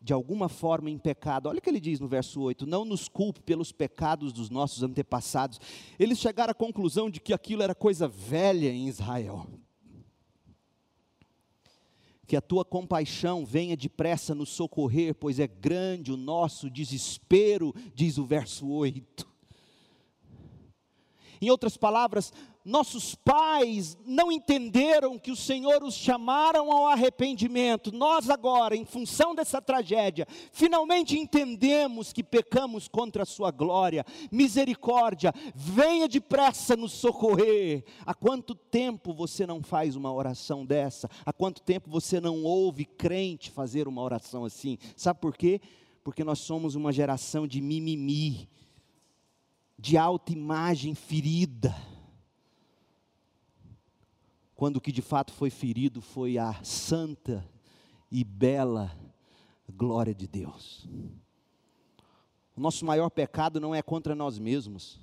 De 0.02 0.14
alguma 0.14 0.50
forma 0.50 0.90
em 0.90 0.98
pecado. 0.98 1.48
Olha 1.48 1.60
o 1.60 1.62
que 1.62 1.70
ele 1.70 1.80
diz 1.80 2.00
no 2.00 2.08
verso 2.08 2.42
8: 2.42 2.66
Não 2.66 2.84
nos 2.84 3.08
culpe 3.08 3.40
pelos 3.42 3.72
pecados 3.72 4.34
dos 4.34 4.50
nossos 4.50 4.82
antepassados. 4.82 5.60
Eles 6.00 6.18
chegaram 6.18 6.52
à 6.52 6.56
conclusão 6.56 7.10
de 7.10 7.20
que 7.20 7.34
aquilo 7.34 7.62
era 7.62 7.76
coisa 7.76 8.08
velha 8.08 8.70
em 8.70 8.88
Israel. 8.88 9.46
Que 12.26 12.36
a 12.36 12.42
tua 12.42 12.66
compaixão 12.66 13.46
venha 13.46 13.78
depressa 13.78 14.34
nos 14.34 14.50
socorrer, 14.50 15.14
pois 15.14 15.40
é 15.40 15.48
grande 15.48 16.12
o 16.12 16.18
nosso 16.18 16.70
desespero, 16.70 17.74
diz 17.94 18.18
o 18.18 18.26
verso 18.26 18.68
8. 18.68 19.30
Em 21.42 21.50
outras 21.50 21.76
palavras, 21.76 22.32
nossos 22.64 23.16
pais 23.16 23.98
não 24.06 24.32
entenderam 24.32 25.18
que 25.18 25.32
o 25.32 25.36
Senhor 25.36 25.84
os 25.84 25.96
chamaram 25.96 26.72
ao 26.72 26.88
arrependimento. 26.88 27.92
Nós 27.92 28.30
agora, 28.30 28.76
em 28.76 28.86
função 28.86 29.34
dessa 29.34 29.60
tragédia, 29.60 30.28
finalmente 30.52 31.18
entendemos 31.18 32.14
que 32.14 32.24
pecamos 32.24 32.88
contra 32.88 33.24
a 33.24 33.26
sua 33.26 33.50
glória. 33.50 34.06
Misericórdia, 34.32 35.34
venha 35.56 36.08
depressa 36.08 36.76
nos 36.76 36.92
socorrer. 36.92 37.84
Há 38.06 38.14
quanto 38.14 38.54
tempo 38.54 39.12
você 39.12 39.48
não 39.48 39.64
faz 39.64 39.96
uma 39.96 40.14
oração 40.14 40.64
dessa? 40.64 41.10
Há 41.26 41.34
quanto 41.34 41.64
tempo 41.64 41.90
você 41.90 42.20
não 42.20 42.44
ouve 42.44 42.86
crente 42.86 43.50
fazer 43.50 43.88
uma 43.88 44.04
oração 44.04 44.46
assim? 44.46 44.78
Sabe 44.96 45.20
por 45.20 45.36
quê? 45.36 45.60
Porque 46.04 46.24
nós 46.24 46.40
somos 46.40 46.76
uma 46.76 46.94
geração 46.94 47.48
de 47.48 47.60
mimimi, 47.60 48.48
de 49.80 49.98
autoimagem 49.98 50.94
ferida 50.94 51.76
quando 54.62 54.78
o 54.78 54.82
que 54.82 54.92
de 54.92 55.02
fato 55.02 55.34
foi 55.34 55.50
ferido 55.50 56.04
foi 56.04 56.38
a 56.38 56.54
santa 56.64 57.44
e 58.12 58.24
bela 58.24 58.96
glória 59.68 60.14
de 60.14 60.28
Deus. 60.28 60.88
O 62.56 62.62
nosso 62.62 62.86
maior 62.86 63.10
pecado 63.10 63.60
não 63.60 63.74
é 63.74 63.82
contra 63.82 64.14
nós 64.14 64.38
mesmos, 64.38 65.00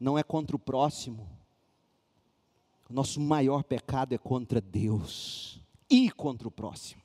não 0.00 0.18
é 0.18 0.24
contra 0.24 0.56
o 0.56 0.58
próximo. 0.58 1.30
O 2.90 2.92
nosso 2.92 3.20
maior 3.20 3.62
pecado 3.62 4.12
é 4.12 4.18
contra 4.18 4.60
Deus 4.60 5.60
e 5.88 6.10
contra 6.10 6.48
o 6.48 6.50
próximo. 6.50 7.00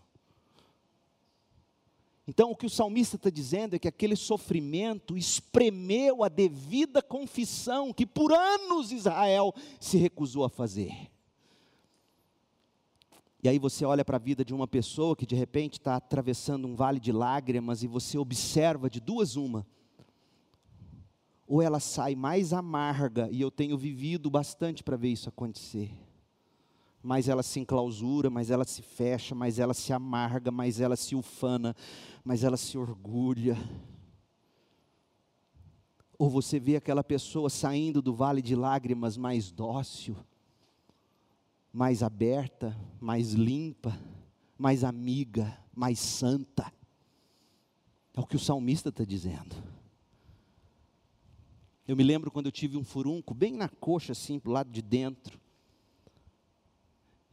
Então, 2.28 2.50
o 2.50 2.56
que 2.56 2.66
o 2.66 2.70
salmista 2.72 3.16
está 3.16 3.30
dizendo 3.30 3.76
é 3.76 3.80
que 3.80 3.88
aquele 3.88 4.16
sofrimento 4.16 5.16
espremeu 5.16 6.24
a 6.24 6.30
devida 6.30 7.00
confissão 7.00 7.94
que 7.94 8.08
por 8.08 8.34
anos 8.34 8.92
Israel 8.92 9.54
se 9.80 10.00
recusou 10.00 10.44
a 10.44 10.50
fazer. 10.50 11.12
E 13.42 13.48
aí 13.48 13.58
você 13.58 13.86
olha 13.86 14.04
para 14.04 14.18
a 14.18 14.20
vida 14.20 14.44
de 14.44 14.54
uma 14.54 14.68
pessoa 14.68 15.16
que 15.16 15.26
de 15.26 15.36
repente 15.36 15.80
está 15.80 15.96
atravessando 15.96 16.68
um 16.68 16.76
vale 16.76 17.00
de 17.00 17.12
lágrimas 17.12 17.84
e 17.84 17.88
você 17.88 18.18
observa 18.18 18.90
de 18.90 19.00
duas 19.00 19.38
uma. 19.38 19.66
Ou 21.48 21.62
ela 21.62 21.80
sai 21.80 22.16
mais 22.16 22.52
amarga, 22.52 23.30
e 23.32 23.42
eu 23.42 23.50
tenho 23.50 23.78
vivido 23.78 24.30
bastante 24.30 24.84
para 24.84 24.98
ver 24.98 25.10
isso 25.10 25.30
acontecer. 25.30 25.90
Mais 27.02 27.30
ela 27.30 27.42
se 27.42 27.62
enclausura, 27.62 28.30
mais 28.30 28.52
ela 28.52 28.66
se 28.66 28.82
fecha, 28.82 29.34
mais 29.34 29.58
ela 29.58 29.74
se 29.74 29.94
amarga, 29.94 30.52
mais 30.52 30.82
ela 30.82 30.98
se 30.98 31.16
ufana, 31.16 31.74
mais 32.26 32.44
ela 32.44 32.58
se 32.58 32.78
orgulha. 32.78 33.58
Ou 36.20 36.30
você 36.30 36.60
vê 36.60 36.76
aquela 36.76 37.04
pessoa 37.04 37.50
saindo 37.50 38.02
do 38.02 38.14
vale 38.14 38.42
de 38.42 38.54
lágrimas 38.54 39.16
mais 39.16 39.50
dócil, 39.50 40.18
mais 41.72 42.02
aberta, 42.04 42.76
mais 43.00 43.34
limpa, 43.34 43.98
mais 44.58 44.84
amiga, 44.84 45.58
mais 45.74 46.00
santa. 46.00 46.72
É 48.14 48.20
o 48.20 48.26
que 48.26 48.36
o 48.36 48.40
salmista 48.40 48.90
está 48.90 49.04
dizendo. 49.04 49.56
Eu 51.88 51.96
me 51.96 52.04
lembro 52.04 52.30
quando 52.30 52.48
eu 52.48 52.52
tive 52.52 52.78
um 52.78 52.84
furunco 52.84 53.34
bem 53.34 53.54
na 53.54 53.68
coxa, 53.68 54.12
assim, 54.12 54.40
para 54.40 54.50
o 54.50 54.54
lado 54.54 54.70
de 54.70 54.82
dentro. 54.82 55.40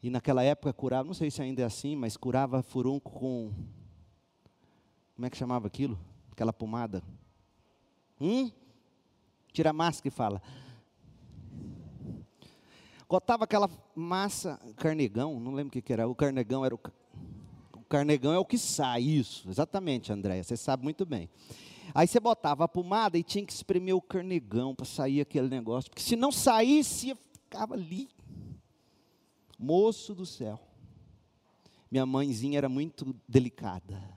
E 0.03 0.09
naquela 0.09 0.43
época 0.43 0.73
curava, 0.73 1.07
não 1.07 1.15
sei 1.15 1.31
se 1.31 1.43
ainda 1.43 1.63
é 1.63 1.65
assim, 1.65 1.97
mas 1.97 2.17
curava 2.17 2.63
furunco 2.63 3.11
com. 3.11 3.53
Como 5.15 5.27
é 5.27 5.31
que 5.31 5.37
chamava 5.37 5.67
aquilo? 5.67 5.99
Aquela 6.31 6.53
pomada. 6.53 7.03
Hum? 8.21 8.51
Tira 9.53 9.71
a 9.71 9.73
máscara 9.73 10.09
e 10.09 10.11
fala. 10.11 10.43
Botava 13.09 13.45
aquela 13.45 13.71
massa, 13.95 14.61
carnegão, 14.77 15.39
não 15.39 15.53
lembro 15.53 15.69
o 15.69 15.73
que, 15.73 15.81
que 15.81 15.93
era. 15.93 16.09
O 16.09 16.15
carnegão 16.15 16.65
era 16.65 16.75
o. 16.75 16.81
O 17.75 17.85
carnegão 17.89 18.33
é 18.33 18.39
o 18.39 18.45
que 18.45 18.59
sai, 18.59 19.03
isso, 19.03 19.49
exatamente, 19.49 20.13
Andréia, 20.13 20.43
você 20.43 20.57
sabe 20.57 20.83
muito 20.83 21.07
bem. 21.07 21.31
Aí 21.95 22.09
você 22.09 22.19
botava 22.19 22.65
a 22.65 22.69
pomada 22.69 23.17
e 23.17 23.23
tinha 23.23 23.47
que 23.47 23.53
espremer 23.53 23.95
o 23.95 24.03
carnegão 24.03 24.75
para 24.75 24.85
sair 24.85 25.21
aquele 25.21 25.49
negócio, 25.49 25.89
porque 25.89 26.03
se 26.03 26.17
não 26.17 26.33
saísse, 26.33 27.17
ficava 27.33 27.75
ali. 27.75 28.09
Moço 29.57 30.15
do 30.15 30.27
céu. 30.27 30.61
Minha 31.89 32.05
mãezinha 32.05 32.59
era 32.59 32.69
muito 32.69 33.15
delicada. 33.29 34.16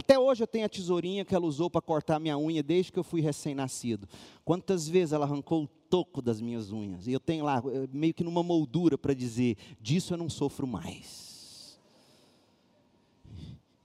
Até 0.00 0.18
hoje 0.18 0.42
eu 0.42 0.46
tenho 0.46 0.64
a 0.64 0.68
tesourinha 0.68 1.26
que 1.26 1.34
ela 1.34 1.44
usou 1.44 1.68
para 1.68 1.82
cortar 1.82 2.18
minha 2.18 2.38
unha 2.38 2.62
desde 2.62 2.90
que 2.90 2.98
eu 2.98 3.04
fui 3.04 3.20
recém-nascido. 3.20 4.08
Quantas 4.42 4.88
vezes 4.88 5.12
ela 5.12 5.26
arrancou 5.26 5.68
toco 5.90 6.22
das 6.22 6.40
minhas 6.40 6.72
unhas. 6.72 7.06
E 7.06 7.12
eu 7.12 7.20
tenho 7.20 7.44
lá, 7.44 7.62
eh, 7.66 7.86
meio 7.92 8.14
que 8.14 8.24
numa 8.24 8.42
moldura 8.42 8.96
para 8.96 9.12
dizer: 9.12 9.58
disso 9.78 10.14
eu 10.14 10.16
não 10.16 10.30
sofro 10.30 10.66
mais. 10.66 11.78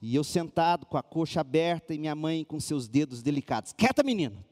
E 0.00 0.14
eu 0.14 0.24
sentado 0.24 0.86
com 0.86 0.96
a 0.96 1.02
coxa 1.02 1.42
aberta 1.42 1.92
e 1.92 1.98
minha 1.98 2.14
mãe 2.14 2.46
com 2.46 2.58
seus 2.58 2.88
dedos 2.88 3.22
delicados: 3.22 3.74
quieta, 3.74 4.02
menino! 4.02 4.42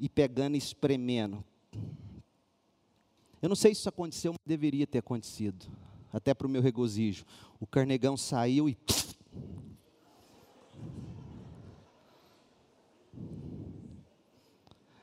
E 0.00 0.08
pegando 0.08 0.56
e 0.56 0.58
espremendo. 0.58 1.44
Eu 3.40 3.48
não 3.48 3.54
sei 3.54 3.72
se 3.72 3.78
isso 3.82 3.88
aconteceu, 3.88 4.32
mas 4.32 4.40
deveria 4.44 4.88
ter 4.88 4.98
acontecido. 4.98 5.66
Até 6.12 6.34
para 6.34 6.48
o 6.48 6.50
meu 6.50 6.60
regozijo. 6.60 7.24
O 7.60 7.66
carnegão 7.66 8.16
saiu 8.16 8.68
e 8.68 8.76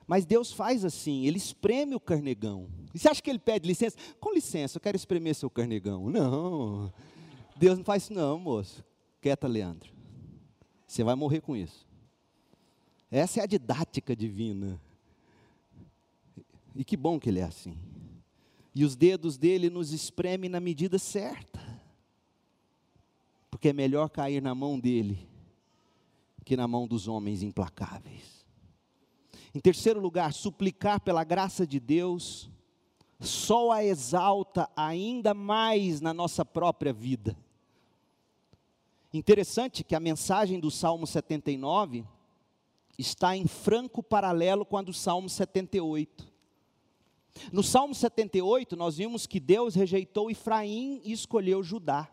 Mas 0.05 0.25
Deus 0.25 0.51
faz 0.51 0.83
assim, 0.83 1.25
ele 1.25 1.37
espreme 1.37 1.95
o 1.95 1.99
carnegão. 1.99 2.67
E 2.93 2.99
você 2.99 3.07
acha 3.09 3.21
que 3.21 3.29
ele 3.29 3.39
pede 3.39 3.67
licença? 3.67 3.97
Com 4.19 4.33
licença, 4.33 4.77
eu 4.77 4.81
quero 4.81 4.97
espremer 4.97 5.35
seu 5.35 5.49
carnegão. 5.49 6.09
Não. 6.09 6.91
Deus 7.55 7.77
não 7.77 7.85
faz 7.85 8.03
isso 8.03 8.13
não, 8.13 8.37
moço. 8.37 8.83
Quieta, 9.21 9.47
Leandro. 9.47 9.91
Você 10.85 11.03
vai 11.03 11.15
morrer 11.15 11.41
com 11.41 11.55
isso. 11.55 11.87
Essa 13.09 13.39
é 13.39 13.43
a 13.43 13.47
didática 13.47 14.15
divina. 14.15 14.79
E 16.75 16.83
que 16.83 16.97
bom 16.97 17.19
que 17.19 17.29
ele 17.29 17.39
é 17.39 17.43
assim. 17.43 17.77
E 18.75 18.83
os 18.83 18.95
dedos 18.95 19.37
dele 19.37 19.69
nos 19.69 19.91
espremem 19.91 20.49
na 20.49 20.59
medida 20.59 20.97
certa. 20.97 21.61
Porque 23.49 23.69
é 23.69 23.73
melhor 23.73 24.09
cair 24.09 24.41
na 24.41 24.53
mão 24.53 24.79
dele 24.79 25.27
que 26.43 26.57
na 26.57 26.67
mão 26.67 26.87
dos 26.87 27.07
homens 27.07 27.41
implacáveis. 27.41 28.42
Em 29.55 29.59
terceiro 29.59 29.99
lugar, 29.99 30.33
suplicar 30.33 30.99
pela 30.99 31.23
graça 31.23 31.67
de 31.67 31.79
Deus 31.79 32.49
só 33.19 33.71
a 33.71 33.83
exalta 33.83 34.67
ainda 34.75 35.33
mais 35.33 36.01
na 36.01 36.11
nossa 36.11 36.43
própria 36.43 36.91
vida. 36.91 37.37
Interessante 39.13 39.83
que 39.83 39.93
a 39.93 39.99
mensagem 39.99 40.59
do 40.59 40.71
Salmo 40.71 41.05
79 41.05 42.03
está 42.97 43.37
em 43.37 43.45
franco 43.45 44.01
paralelo 44.01 44.65
com 44.65 44.75
a 44.75 44.81
do 44.81 44.91
Salmo 44.91 45.29
78. 45.29 46.33
No 47.51 47.61
Salmo 47.61 47.93
78, 47.93 48.75
nós 48.75 48.97
vimos 48.97 49.27
que 49.27 49.39
Deus 49.39 49.75
rejeitou 49.75 50.31
Efraim 50.31 50.99
e 51.03 51.11
escolheu 51.11 51.61
Judá. 51.61 52.09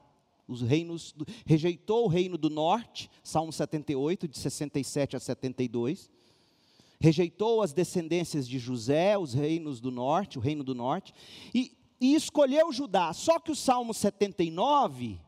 Os 0.47 0.61
reinos, 0.61 1.15
rejeitou 1.47 2.05
o 2.05 2.09
reino 2.09 2.37
do 2.37 2.51
norte, 2.51 3.11
Salmo 3.23 3.53
78, 3.53 4.29
de 4.29 4.39
67 4.39 5.17
a 5.17 5.21
72 5.21 6.11
rejeitou 7.01 7.63
as 7.63 7.73
descendências 7.73 8.47
de 8.47 8.59
José, 8.59 9.17
os 9.17 9.35
reinos 9.35 9.81
do 9.81 9.91
norte, 9.91 10.39
o 10.39 10.41
reino 10.41 10.63
do 10.63 10.75
norte, 10.75 11.15
e 11.55 11.77
e 12.01 12.15
escolheu 12.15 12.73
Judá. 12.73 13.13
Só 13.13 13.39
que 13.39 13.53
o 13.53 13.57
Salmo 13.57 13.93
79, 13.93 15.21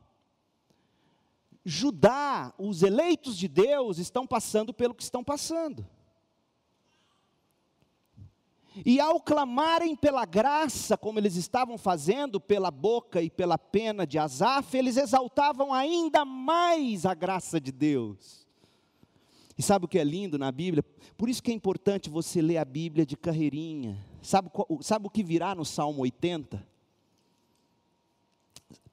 Judá, 1.64 2.54
os 2.58 2.82
eleitos 2.82 3.36
de 3.36 3.46
Deus, 3.46 3.98
estão 3.98 4.26
passando 4.26 4.72
pelo 4.72 4.94
que 4.94 5.02
estão 5.02 5.22
passando. 5.22 5.86
E 8.86 8.98
ao 8.98 9.20
clamarem 9.20 9.94
pela 9.94 10.24
graça, 10.24 10.96
como 10.96 11.18
eles 11.18 11.36
estavam 11.36 11.76
fazendo 11.76 12.40
pela 12.40 12.70
boca 12.70 13.20
e 13.20 13.28
pela 13.28 13.58
pena 13.58 14.06
de 14.06 14.18
Asaf, 14.18 14.74
eles 14.74 14.96
exaltavam 14.96 15.74
ainda 15.74 16.24
mais 16.24 17.04
a 17.04 17.12
graça 17.12 17.60
de 17.60 17.70
Deus. 17.70 18.41
E 19.62 19.64
sabe 19.64 19.84
o 19.84 19.88
que 19.88 19.96
é 19.96 20.02
lindo 20.02 20.36
na 20.40 20.50
Bíblia? 20.50 20.82
Por 21.16 21.28
isso 21.28 21.40
que 21.40 21.52
é 21.52 21.54
importante 21.54 22.10
você 22.10 22.42
ler 22.42 22.56
a 22.56 22.64
Bíblia 22.64 23.06
de 23.06 23.16
carreirinha. 23.16 24.04
Sabe, 24.20 24.50
sabe 24.80 25.06
o 25.06 25.10
que 25.10 25.22
virá 25.22 25.54
no 25.54 25.64
Salmo 25.64 26.02
80? 26.02 26.66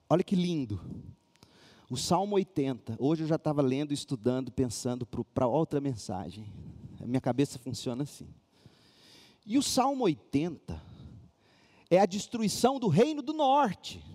Olha 0.08 0.24
que 0.24 0.36
lindo. 0.36 0.80
O 1.90 1.98
Salmo 1.98 2.36
80, 2.36 2.98
hoje 3.00 3.24
eu 3.24 3.28
já 3.28 3.38
estava 3.38 3.64
lendo, 3.64 3.96
estudando, 3.96 4.52
pensando 4.52 5.08
para 5.08 5.48
outra 5.48 5.82
mensagem. 5.82 6.46
A 7.02 7.08
minha 7.08 7.20
cabeça 7.20 7.58
funciona 7.58 8.04
assim. 8.04 8.28
E 9.48 9.58
o 9.58 9.64
Salmo 9.64 10.04
80 10.04 10.80
é 11.90 12.00
a 12.00 12.06
destruição 12.06 12.80
do 12.80 12.90
reino 12.90 13.24
do 13.24 13.34
norte. 13.34 14.06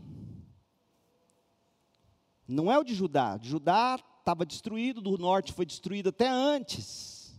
Não 2.47 2.71
é 2.71 2.79
o 2.79 2.85
de 2.85 2.95
Judá. 2.95 3.41
Judá 3.43 3.99
estava 4.25 4.47
destruído, 4.47 5.03
do 5.03 5.19
norte 5.19 5.53
foi 5.53 5.67
destruído 5.67 6.09
até 6.09 6.27
antes. 6.27 7.39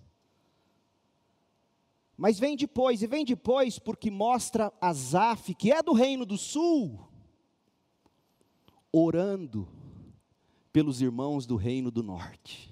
Mas 2.15 2.37
vem 2.37 2.55
depois, 2.55 3.01
e 3.01 3.07
vem 3.07 3.25
depois 3.25 3.79
porque 3.79 4.11
mostra 4.11 4.71
Asaf, 4.79 5.55
que 5.55 5.71
é 5.71 5.81
do 5.81 5.93
reino 5.93 6.27
do 6.27 6.37
sul, 6.37 6.99
orando 8.91 9.67
pelos 10.71 11.01
irmãos 11.01 11.47
do 11.47 11.55
reino 11.55 11.89
do 11.89 12.03
norte. 12.03 12.71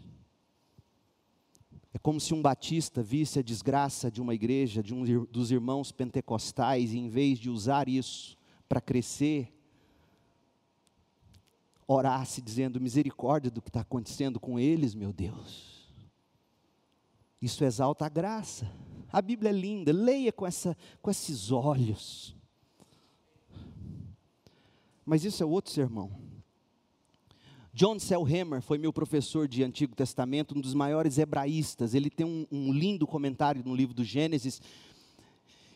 É 1.92 1.98
como 1.98 2.20
se 2.20 2.36
um 2.36 2.42
batista 2.42 3.02
visse 3.02 3.40
a 3.40 3.44
desgraça 3.44 4.12
de 4.12 4.22
uma 4.22 4.36
igreja, 4.36 4.84
de 4.84 4.94
um 4.94 5.26
dos 5.26 5.50
irmãos 5.50 5.92
pentecostais, 5.92 6.94
e 6.94 7.00
em 7.00 7.10
vez 7.10 7.40
de 7.40 7.50
usar 7.50 7.90
isso 7.90 8.38
para 8.70 8.80
crescer, 8.80 9.52
orasse 11.88 12.42
dizendo: 12.42 12.80
misericórdia 12.80 13.52
do 13.52 13.62
que 13.62 13.70
está 13.70 13.82
acontecendo 13.82 14.40
com 14.40 14.60
eles, 14.60 14.94
meu 14.94 15.12
Deus. 15.12 15.74
Isso 17.42 17.64
exalta 17.64 18.06
a 18.06 18.10
graça. 18.10 18.72
A 19.12 19.22
Bíblia 19.22 19.50
é 19.50 19.54
linda, 19.54 19.92
leia 19.92 20.32
com, 20.32 20.48
essa, 20.48 20.76
com 21.02 21.12
esses 21.12 21.52
olhos. 21.52 22.36
Mas 25.06 25.26
isso 25.26 25.44
é 25.44 25.46
outro 25.46 25.72
sermão. 25.72 26.10
John 27.74 28.00
Selhammer 28.00 28.62
foi 28.62 28.78
meu 28.78 28.94
professor 28.94 29.48
de 29.48 29.64
Antigo 29.64 29.96
Testamento, 29.96 30.58
um 30.58 30.62
dos 30.62 30.74
maiores 30.74 31.18
hebraístas. 31.18 31.94
Ele 31.94 32.10
tem 32.10 32.26
um, 32.26 32.48
um 32.52 32.72
lindo 32.72 33.06
comentário 33.06 33.62
no 33.66 33.76
livro 33.76 33.94
do 33.94 34.04
Gênesis. 34.04 34.62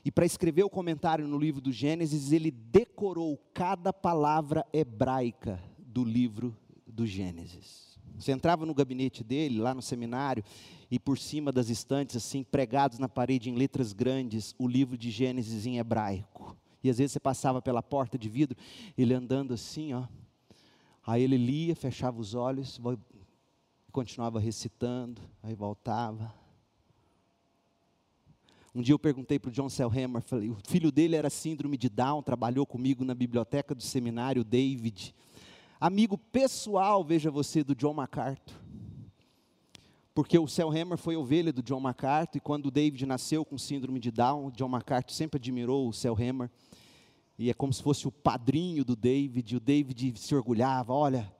E 0.05 0.11
para 0.11 0.25
escrever 0.25 0.63
o 0.63 0.69
comentário 0.69 1.27
no 1.27 1.37
livro 1.37 1.59
do 1.59 1.71
Gênesis, 1.71 2.31
ele 2.31 2.49
decorou 2.49 3.37
cada 3.53 3.91
palavra 3.91 4.65
hebraica 4.71 5.59
do 5.97 6.03
livro 6.03 6.55
do 6.85 7.07
Gênesis. 7.07 7.97
Você 8.19 8.31
entrava 8.31 8.67
no 8.67 8.73
gabinete 8.75 9.23
dele, 9.23 9.57
lá 9.57 9.73
no 9.73 9.81
seminário, 9.81 10.43
e 10.91 10.99
por 10.99 11.17
cima 11.17 11.51
das 11.51 11.69
estantes, 11.69 12.15
assim, 12.15 12.43
pregados 12.43 12.99
na 12.99 13.09
parede 13.09 13.49
em 13.49 13.55
letras 13.55 13.93
grandes, 13.93 14.53
o 14.59 14.67
livro 14.67 14.95
de 14.95 15.09
Gênesis 15.09 15.65
em 15.65 15.79
hebraico. 15.79 16.55
E 16.83 16.89
às 16.91 16.99
vezes 16.99 17.13
você 17.13 17.19
passava 17.19 17.63
pela 17.63 17.81
porta 17.81 18.15
de 18.15 18.29
vidro, 18.29 18.55
ele 18.95 19.11
andando 19.11 19.55
assim, 19.55 19.95
ó 19.95 20.05
Aí 21.03 21.23
ele 21.23 21.35
lia, 21.35 21.75
fechava 21.75 22.21
os 22.21 22.35
olhos, 22.35 22.79
continuava 23.91 24.39
recitando, 24.39 25.19
aí 25.41 25.55
voltava. 25.55 26.31
Um 28.75 28.83
dia 28.83 28.93
eu 28.93 28.99
perguntei 28.99 29.39
para 29.39 29.49
o 29.49 29.51
John 29.51 29.67
Selhammer, 29.67 30.21
falei, 30.21 30.51
o 30.51 30.57
filho 30.67 30.91
dele 30.91 31.15
era 31.15 31.31
síndrome 31.31 31.75
de 31.75 31.89
Down, 31.89 32.21
trabalhou 32.21 32.67
comigo 32.67 33.03
na 33.03 33.15
biblioteca 33.15 33.73
do 33.73 33.81
seminário, 33.81 34.43
David. 34.43 35.15
Amigo 35.79 36.17
pessoal, 36.17 37.03
veja 37.03 37.29
você, 37.29 37.63
do 37.63 37.75
John 37.75 37.93
MacArthur. 37.93 38.55
Porque 40.13 40.37
o 40.39 40.47
Selhammer 40.47 40.97
foi 40.97 41.15
ovelha 41.15 41.53
do 41.53 41.61
John 41.61 41.79
MacArthur, 41.79 42.37
e 42.37 42.39
quando 42.41 42.65
o 42.65 42.71
David 42.71 43.05
nasceu 43.05 43.45
com 43.45 43.57
síndrome 43.57 43.99
de 43.99 44.09
Down, 44.09 44.49
John 44.49 44.69
MacArthur 44.69 45.13
sempre 45.13 45.37
admirou 45.37 45.87
o 45.87 45.93
Selhammer 45.93 46.49
e 47.37 47.51
é 47.51 47.53
como 47.53 47.71
se 47.71 47.83
fosse 47.83 48.07
o 48.07 48.11
padrinho 48.11 48.83
do 48.83 48.95
David. 48.95 49.55
O 49.55 49.59
David 49.59 50.19
se 50.19 50.33
orgulhava: 50.33 50.93
olha, 50.93 51.31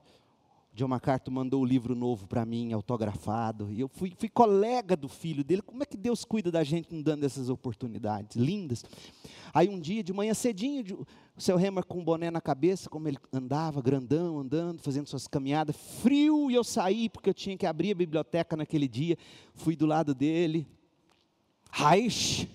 John 0.78 0.86
MacArthur 0.86 1.32
mandou 1.32 1.60
o 1.60 1.64
um 1.64 1.66
livro 1.66 1.96
novo 1.96 2.28
para 2.28 2.46
mim, 2.46 2.72
autografado. 2.72 3.72
E 3.72 3.80
eu 3.80 3.88
fui, 3.88 4.14
fui, 4.16 4.28
colega 4.28 4.96
do 4.96 5.08
filho 5.08 5.42
dele. 5.42 5.60
Como 5.60 5.82
é 5.82 5.86
que 5.86 5.96
Deus 5.96 6.24
cuida 6.24 6.52
da 6.52 6.62
gente 6.62 6.94
não 6.94 7.02
dando 7.02 7.24
essas 7.24 7.50
oportunidades 7.50 8.36
lindas? 8.36 8.84
Aí 9.52 9.68
um 9.68 9.80
dia, 9.80 10.04
de 10.04 10.12
manhã 10.12 10.32
cedinho, 10.34 11.04
o 11.36 11.40
seu 11.40 11.56
Remer 11.56 11.84
com 11.84 11.98
um 11.98 12.04
boné 12.04 12.30
na 12.30 12.40
cabeça, 12.40 12.88
como 12.88 13.08
ele 13.08 13.18
andava, 13.32 13.82
grandão, 13.82 14.38
andando, 14.38 14.80
fazendo 14.80 15.08
suas 15.08 15.26
caminhadas, 15.26 15.74
frio, 15.74 16.48
e 16.48 16.54
eu 16.54 16.62
saí, 16.62 17.08
porque 17.08 17.28
eu 17.28 17.34
tinha 17.34 17.56
que 17.56 17.66
abrir 17.66 17.90
a 17.90 17.96
biblioteca 17.96 18.56
naquele 18.56 18.86
dia. 18.86 19.18
Fui 19.54 19.74
do 19.74 19.84
lado 19.84 20.14
dele. 20.14 20.64
Raish, 21.72 22.46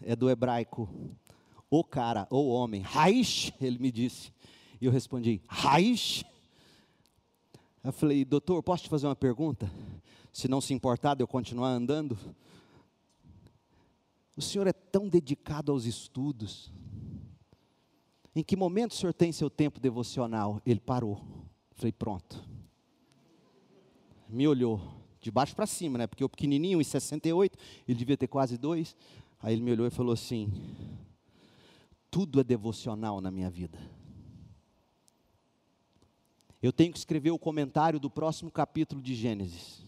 é 0.00 0.16
do 0.16 0.28
hebraico 0.28 0.88
o 1.70 1.84
cara, 1.84 2.26
o 2.30 2.48
homem, 2.48 2.82
Raish, 2.82 3.52
ele 3.60 3.78
me 3.78 3.92
disse. 3.92 4.32
E 4.80 4.86
eu 4.86 4.90
respondi, 4.90 5.40
Raish? 5.48 6.24
Eu 7.84 7.92
falei, 7.92 8.24
doutor, 8.24 8.62
posso 8.62 8.84
te 8.84 8.88
fazer 8.88 9.06
uma 9.06 9.16
pergunta? 9.16 9.70
Se 10.32 10.48
não 10.48 10.60
se 10.60 10.72
importar 10.72 11.14
de 11.14 11.22
eu 11.22 11.26
continuar 11.26 11.68
andando? 11.68 12.18
O 14.36 14.40
senhor 14.40 14.66
é 14.66 14.72
tão 14.72 15.08
dedicado 15.08 15.72
aos 15.72 15.84
estudos. 15.84 16.72
Em 18.34 18.42
que 18.42 18.56
momento 18.56 18.92
o 18.92 18.94
senhor 18.94 19.12
tem 19.12 19.32
seu 19.32 19.50
tempo 19.50 19.80
devocional? 19.80 20.62
Ele 20.64 20.80
parou. 20.80 21.20
Eu 21.70 21.76
falei, 21.76 21.92
pronto. 21.92 22.42
Me 24.28 24.48
olhou, 24.48 24.80
de 25.20 25.30
baixo 25.30 25.54
para 25.54 25.66
cima, 25.66 25.98
né? 25.98 26.06
Porque 26.06 26.24
o 26.24 26.28
pequenininho, 26.28 26.80
em 26.80 26.84
68, 26.84 27.58
ele 27.86 27.98
devia 27.98 28.16
ter 28.16 28.26
quase 28.26 28.56
dois. 28.56 28.96
Aí 29.40 29.54
ele 29.54 29.62
me 29.62 29.72
olhou 29.72 29.86
e 29.86 29.90
falou 29.90 30.12
assim: 30.12 30.50
tudo 32.10 32.40
é 32.40 32.44
devocional 32.44 33.20
na 33.20 33.30
minha 33.30 33.50
vida. 33.50 33.78
Eu 36.62 36.72
tenho 36.72 36.92
que 36.92 36.98
escrever 36.98 37.32
o 37.32 37.38
comentário 37.38 37.98
do 37.98 38.08
próximo 38.08 38.48
capítulo 38.48 39.02
de 39.02 39.16
Gênesis. 39.16 39.84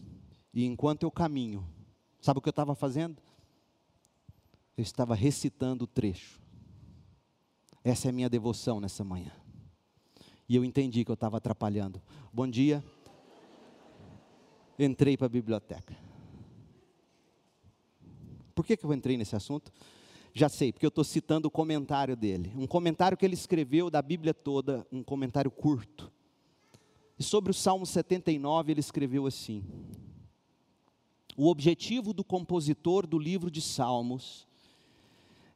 E 0.53 0.65
enquanto 0.65 1.03
eu 1.03 1.11
caminho, 1.11 1.65
sabe 2.19 2.39
o 2.39 2.41
que 2.41 2.49
eu 2.49 2.51
estava 2.51 2.75
fazendo? 2.75 3.21
Eu 4.77 4.81
estava 4.81 5.15
recitando 5.15 5.85
o 5.85 5.87
trecho. 5.87 6.41
Essa 7.81 8.07
é 8.07 8.09
a 8.09 8.13
minha 8.13 8.29
devoção 8.29 8.81
nessa 8.81 9.05
manhã. 9.05 9.31
E 10.49 10.55
eu 10.55 10.65
entendi 10.65 11.05
que 11.05 11.11
eu 11.11 11.15
estava 11.15 11.37
atrapalhando. 11.37 12.01
Bom 12.33 12.45
dia. 12.45 12.83
Entrei 14.77 15.15
para 15.15 15.27
a 15.27 15.29
biblioteca. 15.29 15.95
Por 18.53 18.65
que, 18.65 18.75
que 18.75 18.83
eu 18.83 18.93
entrei 18.93 19.15
nesse 19.15 19.35
assunto? 19.35 19.71
Já 20.33 20.49
sei, 20.49 20.73
porque 20.73 20.85
eu 20.85 20.89
estou 20.89 21.05
citando 21.05 21.47
o 21.47 21.51
comentário 21.51 22.17
dele. 22.17 22.51
Um 22.57 22.67
comentário 22.67 23.17
que 23.17 23.25
ele 23.25 23.33
escreveu 23.33 23.89
da 23.89 24.01
Bíblia 24.01 24.33
toda, 24.33 24.85
um 24.91 25.01
comentário 25.01 25.49
curto. 25.49 26.11
E 27.17 27.23
sobre 27.23 27.51
o 27.51 27.53
Salmo 27.53 27.85
79, 27.85 28.71
ele 28.71 28.79
escreveu 28.79 29.25
assim: 29.25 29.63
O 31.37 31.47
objetivo 31.47 32.13
do 32.13 32.23
compositor 32.23 33.07
do 33.07 33.17
livro 33.17 33.49
de 33.49 33.61
Salmos 33.61 34.45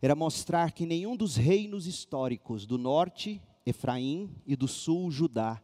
era 0.01 0.16
mostrar 0.16 0.72
que 0.72 0.86
nenhum 0.86 1.16
dos 1.18 1.36
reinos 1.36 1.86
históricos 1.86 2.66
do 2.66 2.78
norte, 2.78 3.41
Efraim, 3.66 4.30
e 4.45 4.55
do 4.55 4.68
sul, 4.68 5.12
Judá, 5.12 5.62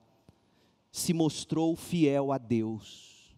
se 0.91 1.13
mostrou 1.13 1.75
fiel 1.75 2.31
a 2.31 2.37
Deus. 2.37 3.35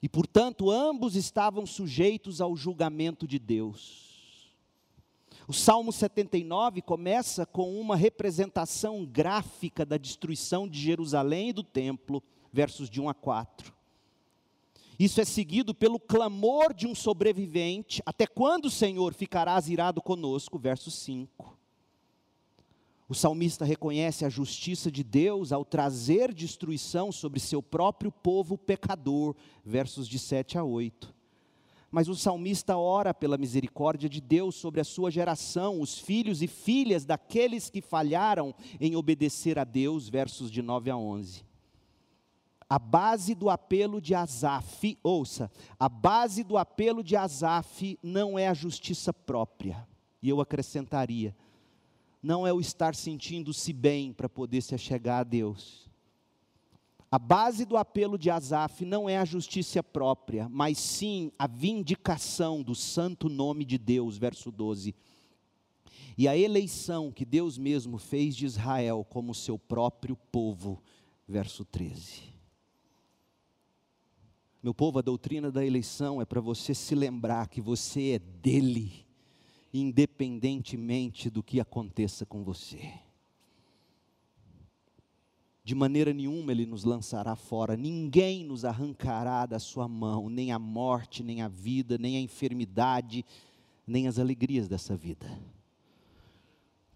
E, 0.00 0.08
portanto, 0.08 0.70
ambos 0.70 1.14
estavam 1.14 1.64
sujeitos 1.64 2.40
ao 2.40 2.56
julgamento 2.56 3.26
de 3.26 3.38
Deus. 3.38 4.11
O 5.46 5.52
Salmo 5.52 5.92
79 5.92 6.82
começa 6.82 7.44
com 7.44 7.80
uma 7.80 7.96
representação 7.96 9.04
gráfica 9.04 9.84
da 9.84 9.96
destruição 9.96 10.68
de 10.68 10.80
Jerusalém 10.80 11.48
e 11.48 11.52
do 11.52 11.64
templo, 11.64 12.22
versos 12.52 12.88
de 12.88 13.00
1 13.00 13.08
a 13.08 13.14
4. 13.14 13.74
Isso 14.98 15.20
é 15.20 15.24
seguido 15.24 15.74
pelo 15.74 15.98
clamor 15.98 16.72
de 16.72 16.86
um 16.86 16.94
sobrevivente: 16.94 18.00
Até 18.06 18.26
quando, 18.26 18.70
Senhor, 18.70 19.14
ficarás 19.14 19.68
irado 19.68 20.00
conosco? 20.00 20.58
Verso 20.58 20.90
5. 20.90 21.58
O 23.08 23.14
salmista 23.14 23.64
reconhece 23.64 24.24
a 24.24 24.28
justiça 24.28 24.90
de 24.90 25.02
Deus 25.02 25.52
ao 25.52 25.64
trazer 25.64 26.32
destruição 26.32 27.10
sobre 27.10 27.40
seu 27.40 27.62
próprio 27.62 28.12
povo 28.12 28.56
pecador, 28.56 29.34
versos 29.64 30.08
de 30.08 30.18
7 30.18 30.56
a 30.56 30.64
8. 30.64 31.12
Mas 31.92 32.08
o 32.08 32.16
salmista 32.16 32.78
ora 32.78 33.12
pela 33.12 33.36
misericórdia 33.36 34.08
de 34.08 34.18
Deus 34.18 34.54
sobre 34.54 34.80
a 34.80 34.84
sua 34.84 35.10
geração, 35.10 35.78
os 35.78 35.98
filhos 35.98 36.40
e 36.40 36.46
filhas 36.46 37.04
daqueles 37.04 37.68
que 37.68 37.82
falharam 37.82 38.54
em 38.80 38.96
obedecer 38.96 39.58
a 39.58 39.64
Deus, 39.64 40.08
versos 40.08 40.50
de 40.50 40.62
9 40.62 40.90
a 40.90 40.96
11. 40.96 41.44
A 42.66 42.78
base 42.78 43.34
do 43.34 43.50
apelo 43.50 44.00
de 44.00 44.14
Asaf, 44.14 44.98
ouça, 45.02 45.52
a 45.78 45.86
base 45.86 46.42
do 46.42 46.56
apelo 46.56 47.04
de 47.04 47.14
Asaf 47.14 47.98
não 48.02 48.38
é 48.38 48.48
a 48.48 48.54
justiça 48.54 49.12
própria, 49.12 49.86
e 50.22 50.30
eu 50.30 50.40
acrescentaria, 50.40 51.36
não 52.22 52.46
é 52.46 52.52
o 52.54 52.60
estar 52.60 52.94
sentindo-se 52.94 53.70
bem 53.70 54.14
para 54.14 54.30
poder 54.30 54.62
se 54.62 54.74
achegar 54.74 55.20
a 55.20 55.24
Deus. 55.24 55.91
A 57.12 57.18
base 57.18 57.66
do 57.66 57.76
apelo 57.76 58.16
de 58.16 58.30
Asaf 58.30 58.86
não 58.86 59.06
é 59.06 59.18
a 59.18 59.24
justiça 59.26 59.82
própria, 59.82 60.48
mas 60.48 60.78
sim 60.78 61.30
a 61.38 61.46
vindicação 61.46 62.62
do 62.62 62.74
santo 62.74 63.28
nome 63.28 63.66
de 63.66 63.76
Deus, 63.76 64.16
verso 64.16 64.50
12. 64.50 64.94
E 66.16 66.26
a 66.26 66.34
eleição 66.34 67.12
que 67.12 67.26
Deus 67.26 67.58
mesmo 67.58 67.98
fez 67.98 68.34
de 68.34 68.46
Israel 68.46 69.06
como 69.10 69.34
seu 69.34 69.58
próprio 69.58 70.16
povo, 70.16 70.82
verso 71.28 71.66
13. 71.66 72.32
Meu 74.62 74.72
povo, 74.72 74.98
a 74.98 75.02
doutrina 75.02 75.52
da 75.52 75.62
eleição 75.62 76.18
é 76.18 76.24
para 76.24 76.40
você 76.40 76.72
se 76.72 76.94
lembrar 76.94 77.48
que 77.48 77.60
você 77.60 78.12
é 78.12 78.18
dele, 78.18 79.06
independentemente 79.70 81.28
do 81.28 81.42
que 81.42 81.60
aconteça 81.60 82.24
com 82.24 82.42
você. 82.42 82.90
De 85.64 85.74
maneira 85.74 86.12
nenhuma 86.12 86.50
ele 86.50 86.66
nos 86.66 86.82
lançará 86.82 87.36
fora, 87.36 87.76
ninguém 87.76 88.44
nos 88.44 88.64
arrancará 88.64 89.46
da 89.46 89.60
sua 89.60 89.86
mão, 89.86 90.28
nem 90.28 90.50
a 90.50 90.58
morte, 90.58 91.22
nem 91.22 91.40
a 91.40 91.48
vida, 91.48 91.96
nem 91.96 92.16
a 92.16 92.20
enfermidade, 92.20 93.24
nem 93.86 94.08
as 94.08 94.18
alegrias 94.18 94.66
dessa 94.66 94.96
vida. 94.96 95.26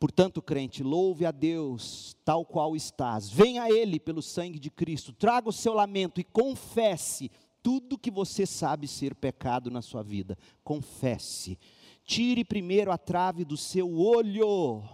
Portanto, 0.01 0.43
crente, 0.43 0.83
louve 0.83 1.25
a 1.25 1.31
Deus 1.31 2.17
tal 2.25 2.45
qual 2.45 2.75
estás, 2.75 3.31
venha 3.31 3.63
a 3.63 3.71
Ele 3.71 4.01
pelo 4.01 4.21
sangue 4.21 4.59
de 4.59 4.71
Cristo, 4.71 5.13
traga 5.13 5.49
o 5.49 5.53
seu 5.53 5.73
lamento 5.73 6.21
e 6.21 6.25
confesse 6.25 7.31
tudo 7.63 7.99
que 7.99 8.11
você 8.11 8.47
sabe 8.47 8.87
ser 8.87 9.15
pecado 9.15 9.71
na 9.71 9.81
sua 9.81 10.03
vida. 10.03 10.37
Confesse. 10.63 11.59
Tire 12.05 12.45
primeiro 12.45 12.93
a 12.93 12.99
trave 12.99 13.45
do 13.45 13.57
seu 13.57 13.99
olho. 13.99 14.85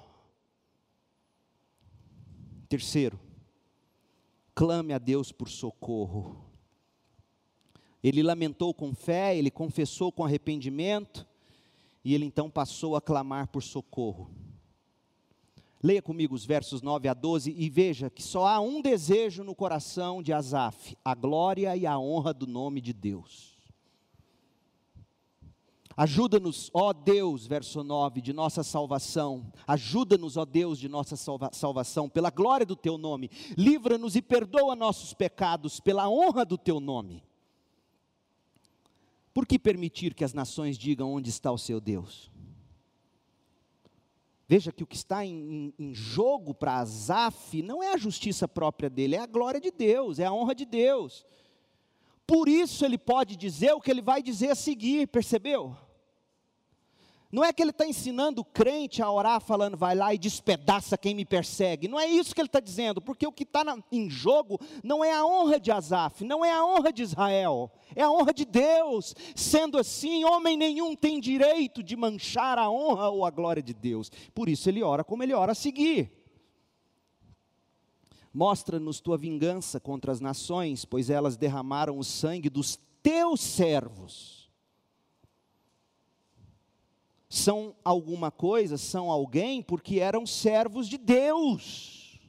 Terceiro, 2.68 3.20
clame 4.54 4.92
a 4.92 4.98
Deus 4.98 5.32
por 5.32 5.48
socorro. 5.48 6.44
Ele 8.02 8.22
lamentou 8.22 8.74
com 8.74 8.94
fé, 8.94 9.36
ele 9.36 9.50
confessou 9.50 10.10
com 10.10 10.24
arrependimento, 10.24 11.26
e 12.04 12.14
ele 12.14 12.24
então 12.24 12.50
passou 12.50 12.96
a 12.96 13.00
clamar 13.00 13.48
por 13.48 13.62
socorro. 13.62 14.30
Leia 15.82 16.02
comigo 16.02 16.34
os 16.34 16.44
versos 16.44 16.80
9 16.80 17.08
a 17.08 17.14
12 17.14 17.54
e 17.56 17.68
veja 17.68 18.08
que 18.08 18.22
só 18.22 18.46
há 18.46 18.60
um 18.60 18.80
desejo 18.80 19.42
no 19.42 19.54
coração 19.54 20.22
de 20.22 20.32
Asaf: 20.32 20.96
a 21.04 21.14
glória 21.14 21.76
e 21.76 21.86
a 21.86 21.98
honra 21.98 22.32
do 22.32 22.46
nome 22.46 22.80
de 22.80 22.92
Deus. 22.92 23.51
Ajuda-nos, 25.96 26.70
ó 26.72 26.92
Deus, 26.92 27.46
verso 27.46 27.82
9, 27.82 28.20
de 28.20 28.32
nossa 28.32 28.62
salvação. 28.62 29.52
Ajuda-nos, 29.66 30.36
ó 30.36 30.44
Deus, 30.44 30.78
de 30.78 30.88
nossa 30.88 31.16
salva 31.16 31.50
salvação, 31.52 32.08
pela 32.08 32.30
glória 32.30 32.64
do 32.64 32.76
teu 32.76 32.96
nome. 32.96 33.30
Livra-nos 33.56 34.16
e 34.16 34.22
perdoa 34.22 34.74
nossos 34.74 35.12
pecados, 35.12 35.80
pela 35.80 36.08
honra 36.08 36.44
do 36.44 36.56
teu 36.56 36.80
nome. 36.80 37.22
Por 39.34 39.46
que 39.46 39.58
permitir 39.58 40.14
que 40.14 40.24
as 40.24 40.34
nações 40.34 40.76
digam 40.76 41.12
onde 41.12 41.30
está 41.30 41.50
o 41.50 41.58
seu 41.58 41.80
Deus? 41.80 42.30
Veja 44.46 44.70
que 44.70 44.82
o 44.82 44.86
que 44.86 44.96
está 44.96 45.24
em, 45.24 45.72
em 45.78 45.94
jogo 45.94 46.52
para 46.52 46.76
Asaf 46.76 47.62
não 47.62 47.82
é 47.82 47.94
a 47.94 47.96
justiça 47.96 48.46
própria 48.46 48.90
dele, 48.90 49.16
é 49.16 49.20
a 49.20 49.26
glória 49.26 49.58
de 49.58 49.70
Deus, 49.70 50.18
é 50.18 50.26
a 50.26 50.32
honra 50.32 50.54
de 50.54 50.66
Deus. 50.66 51.24
Por 52.32 52.48
isso 52.48 52.82
ele 52.82 52.96
pode 52.96 53.36
dizer 53.36 53.74
o 53.74 53.80
que 53.80 53.90
ele 53.90 54.00
vai 54.00 54.22
dizer 54.22 54.48
a 54.48 54.54
seguir, 54.54 55.06
percebeu? 55.06 55.76
Não 57.30 57.44
é 57.44 57.52
que 57.52 57.62
ele 57.62 57.72
está 57.72 57.86
ensinando 57.86 58.40
o 58.40 58.44
crente 58.44 59.02
a 59.02 59.12
orar 59.12 59.38
falando, 59.38 59.76
vai 59.76 59.94
lá 59.94 60.14
e 60.14 60.18
despedaça 60.18 60.96
quem 60.96 61.14
me 61.14 61.26
persegue. 61.26 61.88
Não 61.88 62.00
é 62.00 62.06
isso 62.06 62.34
que 62.34 62.40
ele 62.40 62.48
está 62.48 62.58
dizendo, 62.58 63.02
porque 63.02 63.26
o 63.26 63.32
que 63.32 63.42
está 63.42 63.62
em 63.92 64.08
jogo 64.08 64.58
não 64.82 65.04
é 65.04 65.12
a 65.12 65.26
honra 65.26 65.60
de 65.60 65.70
Asaf, 65.70 66.24
não 66.24 66.42
é 66.42 66.50
a 66.50 66.64
honra 66.64 66.90
de 66.90 67.02
Israel, 67.02 67.70
é 67.94 68.02
a 68.02 68.10
honra 68.10 68.32
de 68.32 68.46
Deus. 68.46 69.14
Sendo 69.36 69.76
assim, 69.76 70.24
homem 70.24 70.56
nenhum 70.56 70.96
tem 70.96 71.20
direito 71.20 71.82
de 71.82 71.94
manchar 71.96 72.58
a 72.58 72.70
honra 72.70 73.10
ou 73.10 73.26
a 73.26 73.30
glória 73.30 73.62
de 73.62 73.74
Deus. 73.74 74.10
Por 74.34 74.48
isso 74.48 74.70
ele 74.70 74.82
ora 74.82 75.04
como 75.04 75.22
ele 75.22 75.34
ora 75.34 75.52
a 75.52 75.54
seguir. 75.54 76.21
Mostra-nos 78.32 79.00
tua 79.00 79.18
vingança 79.18 79.78
contra 79.78 80.10
as 80.10 80.20
nações, 80.20 80.84
pois 80.84 81.10
elas 81.10 81.36
derramaram 81.36 81.98
o 81.98 82.04
sangue 82.04 82.48
dos 82.48 82.78
teus 83.02 83.40
servos. 83.40 84.50
São 87.28 87.74
alguma 87.84 88.30
coisa, 88.30 88.76
são 88.76 89.10
alguém, 89.10 89.62
porque 89.62 90.00
eram 90.00 90.26
servos 90.26 90.88
de 90.88 90.98
Deus. 90.98 92.20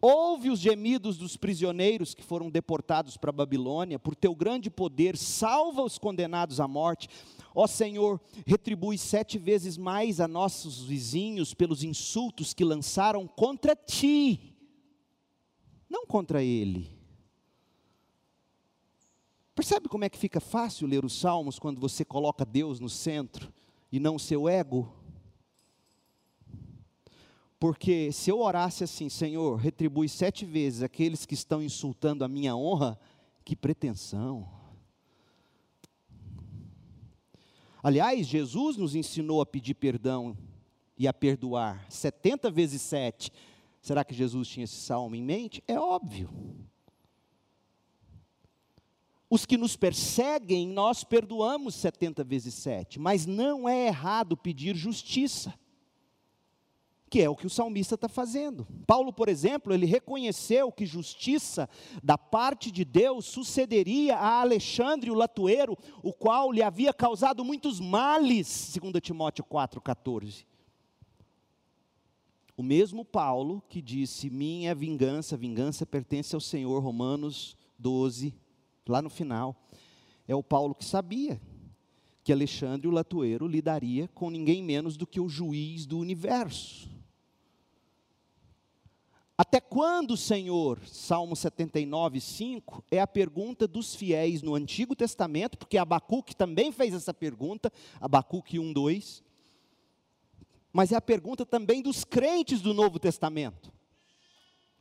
Ouve 0.00 0.48
os 0.48 0.60
gemidos 0.60 1.18
dos 1.18 1.36
prisioneiros 1.36 2.14
que 2.14 2.22
foram 2.22 2.48
deportados 2.48 3.16
para 3.16 3.30
a 3.30 3.32
Babilônia, 3.32 3.98
por 3.98 4.14
teu 4.14 4.32
grande 4.32 4.70
poder, 4.70 5.16
salva 5.16 5.82
os 5.82 5.98
condenados 5.98 6.60
à 6.60 6.68
morte. 6.68 7.08
Ó 7.52 7.66
Senhor, 7.66 8.20
retribui 8.46 8.96
sete 8.96 9.38
vezes 9.38 9.76
mais 9.76 10.20
a 10.20 10.28
nossos 10.28 10.84
vizinhos 10.84 11.52
pelos 11.52 11.82
insultos 11.82 12.54
que 12.54 12.64
lançaram 12.64 13.26
contra 13.26 13.74
ti, 13.74 14.56
não 15.88 16.06
contra 16.06 16.42
ele. 16.42 16.90
Percebe 19.54 19.88
como 19.88 20.04
é 20.04 20.08
que 20.08 20.18
fica 20.18 20.40
fácil 20.40 20.86
ler 20.86 21.04
os 21.04 21.18
salmos 21.18 21.58
quando 21.58 21.80
você 21.80 22.04
coloca 22.04 22.44
Deus 22.44 22.78
no 22.78 22.88
centro? 22.88 23.52
e 23.90 23.98
não 23.98 24.16
o 24.16 24.20
seu 24.20 24.48
ego? 24.48 24.92
Porque 27.58 28.12
se 28.12 28.30
eu 28.30 28.38
orasse 28.38 28.84
assim, 28.84 29.08
Senhor, 29.08 29.56
retribui 29.56 30.08
sete 30.08 30.44
vezes 30.44 30.82
aqueles 30.82 31.26
que 31.26 31.34
estão 31.34 31.62
insultando 31.62 32.24
a 32.24 32.28
minha 32.28 32.54
honra, 32.54 32.98
que 33.44 33.56
pretensão. 33.56 34.48
Aliás, 37.82 38.26
Jesus 38.26 38.76
nos 38.76 38.94
ensinou 38.94 39.40
a 39.40 39.46
pedir 39.46 39.74
perdão 39.74 40.36
e 40.96 41.08
a 41.08 41.12
perdoar 41.12 41.84
70 41.90 42.50
vezes 42.50 42.82
7. 42.82 43.32
Será 43.80 44.04
que 44.04 44.14
Jesus 44.14 44.48
tinha 44.48 44.64
esse 44.64 44.76
salmo 44.76 45.14
em 45.14 45.22
mente? 45.22 45.62
É 45.66 45.78
óbvio. 45.78 46.30
Os 49.30 49.44
que 49.44 49.58
nos 49.58 49.76
perseguem, 49.76 50.66
nós 50.66 51.04
perdoamos 51.04 51.74
70 51.74 52.24
vezes 52.24 52.54
7, 52.54 52.98
mas 52.98 53.26
não 53.26 53.68
é 53.68 53.86
errado 53.86 54.36
pedir 54.36 54.74
justiça, 54.74 55.52
que 57.10 57.20
é 57.20 57.28
o 57.28 57.36
que 57.36 57.46
o 57.46 57.50
salmista 57.50 57.94
está 57.94 58.08
fazendo. 58.08 58.66
Paulo, 58.86 59.12
por 59.12 59.28
exemplo, 59.28 59.74
ele 59.74 59.84
reconheceu 59.84 60.72
que 60.72 60.86
justiça 60.86 61.68
da 62.02 62.16
parte 62.16 62.70
de 62.70 62.86
Deus 62.86 63.26
sucederia 63.26 64.16
a 64.16 64.40
Alexandre 64.40 65.10
o 65.10 65.14
latueiro, 65.14 65.76
o 66.02 66.12
qual 66.12 66.50
lhe 66.50 66.62
havia 66.62 66.92
causado 66.92 67.44
muitos 67.44 67.80
males, 67.80 68.78
2 68.80 68.94
Timóteo 69.02 69.44
4,14. 69.44 70.46
O 72.58 72.62
mesmo 72.64 73.04
Paulo 73.04 73.62
que 73.68 73.80
disse: 73.80 74.28
Minha 74.28 74.74
vingança, 74.74 75.36
vingança 75.36 75.86
pertence 75.86 76.34
ao 76.34 76.40
Senhor, 76.40 76.82
Romanos 76.82 77.56
12, 77.78 78.34
lá 78.88 79.00
no 79.00 79.08
final, 79.08 79.54
é 80.26 80.34
o 80.34 80.42
Paulo 80.42 80.74
que 80.74 80.84
sabia 80.84 81.40
que 82.24 82.32
Alexandre 82.32 82.88
o 82.88 82.90
Latueiro 82.90 83.46
lidaria 83.46 84.08
com 84.08 84.28
ninguém 84.28 84.60
menos 84.60 84.96
do 84.96 85.06
que 85.06 85.20
o 85.20 85.28
juiz 85.28 85.86
do 85.86 86.00
universo. 86.00 86.90
Até 89.38 89.60
quando, 89.60 90.16
Senhor? 90.16 90.80
Salmo 90.84 91.36
79, 91.36 92.20
5, 92.20 92.84
é 92.90 93.00
a 93.00 93.06
pergunta 93.06 93.68
dos 93.68 93.94
fiéis 93.94 94.42
no 94.42 94.56
Antigo 94.56 94.96
Testamento, 94.96 95.56
porque 95.56 95.78
Abacuque 95.78 96.34
também 96.34 96.72
fez 96.72 96.92
essa 96.92 97.14
pergunta, 97.14 97.72
Abacuque 98.00 98.58
1, 98.58 98.72
2. 98.72 99.27
Mas 100.72 100.92
é 100.92 100.96
a 100.96 101.00
pergunta 101.00 101.46
também 101.46 101.82
dos 101.82 102.04
crentes 102.04 102.60
do 102.60 102.74
Novo 102.74 102.98
Testamento. 102.98 103.72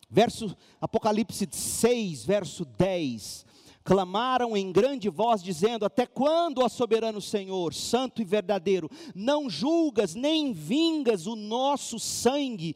Verso 0.09 0.55
Apocalipse 0.79 1.47
6, 1.51 2.25
verso 2.25 2.63
10 2.63 3.45
clamaram 3.87 4.57
em 4.57 4.69
grande 4.69 5.07
voz, 5.07 5.41
dizendo: 5.41 5.85
Até 5.85 6.05
quando, 6.05 6.61
ó 6.61 6.67
soberano 6.67 7.21
Senhor, 7.21 7.73
santo 7.73 8.21
e 8.21 8.25
verdadeiro, 8.25 8.91
não 9.15 9.49
julgas 9.49 10.13
nem 10.13 10.51
vingas 10.51 11.25
o 11.25 11.37
nosso 11.37 11.97
sangue 11.97 12.75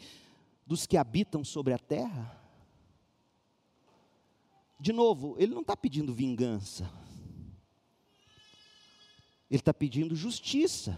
dos 0.65 0.87
que 0.87 0.95
habitam 0.95 1.43
sobre 1.43 1.73
a 1.73 1.77
terra? 1.77 2.39
De 4.79 4.93
novo, 4.93 5.35
ele 5.37 5.53
não 5.53 5.61
está 5.61 5.75
pedindo 5.75 6.13
vingança. 6.13 6.89
Ele 9.49 9.59
está 9.59 9.73
pedindo 9.73 10.15
justiça. 10.15 10.97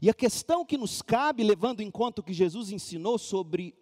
E 0.00 0.10
a 0.10 0.14
questão 0.14 0.64
que 0.64 0.76
nos 0.76 1.02
cabe, 1.02 1.42
levando 1.42 1.80
em 1.80 1.90
conta 1.90 2.20
o 2.20 2.24
que 2.24 2.32
Jesus 2.32 2.70
ensinou 2.70 3.18
sobre 3.18 3.74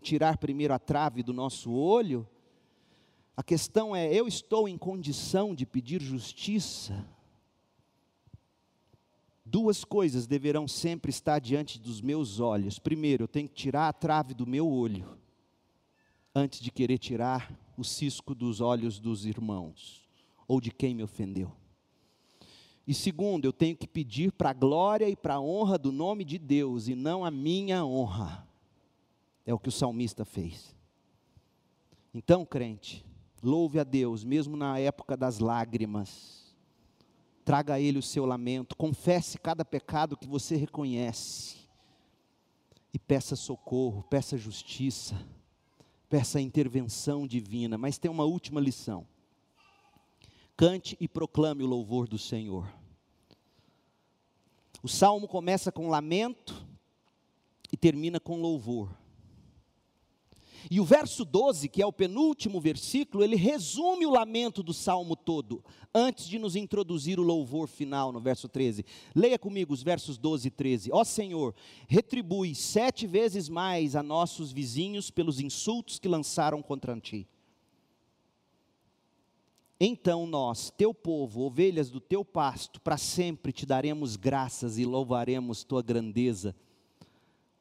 tirar 0.00 0.38
primeiro 0.38 0.72
a 0.74 0.78
trave 0.78 1.22
do 1.22 1.32
nosso 1.32 1.70
olho, 1.72 2.28
a 3.36 3.42
questão 3.42 3.94
é: 3.94 4.12
eu 4.12 4.26
estou 4.26 4.68
em 4.68 4.76
condição 4.76 5.54
de 5.54 5.64
pedir 5.64 6.02
justiça? 6.02 7.06
Duas 9.44 9.84
coisas 9.84 10.26
deverão 10.26 10.68
sempre 10.68 11.10
estar 11.10 11.40
diante 11.40 11.78
dos 11.78 12.00
meus 12.00 12.38
olhos. 12.38 12.78
Primeiro, 12.78 13.24
eu 13.24 13.28
tenho 13.28 13.48
que 13.48 13.54
tirar 13.54 13.88
a 13.88 13.92
trave 13.92 14.32
do 14.32 14.46
meu 14.46 14.68
olho, 14.68 15.18
antes 16.34 16.60
de 16.60 16.70
querer 16.70 16.98
tirar 16.98 17.52
o 17.76 17.82
cisco 17.82 18.34
dos 18.34 18.60
olhos 18.60 19.00
dos 19.00 19.24
irmãos, 19.24 20.08
ou 20.46 20.60
de 20.60 20.70
quem 20.70 20.94
me 20.94 21.02
ofendeu. 21.02 21.59
E 22.90 22.94
segundo, 22.94 23.44
eu 23.44 23.52
tenho 23.52 23.76
que 23.76 23.86
pedir 23.86 24.32
para 24.32 24.50
a 24.50 24.52
glória 24.52 25.08
e 25.08 25.14
para 25.14 25.34
a 25.34 25.40
honra 25.40 25.78
do 25.78 25.92
nome 25.92 26.24
de 26.24 26.36
Deus, 26.40 26.88
e 26.88 26.96
não 26.96 27.24
a 27.24 27.30
minha 27.30 27.84
honra. 27.84 28.44
É 29.46 29.54
o 29.54 29.60
que 29.60 29.68
o 29.68 29.72
salmista 29.72 30.24
fez. 30.24 30.74
Então, 32.12 32.44
crente, 32.44 33.06
louve 33.40 33.78
a 33.78 33.84
Deus, 33.84 34.24
mesmo 34.24 34.56
na 34.56 34.76
época 34.80 35.16
das 35.16 35.38
lágrimas. 35.38 36.52
Traga 37.44 37.74
a 37.74 37.80
Ele 37.80 38.00
o 38.00 38.02
seu 38.02 38.26
lamento, 38.26 38.76
confesse 38.76 39.38
cada 39.38 39.64
pecado 39.64 40.16
que 40.16 40.26
você 40.26 40.56
reconhece. 40.56 41.58
E 42.92 42.98
peça 42.98 43.36
socorro, 43.36 44.02
peça 44.02 44.36
justiça, 44.36 45.14
peça 46.08 46.40
intervenção 46.40 47.24
divina. 47.24 47.78
Mas 47.78 47.98
tem 47.98 48.10
uma 48.10 48.24
última 48.24 48.60
lição. 48.60 49.06
Cante 50.56 50.96
e 51.00 51.06
proclame 51.06 51.62
o 51.62 51.68
louvor 51.68 52.08
do 52.08 52.18
Senhor. 52.18 52.79
O 54.82 54.88
salmo 54.88 55.28
começa 55.28 55.70
com 55.70 55.88
lamento 55.88 56.66
e 57.72 57.76
termina 57.76 58.18
com 58.18 58.40
louvor. 58.40 58.90
E 60.70 60.80
o 60.80 60.84
verso 60.84 61.24
12, 61.24 61.68
que 61.68 61.80
é 61.80 61.86
o 61.86 61.92
penúltimo 61.92 62.60
versículo, 62.60 63.22
ele 63.22 63.36
resume 63.36 64.04
o 64.04 64.10
lamento 64.10 64.62
do 64.62 64.74
salmo 64.74 65.16
todo, 65.16 65.64
antes 65.94 66.26
de 66.26 66.38
nos 66.38 66.56
introduzir 66.56 67.18
o 67.18 67.22
louvor 67.22 67.68
final 67.68 68.12
no 68.12 68.20
verso 68.20 68.48
13. 68.48 68.84
Leia 69.14 69.38
comigo 69.38 69.72
os 69.72 69.82
versos 69.82 70.18
12 70.18 70.48
e 70.48 70.50
13. 70.50 70.90
Ó 70.92 71.04
Senhor, 71.04 71.54
retribui 71.88 72.54
sete 72.54 73.06
vezes 73.06 73.48
mais 73.48 73.96
a 73.96 74.02
nossos 74.02 74.52
vizinhos 74.52 75.10
pelos 75.10 75.40
insultos 75.40 75.98
que 75.98 76.08
lançaram 76.08 76.60
contra 76.60 76.98
ti. 77.00 77.26
Então 79.82 80.26
nós, 80.26 80.70
teu 80.70 80.92
povo, 80.92 81.40
ovelhas 81.40 81.88
do 81.88 82.02
teu 82.02 82.22
pasto, 82.22 82.78
para 82.82 82.98
sempre 82.98 83.50
te 83.50 83.64
daremos 83.64 84.14
graças 84.14 84.76
e 84.76 84.84
louvaremos 84.84 85.64
tua 85.64 85.82
grandeza 85.82 86.54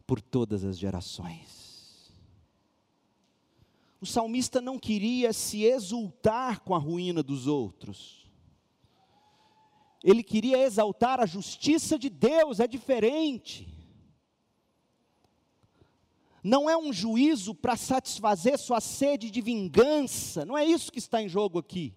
por 0.05 0.19
todas 0.19 0.65
as 0.65 0.77
gerações. 0.77 2.11
O 4.01 4.05
salmista 4.05 4.59
não 4.59 4.77
queria 4.77 5.31
se 5.31 5.63
exultar 5.63 6.59
com 6.59 6.75
a 6.75 6.77
ruína 6.77 7.23
dos 7.23 7.47
outros. 7.47 8.29
Ele 10.03 10.23
queria 10.23 10.57
exaltar 10.57 11.21
a 11.21 11.25
justiça 11.25 11.97
de 11.97 12.09
Deus, 12.09 12.59
é 12.59 12.67
diferente. 12.67 13.73
Não 16.43 16.69
é 16.69 16.77
um 16.77 16.91
juízo 16.91 17.55
para 17.55 17.77
satisfazer 17.77 18.57
sua 18.57 18.81
sede 18.81 19.31
de 19.31 19.39
vingança, 19.39 20.45
não 20.45 20.57
é 20.57 20.65
isso 20.65 20.91
que 20.91 20.99
está 20.99 21.21
em 21.21 21.29
jogo 21.29 21.59
aqui 21.59 21.93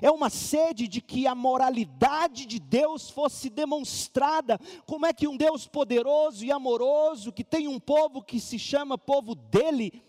é 0.00 0.10
uma 0.10 0.30
sede 0.30 0.86
de 0.86 1.00
que 1.00 1.26
a 1.26 1.34
moralidade 1.34 2.46
de 2.46 2.58
Deus 2.58 3.10
fosse 3.10 3.48
demonstrada. 3.48 4.58
Como 4.86 5.06
é 5.06 5.12
que 5.12 5.28
um 5.28 5.36
Deus 5.36 5.66
poderoso 5.66 6.44
e 6.44 6.52
amoroso, 6.52 7.32
que 7.32 7.44
tem 7.44 7.68
um 7.68 7.80
povo 7.80 8.22
que 8.22 8.40
se 8.40 8.58
chama 8.58 8.98
povo 8.98 9.34
dele, 9.34 10.02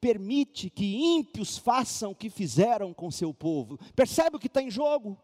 permite 0.00 0.68
que 0.70 0.96
ímpios 0.96 1.58
façam 1.58 2.12
o 2.12 2.14
que 2.14 2.30
fizeram 2.30 2.92
com 2.92 3.10
seu 3.10 3.32
povo? 3.32 3.78
Percebe 3.94 4.36
o 4.36 4.38
que 4.38 4.46
está 4.46 4.62
em 4.62 4.70
jogo? 4.70 5.18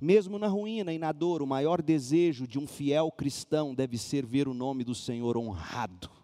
Mesmo 0.00 0.38
na 0.38 0.46
ruína 0.46 0.92
e 0.92 0.98
na 0.98 1.10
dor, 1.10 1.42
o 1.42 1.46
maior 1.46 1.82
desejo 1.82 2.46
de 2.46 2.56
um 2.56 2.68
fiel 2.68 3.10
cristão 3.10 3.74
deve 3.74 3.98
ser 3.98 4.24
ver 4.24 4.46
o 4.46 4.54
nome 4.54 4.84
do 4.84 4.94
Senhor 4.94 5.36
honrado. 5.36 6.17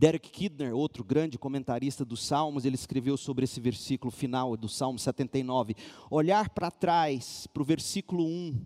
Derek 0.00 0.30
Kidner, 0.30 0.74
outro 0.74 1.04
grande 1.04 1.36
comentarista 1.36 2.06
dos 2.06 2.24
Salmos, 2.24 2.64
ele 2.64 2.74
escreveu 2.74 3.18
sobre 3.18 3.44
esse 3.44 3.60
versículo 3.60 4.10
final 4.10 4.56
do 4.56 4.66
Salmo 4.66 4.98
79. 4.98 5.76
Olhar 6.10 6.48
para 6.48 6.70
trás, 6.70 7.46
para 7.52 7.60
o 7.60 7.66
versículo 7.66 8.24
1, 8.24 8.64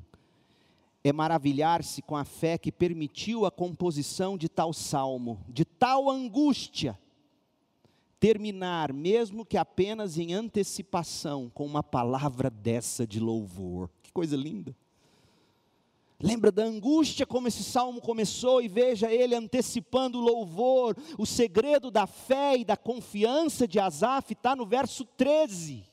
é 1.03 1.13
maravilhar-se 1.13 2.03
com 2.03 2.17
a 2.17 2.25
fé 2.25 2.57
que 2.57 2.71
permitiu 2.71 3.45
a 3.45 3.51
composição 3.51 4.39
de 4.39 4.49
tal 4.49 4.73
salmo, 4.73 5.45
de 5.49 5.65
tal 5.65 6.09
angústia, 6.09 6.97
terminar, 8.21 8.93
mesmo 8.93 9.45
que 9.45 9.57
apenas 9.57 10.17
em 10.17 10.33
antecipação, 10.35 11.51
com 11.53 11.67
uma 11.67 11.83
palavra 11.83 12.49
dessa 12.49 13.05
de 13.05 13.19
louvor. 13.19 13.91
Que 14.05 14.13
coisa 14.13 14.37
linda! 14.37 14.73
Lembra 16.23 16.53
da 16.53 16.65
angústia 16.65 17.27
como 17.27 17.49
esse 17.49 17.65
salmo 17.65 18.01
começou 18.01 18.63
e 18.63 18.69
veja 18.69 19.13
ele 19.13 19.35
antecipando 19.35 20.19
o 20.19 20.23
louvor. 20.23 20.97
O 21.19 21.27
segredo 21.27 21.91
da 21.91 22.07
fé 22.07 22.57
e 22.57 22.65
da 22.65 22.77
confiança 22.77 23.67
de 23.67 23.79
Asaf 23.79 24.33
está 24.33 24.55
no 24.55 24.65
verso 24.65 25.05
13. 25.05 25.85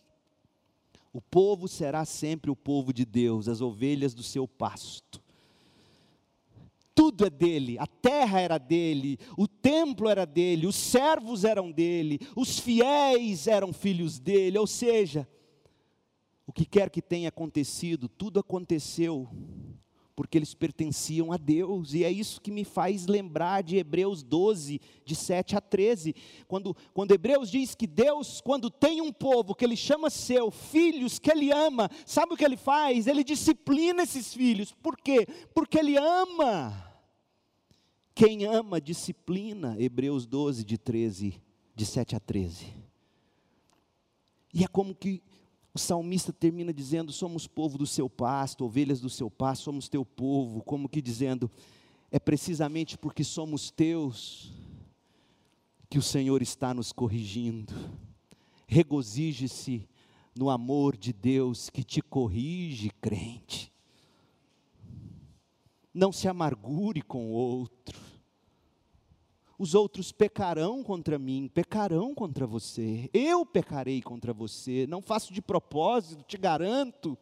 O 1.11 1.19
povo 1.19 1.67
será 1.67 2.05
sempre 2.05 2.49
o 2.49 2.55
povo 2.55 2.93
de 2.93 3.03
Deus, 3.03 3.47
as 3.47 3.59
ovelhas 3.59 4.13
do 4.13 4.23
seu 4.23 4.47
pasto. 4.47 5.21
Tudo 6.93 7.25
é 7.25 7.29
dele, 7.29 7.77
a 7.79 7.87
terra 7.87 8.39
era 8.39 8.57
dele, 8.57 9.17
o 9.37 9.47
templo 9.47 10.07
era 10.07 10.25
dele, 10.25 10.67
os 10.67 10.75
servos 10.75 11.43
eram 11.43 11.71
dele, 11.71 12.19
os 12.35 12.59
fiéis 12.59 13.47
eram 13.47 13.73
filhos 13.73 14.19
dele, 14.19 14.57
ou 14.57 14.67
seja, 14.67 15.27
o 16.45 16.53
que 16.53 16.65
quer 16.65 16.89
que 16.89 17.01
tenha 17.01 17.29
acontecido, 17.29 18.07
tudo 18.07 18.39
aconteceu 18.39 19.27
porque 20.21 20.37
eles 20.37 20.53
pertenciam 20.53 21.31
a 21.31 21.37
Deus, 21.37 21.95
e 21.95 22.03
é 22.03 22.11
isso 22.11 22.39
que 22.39 22.51
me 22.51 22.63
faz 22.63 23.07
lembrar 23.07 23.63
de 23.63 23.77
Hebreus 23.77 24.21
12, 24.21 24.79
de 25.03 25.15
7 25.15 25.55
a 25.55 25.59
13, 25.59 26.13
quando, 26.47 26.77
quando 26.93 27.11
Hebreus 27.11 27.49
diz 27.49 27.73
que 27.73 27.87
Deus, 27.87 28.39
quando 28.39 28.69
tem 28.69 29.01
um 29.01 29.11
povo 29.11 29.55
que 29.55 29.65
ele 29.65 29.75
chama 29.75 30.11
seu, 30.11 30.51
filhos 30.51 31.17
que 31.17 31.31
ele 31.31 31.51
ama, 31.51 31.89
sabe 32.05 32.35
o 32.35 32.37
que 32.37 32.45
ele 32.45 32.55
faz? 32.55 33.07
Ele 33.07 33.23
disciplina 33.23 34.03
esses 34.03 34.31
filhos, 34.31 34.71
por 34.71 34.95
quê? 34.95 35.25
Porque 35.55 35.79
ele 35.79 35.97
ama. 35.97 36.71
Quem 38.13 38.45
ama, 38.45 38.79
disciplina, 38.79 39.75
Hebreus 39.79 40.27
12, 40.27 40.63
de 40.63 40.77
13, 40.77 41.41
de 41.73 41.83
7 41.83 42.15
a 42.15 42.19
13. 42.19 42.67
E 44.53 44.63
é 44.63 44.67
como 44.67 44.93
que 44.93 45.23
o 45.73 45.79
salmista 45.79 46.33
termina 46.33 46.73
dizendo: 46.73 47.11
Somos 47.11 47.47
povo 47.47 47.77
do 47.77 47.87
seu 47.87 48.09
pasto, 48.09 48.65
ovelhas 48.65 48.99
do 48.99 49.09
seu 49.09 49.29
pasto, 49.29 49.63
somos 49.63 49.87
teu 49.87 50.05
povo, 50.05 50.61
como 50.63 50.89
que 50.89 51.01
dizendo: 51.01 51.49
É 52.11 52.19
precisamente 52.19 52.97
porque 52.97 53.23
somos 53.23 53.71
teus 53.71 54.53
que 55.89 55.97
o 55.97 56.01
Senhor 56.01 56.41
está 56.41 56.73
nos 56.73 56.91
corrigindo. 56.91 57.73
Regozije-se 58.67 59.87
no 60.35 60.49
amor 60.49 60.95
de 60.95 61.11
Deus 61.11 61.69
que 61.69 61.83
te 61.83 62.01
corrige, 62.01 62.89
crente. 63.01 63.71
Não 65.93 66.11
se 66.11 66.27
amargure 66.29 67.01
com 67.01 67.27
o 67.27 67.33
outro 67.33 68.10
os 69.61 69.75
outros 69.75 70.11
pecarão 70.11 70.81
contra 70.81 71.19
mim, 71.19 71.47
pecarão 71.47 72.15
contra 72.15 72.47
você, 72.47 73.07
eu 73.13 73.45
pecarei 73.45 74.01
contra 74.01 74.33
você, 74.33 74.87
não 74.87 75.03
faço 75.03 75.31
de 75.31 75.39
propósito, 75.39 76.23
te 76.23 76.35
garanto. 76.35 77.15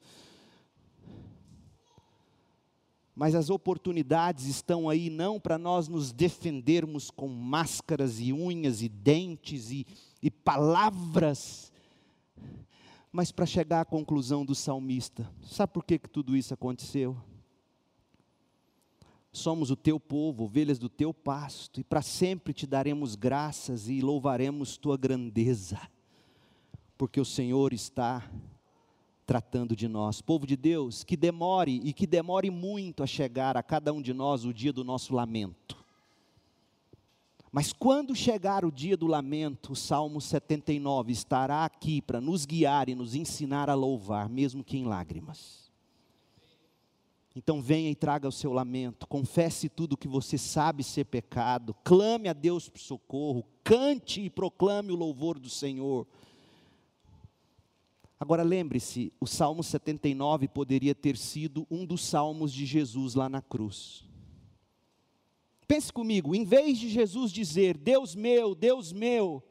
Mas 3.13 3.35
as 3.35 3.49
oportunidades 3.49 4.45
estão 4.45 4.87
aí 4.87 5.09
não 5.09 5.37
para 5.37 5.57
nós 5.57 5.89
nos 5.89 6.13
defendermos 6.13 7.11
com 7.11 7.27
máscaras 7.27 8.21
e 8.21 8.31
unhas 8.31 8.81
e 8.81 8.87
dentes 8.87 9.69
e, 9.69 9.85
e 10.23 10.31
palavras, 10.31 11.73
mas 13.11 13.33
para 13.33 13.45
chegar 13.45 13.81
à 13.81 13.85
conclusão 13.85 14.45
do 14.45 14.55
salmista. 14.55 15.29
Sabe 15.43 15.73
por 15.73 15.83
que, 15.83 15.99
que 15.99 16.09
tudo 16.09 16.37
isso 16.37 16.53
aconteceu? 16.53 17.17
Somos 19.31 19.69
o 19.69 19.75
teu 19.75 19.99
povo, 19.99 20.45
ovelhas 20.45 20.79
do 20.79 20.89
teu 20.89 21.13
pasto, 21.13 21.79
e 21.79 21.83
para 21.83 22.01
sempre 22.01 22.53
te 22.53 22.65
daremos 22.65 23.15
graças 23.15 23.87
e 23.87 24.01
louvaremos 24.01 24.77
tua 24.77 24.97
grandeza, 24.97 25.79
porque 26.97 27.19
o 27.19 27.25
Senhor 27.25 27.73
está 27.73 28.29
tratando 29.25 29.75
de 29.75 29.87
nós. 29.87 30.21
Povo 30.21 30.47
de 30.47 30.57
Deus, 30.57 31.03
que 31.03 31.15
demore 31.15 31.79
e 31.83 31.93
que 31.93 32.07
demore 32.07 32.49
muito 32.49 33.03
a 33.03 33.07
chegar 33.07 33.55
a 33.55 33.61
cada 33.61 33.93
um 33.93 34.01
de 34.01 34.13
nós 34.13 34.43
o 34.43 34.53
dia 34.53 34.73
do 34.73 34.83
nosso 34.83 35.13
lamento. 35.13 35.77
Mas 37.51 37.71
quando 37.71 38.15
chegar 38.15 38.65
o 38.65 38.71
dia 38.71 38.97
do 38.97 39.07
lamento, 39.07 39.73
o 39.73 39.75
Salmo 39.75 40.19
79 40.19 41.11
estará 41.11 41.65
aqui 41.65 42.01
para 42.01 42.21
nos 42.21 42.45
guiar 42.45 42.89
e 42.89 42.95
nos 42.95 43.15
ensinar 43.15 43.69
a 43.69 43.75
louvar, 43.75 44.29
mesmo 44.29 44.63
que 44.63 44.77
em 44.77 44.85
lágrimas. 44.85 45.68
Então 47.35 47.61
venha 47.61 47.91
e 47.91 47.95
traga 47.95 48.27
o 48.27 48.31
seu 48.31 48.51
lamento, 48.51 49.07
confesse 49.07 49.69
tudo 49.69 49.93
o 49.93 49.97
que 49.97 50.07
você 50.07 50.37
sabe 50.37 50.83
ser 50.83 51.05
pecado, 51.05 51.75
clame 51.83 52.27
a 52.27 52.33
Deus 52.33 52.67
por 52.67 52.79
socorro, 52.79 53.45
cante 53.63 54.21
e 54.21 54.29
proclame 54.29 54.91
o 54.91 54.95
louvor 54.95 55.37
do 55.37 55.49
Senhor. 55.49 56.07
Agora 58.19 58.43
lembre-se, 58.43 59.13
o 59.19 59.27
Salmo 59.27 59.63
79 59.63 60.47
poderia 60.47 60.93
ter 60.93 61.15
sido 61.15 61.65
um 61.71 61.85
dos 61.85 62.03
salmos 62.03 62.51
de 62.51 62.65
Jesus 62.65 63.15
lá 63.15 63.29
na 63.29 63.41
cruz. 63.41 64.03
Pense 65.65 65.93
comigo, 65.93 66.35
em 66.35 66.43
vez 66.43 66.79
de 66.79 66.89
Jesus 66.89 67.31
dizer: 67.31 67.77
Deus 67.77 68.15
meu, 68.15 68.55
Deus 68.55 68.91
meu, 68.91 69.41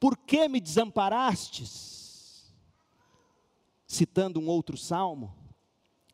por 0.00 0.16
que 0.16 0.48
me 0.48 0.58
desamparastes? 0.58 2.50
Citando 3.86 4.40
um 4.40 4.48
outro 4.48 4.76
salmo, 4.76 5.34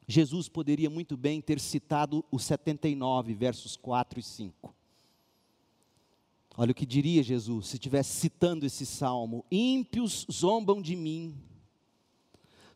Jesus 0.07 0.49
poderia 0.49 0.89
muito 0.89 1.17
bem 1.17 1.41
ter 1.41 1.59
citado 1.59 2.25
o 2.31 2.39
79, 2.39 3.35
versos 3.35 3.77
4 3.77 4.21
e 4.21 4.23
5. 4.23 4.75
Olha 6.57 6.73
o 6.73 6.75
que 6.75 6.87
diria 6.87 7.23
Jesus 7.23 7.67
se 7.69 7.77
estivesse 7.77 8.21
citando 8.21 8.65
esse 8.65 8.87
salmo: 8.87 9.45
Ímpios 9.51 10.27
zombam 10.31 10.81
de 10.81 10.95
mim, 10.95 11.35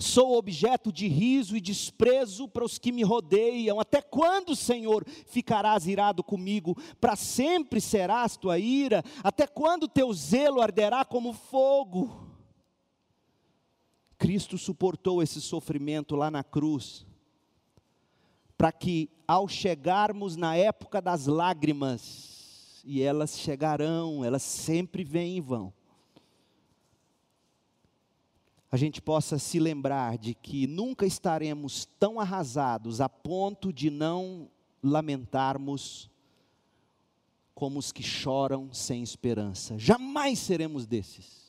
Sou 0.01 0.39
objeto 0.39 0.91
de 0.91 1.07
riso 1.07 1.55
e 1.55 1.61
desprezo 1.61 2.49
para 2.49 2.65
os 2.65 2.79
que 2.79 2.91
me 2.91 3.03
rodeiam. 3.03 3.79
Até 3.79 4.01
quando, 4.01 4.57
Senhor, 4.57 5.05
ficarás 5.27 5.87
irado 5.87 6.25
comigo? 6.25 6.75
Para 6.99 7.15
sempre 7.17 7.83
serás 7.83 8.35
tua 8.35 8.59
ira? 8.59 9.05
Até 9.23 9.47
quando 9.47 9.87
teu 9.87 10.11
zelo 10.15 10.63
arderá 10.63 11.05
como 11.05 11.35
fogo? 11.35 12.29
Cristo 14.17 14.57
suportou 14.57 15.23
esse 15.23 15.41
sofrimento 15.41 16.17
lá 16.17 16.31
na 16.31 16.43
cruz, 16.43 17.07
para 18.61 18.73
que 18.73 19.09
ao 19.27 19.49
chegarmos 19.49 20.37
na 20.37 20.55
época 20.55 21.01
das 21.01 21.25
lágrimas, 21.27 22.83
e 22.85 23.01
elas 23.01 23.39
chegarão, 23.39 24.23
elas 24.23 24.43
sempre 24.43 25.03
vêm 25.03 25.39
e 25.39 25.41
vão, 25.41 25.73
a 28.71 28.77
gente 28.77 29.01
possa 29.01 29.39
se 29.39 29.59
lembrar 29.59 30.19
de 30.19 30.35
que 30.35 30.67
nunca 30.67 31.07
estaremos 31.07 31.87
tão 31.99 32.21
arrasados 32.21 33.01
a 33.01 33.09
ponto 33.09 33.73
de 33.73 33.89
não 33.89 34.51
lamentarmos 34.83 36.11
como 37.55 37.79
os 37.79 37.91
que 37.91 38.03
choram 38.03 38.75
sem 38.75 39.03
esperança. 39.03 39.79
Jamais 39.79 40.39
seremos 40.39 40.87
desses. 40.87 41.40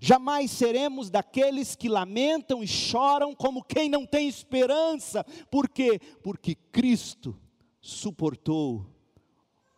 Jamais 0.00 0.50
seremos 0.50 1.10
daqueles 1.10 1.74
que 1.74 1.88
lamentam 1.88 2.62
e 2.62 2.66
choram 2.66 3.34
como 3.34 3.64
quem 3.64 3.88
não 3.88 4.04
tem 4.06 4.28
esperança. 4.28 5.24
Por 5.50 5.68
quê? 5.68 6.00
Porque 6.22 6.54
Cristo 6.54 7.38
suportou 7.80 8.86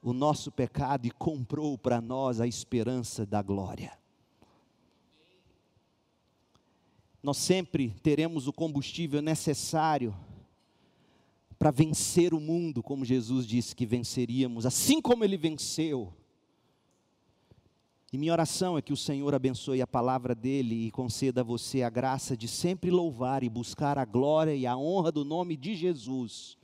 o 0.02 0.12
nosso 0.12 0.50
pecado 0.50 1.06
e 1.06 1.10
comprou 1.10 1.76
para 1.76 2.00
nós 2.00 2.40
a 2.40 2.46
esperança 2.46 3.26
da 3.26 3.42
glória. 3.42 3.98
nós 7.22 7.36
sempre 7.36 7.94
teremos 8.02 8.46
o 8.46 8.52
combustível 8.52 9.20
necessário 9.20 10.16
para 11.58 11.70
vencer 11.70 12.32
o 12.32 12.40
mundo, 12.40 12.82
como 12.82 13.04
Jesus 13.04 13.46
disse 13.46 13.74
que 13.74 13.84
venceríamos, 13.84 14.64
assim 14.64 15.00
como 15.00 15.24
ele 15.24 15.36
venceu. 15.36 16.14
E 18.10 18.16
minha 18.16 18.32
oração 18.32 18.78
é 18.78 18.80
que 18.80 18.92
o 18.92 18.96
Senhor 18.96 19.34
abençoe 19.34 19.82
a 19.82 19.86
palavra 19.86 20.34
dele 20.34 20.86
e 20.86 20.90
conceda 20.90 21.42
a 21.42 21.44
você 21.44 21.82
a 21.82 21.90
graça 21.90 22.34
de 22.34 22.48
sempre 22.48 22.90
louvar 22.90 23.44
e 23.44 23.50
buscar 23.50 23.98
a 23.98 24.04
glória 24.06 24.54
e 24.54 24.66
a 24.66 24.74
honra 24.74 25.12
do 25.12 25.26
nome 25.26 25.58
de 25.58 25.74
Jesus, 25.74 26.56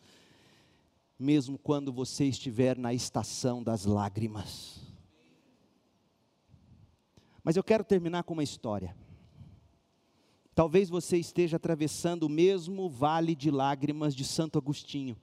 mesmo 1.19 1.59
quando 1.59 1.93
você 1.93 2.25
estiver 2.25 2.79
na 2.79 2.95
estação 2.95 3.63
das 3.63 3.85
lágrimas. 3.85 4.81
Mas 7.43 7.57
eu 7.57 7.63
quero 7.63 7.85
terminar 7.85 8.23
com 8.23 8.33
uma 8.33 8.43
história. 8.43 8.97
Talvez 10.55 10.89
você 10.89 11.19
esteja 11.19 11.57
atravessando 11.57 12.23
o 12.23 12.29
mesmo 12.29 12.89
vale 12.89 13.35
de 13.35 13.51
lágrimas 13.51 14.15
de 14.15 14.25
Santo 14.25 14.57
Agostinho. 14.57 15.15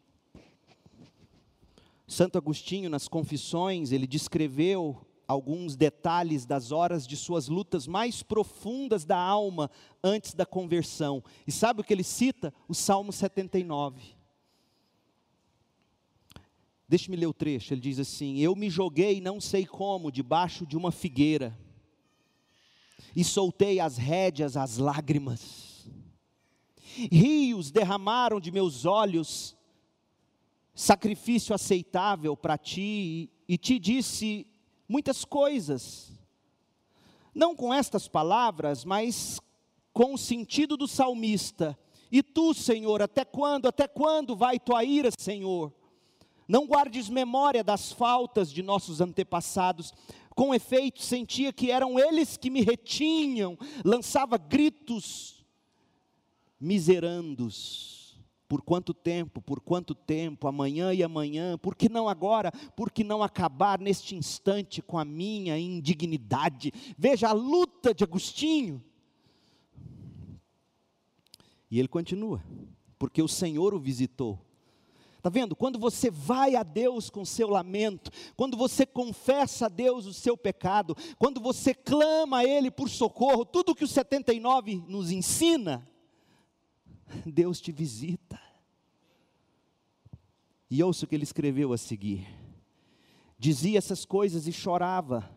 Santo 2.05 2.37
Agostinho, 2.37 2.91
nas 2.91 3.07
Confissões, 3.07 3.91
ele 3.91 4.05
descreveu 4.05 5.03
alguns 5.31 5.75
detalhes 5.75 6.45
das 6.45 6.71
horas 6.71 7.07
de 7.07 7.15
suas 7.15 7.47
lutas 7.47 7.87
mais 7.87 8.21
profundas 8.21 9.05
da 9.05 9.17
alma 9.17 9.71
antes 10.03 10.33
da 10.33 10.45
conversão. 10.45 11.23
E 11.47 11.51
sabe 11.51 11.81
o 11.81 11.83
que 11.83 11.93
ele 11.93 12.03
cita? 12.03 12.53
O 12.67 12.73
Salmo 12.73 13.11
79. 13.11 14.15
Deixe-me 16.87 17.15
ler 17.15 17.27
o 17.27 17.33
trecho. 17.33 17.73
Ele 17.73 17.81
diz 17.81 17.99
assim: 17.99 18.37
Eu 18.37 18.55
me 18.55 18.69
joguei, 18.69 19.21
não 19.21 19.39
sei 19.39 19.65
como, 19.65 20.11
debaixo 20.11 20.65
de 20.65 20.75
uma 20.75 20.91
figueira 20.91 21.57
e 23.15 23.23
soltei 23.23 23.79
as 23.79 23.97
rédeas 23.97 24.55
às 24.55 24.77
lágrimas. 24.77 25.89
Rios 27.11 27.71
derramaram 27.71 28.39
de 28.39 28.51
meus 28.51 28.85
olhos 28.85 29.55
sacrifício 30.73 31.53
aceitável 31.53 32.35
para 32.35 32.57
ti, 32.57 33.29
e 33.47 33.57
te 33.57 33.77
disse 33.77 34.47
muitas 34.91 35.23
coisas, 35.23 36.11
não 37.33 37.55
com 37.55 37.73
estas 37.73 38.09
palavras, 38.09 38.83
mas 38.83 39.39
com 39.93 40.13
o 40.13 40.17
sentido 40.17 40.75
do 40.75 40.85
salmista. 40.85 41.79
E 42.11 42.21
tu, 42.21 42.53
Senhor, 42.53 43.01
até 43.01 43.23
quando, 43.23 43.67
até 43.67 43.87
quando 43.87 44.35
vai 44.35 44.59
tua 44.59 44.83
ira, 44.83 45.09
Senhor? 45.17 45.73
Não 46.45 46.67
guardes 46.67 47.07
memória 47.07 47.63
das 47.63 47.93
faltas 47.93 48.51
de 48.51 48.61
nossos 48.61 48.99
antepassados, 48.99 49.93
com 50.35 50.53
efeito, 50.53 51.01
sentia 51.01 51.53
que 51.53 51.71
eram 51.71 51.97
eles 51.97 52.35
que 52.35 52.49
me 52.49 52.61
retinham, 52.61 53.57
lançava 53.85 54.37
gritos 54.37 55.45
miserandos. 56.59 58.00
Por 58.51 58.61
quanto 58.61 58.93
tempo, 58.93 59.41
por 59.41 59.61
quanto 59.61 59.95
tempo, 59.95 60.45
amanhã 60.45 60.93
e 60.93 61.01
amanhã, 61.01 61.57
por 61.57 61.73
que 61.73 61.87
não 61.87 62.09
agora, 62.09 62.51
por 62.75 62.91
que 62.91 63.01
não 63.01 63.23
acabar 63.23 63.79
neste 63.79 64.13
instante 64.13 64.81
com 64.81 64.99
a 64.99 65.05
minha 65.05 65.57
indignidade? 65.57 66.73
Veja 66.97 67.29
a 67.29 67.31
luta 67.31 67.93
de 67.93 68.03
Agostinho. 68.03 68.83
E 71.71 71.79
ele 71.79 71.87
continua, 71.87 72.43
porque 72.99 73.21
o 73.21 73.27
Senhor 73.29 73.73
o 73.73 73.79
visitou 73.79 74.37
Está 75.21 75.29
vendo? 75.29 75.55
Quando 75.55 75.77
você 75.77 76.09
vai 76.09 76.55
a 76.55 76.63
Deus 76.63 77.07
com 77.07 77.23
seu 77.23 77.47
lamento, 77.47 78.09
quando 78.35 78.57
você 78.57 78.87
confessa 78.87 79.67
a 79.67 79.69
Deus 79.69 80.07
o 80.07 80.13
seu 80.13 80.35
pecado, 80.35 80.97
quando 81.19 81.39
você 81.39 81.75
clama 81.75 82.39
a 82.39 82.43
Ele 82.43 82.71
por 82.71 82.89
socorro, 82.89 83.45
tudo 83.45 83.75
que 83.75 83.83
o 83.83 83.87
79 83.87 84.83
nos 84.87 85.11
ensina, 85.11 85.87
Deus 87.25 87.59
te 87.59 87.71
visita. 87.71 88.39
E 90.69 90.81
ouça 90.83 91.05
o 91.05 91.07
que 91.07 91.15
ele 91.15 91.23
escreveu 91.23 91.73
a 91.73 91.77
seguir. 91.77 92.27
Dizia 93.37 93.77
essas 93.77 94.05
coisas 94.05 94.47
e 94.47 94.51
chorava, 94.51 95.29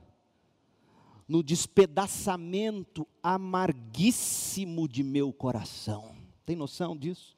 no 1.27 1.43
despedaçamento 1.43 3.07
amarguíssimo 3.23 4.87
de 4.87 5.03
meu 5.03 5.33
coração. 5.33 6.15
Tem 6.45 6.55
noção 6.55 6.97
disso? 6.97 7.35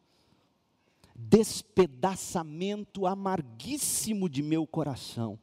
despedaçamento 1.19 3.07
amarguíssimo 3.07 4.29
de 4.29 4.43
meu 4.43 4.67
coração. 4.67 5.39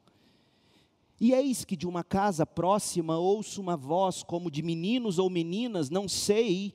E 1.20 1.32
eis 1.32 1.64
que 1.64 1.76
de 1.76 1.86
uma 1.86 2.04
casa 2.04 2.46
próxima 2.46 3.18
ouço 3.18 3.60
uma 3.60 3.76
voz 3.76 4.22
como 4.22 4.50
de 4.50 4.62
meninos 4.62 5.18
ou 5.18 5.28
meninas, 5.28 5.90
não 5.90 6.08
sei, 6.08 6.74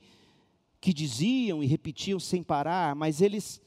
que 0.80 0.92
diziam 0.92 1.62
e 1.62 1.66
repetiam 1.66 2.18
sem 2.18 2.42
parar, 2.42 2.94
mas 2.94 3.20
eles, 3.20 3.60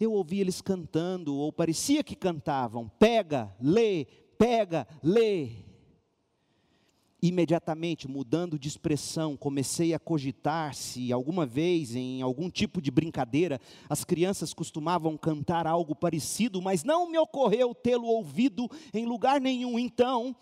eu 0.00 0.12
ouvi 0.12 0.40
eles 0.40 0.60
cantando, 0.60 1.34
ou 1.36 1.52
parecia 1.52 2.02
que 2.02 2.16
cantavam: 2.16 2.88
pega, 2.98 3.54
lê, 3.60 4.06
pega, 4.38 4.86
lê 5.02 5.64
imediatamente, 7.26 8.06
mudando 8.06 8.58
de 8.58 8.68
expressão, 8.68 9.34
comecei 9.34 9.94
a 9.94 9.98
cogitar 9.98 10.74
se 10.74 11.10
alguma 11.10 11.46
vez, 11.46 11.96
em 11.96 12.20
algum 12.20 12.50
tipo 12.50 12.82
de 12.82 12.90
brincadeira, 12.90 13.58
as 13.88 14.04
crianças 14.04 14.52
costumavam 14.52 15.16
cantar 15.16 15.66
algo 15.66 15.94
parecido, 15.94 16.60
mas 16.60 16.84
não 16.84 17.10
me 17.10 17.16
ocorreu 17.16 17.74
tê-lo 17.74 18.06
ouvido 18.06 18.70
em 18.92 19.06
lugar 19.06 19.40
nenhum. 19.40 19.78
Então, 19.78 20.36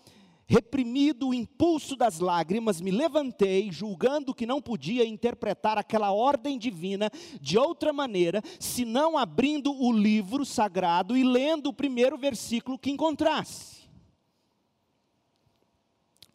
Reprimido 0.53 1.29
o 1.29 1.35
impulso 1.35 1.97
das 1.97 2.19
lágrimas, 2.19 2.79
me 2.79 2.91
levantei, 2.91 3.73
julgando 3.73 4.35
que 4.35 4.45
não 4.45 4.61
podia 4.61 5.03
interpretar 5.03 5.79
aquela 5.79 6.13
ordem 6.13 6.59
divina 6.59 7.11
de 7.41 7.57
outra 7.57 7.91
maneira, 7.91 8.43
senão 8.61 9.17
abrindo 9.17 9.73
o 9.73 9.91
livro 9.91 10.45
sagrado 10.45 11.17
e 11.17 11.25
lendo 11.25 11.69
o 11.69 11.73
primeiro 11.73 12.19
versículo 12.19 12.79
que 12.79 12.91
encontrasse. 12.91 13.89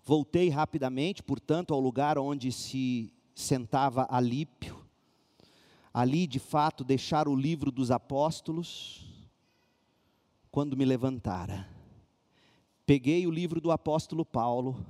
Voltei 0.04 0.50
rapidamente, 0.50 1.22
portanto, 1.22 1.72
ao 1.72 1.80
lugar 1.80 2.18
onde 2.18 2.52
se 2.52 3.14
sentava 3.36 4.08
Alípio. 4.10 4.84
Ali, 5.94 6.26
de 6.26 6.40
fato, 6.40 6.84
deixar 6.84 7.28
o 7.28 7.36
livro 7.36 7.72
dos 7.72 7.92
apóstolos, 7.92 9.06
quando 10.50 10.76
me 10.76 10.86
levantara 10.86 11.77
Peguei 12.88 13.28
o 13.28 13.32
livro 13.32 13.60
do 13.60 13.70
apóstolo 13.70 14.24
Paulo 14.24 14.86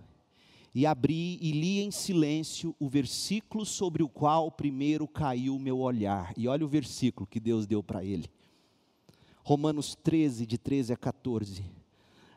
e 0.71 0.85
abri 0.85 1.39
e 1.41 1.51
li 1.51 1.79
em 1.79 1.89
silêncio 1.89 2.75
o 2.79 2.87
versículo 2.87 3.65
sobre 3.65 4.03
o 4.03 4.07
qual 4.07 4.51
primeiro 4.51 5.07
caiu 5.07 5.55
o 5.55 5.59
meu 5.59 5.79
olhar. 5.79 6.31
E 6.37 6.47
olha 6.47 6.63
o 6.63 6.67
versículo 6.67 7.25
que 7.25 7.39
Deus 7.39 7.65
deu 7.65 7.81
para 7.81 8.05
ele. 8.05 8.29
Romanos 9.43 9.95
13, 9.95 10.45
de 10.45 10.59
13 10.59 10.93
a 10.93 10.95
14. 10.95 11.63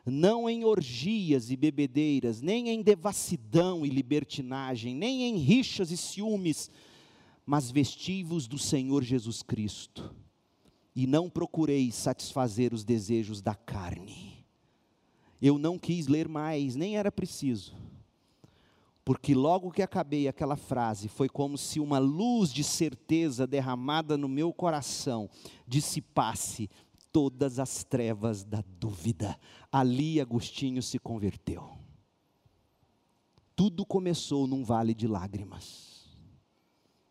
Não 0.03 0.49
em 0.49 0.65
orgias 0.65 1.51
e 1.51 1.55
bebedeiras, 1.55 2.41
nem 2.41 2.69
em 2.69 2.81
devassidão 2.81 3.85
e 3.85 3.89
libertinagem, 3.89 4.95
nem 4.95 5.25
em 5.25 5.37
rixas 5.37 5.91
e 5.91 5.97
ciúmes, 5.97 6.71
mas 7.45 7.69
vestivos 7.69 8.47
do 8.47 8.57
Senhor 8.57 9.03
Jesus 9.03 9.43
Cristo. 9.43 10.11
E 10.95 11.05
não 11.05 11.29
procurei 11.29 11.91
satisfazer 11.91 12.73
os 12.73 12.83
desejos 12.83 13.43
da 13.43 13.53
carne 13.53 14.30
eu 15.41 15.57
não 15.57 15.79
quis 15.79 16.07
ler 16.07 16.27
mais, 16.27 16.75
nem 16.75 16.97
era 16.97 17.11
preciso. 17.11 17.75
Porque 19.03 19.33
logo 19.33 19.71
que 19.71 19.81
acabei 19.81 20.27
aquela 20.27 20.55
frase, 20.55 21.07
foi 21.07 21.27
como 21.27 21.57
se 21.57 21.79
uma 21.79 21.97
luz 21.97 22.53
de 22.53 22.63
certeza 22.63 23.47
derramada 23.47 24.15
no 24.15 24.29
meu 24.29 24.53
coração 24.53 25.27
dissipasse 25.67 26.69
todas 27.11 27.57
as 27.57 27.83
trevas 27.83 28.43
da 28.43 28.63
dúvida. 28.79 29.37
Ali 29.71 30.21
Agostinho 30.21 30.83
se 30.83 30.99
converteu. 30.99 31.77
Tudo 33.55 33.85
começou 33.85 34.45
num 34.45 34.63
vale 34.63 34.93
de 34.93 35.07
lágrimas, 35.07 36.07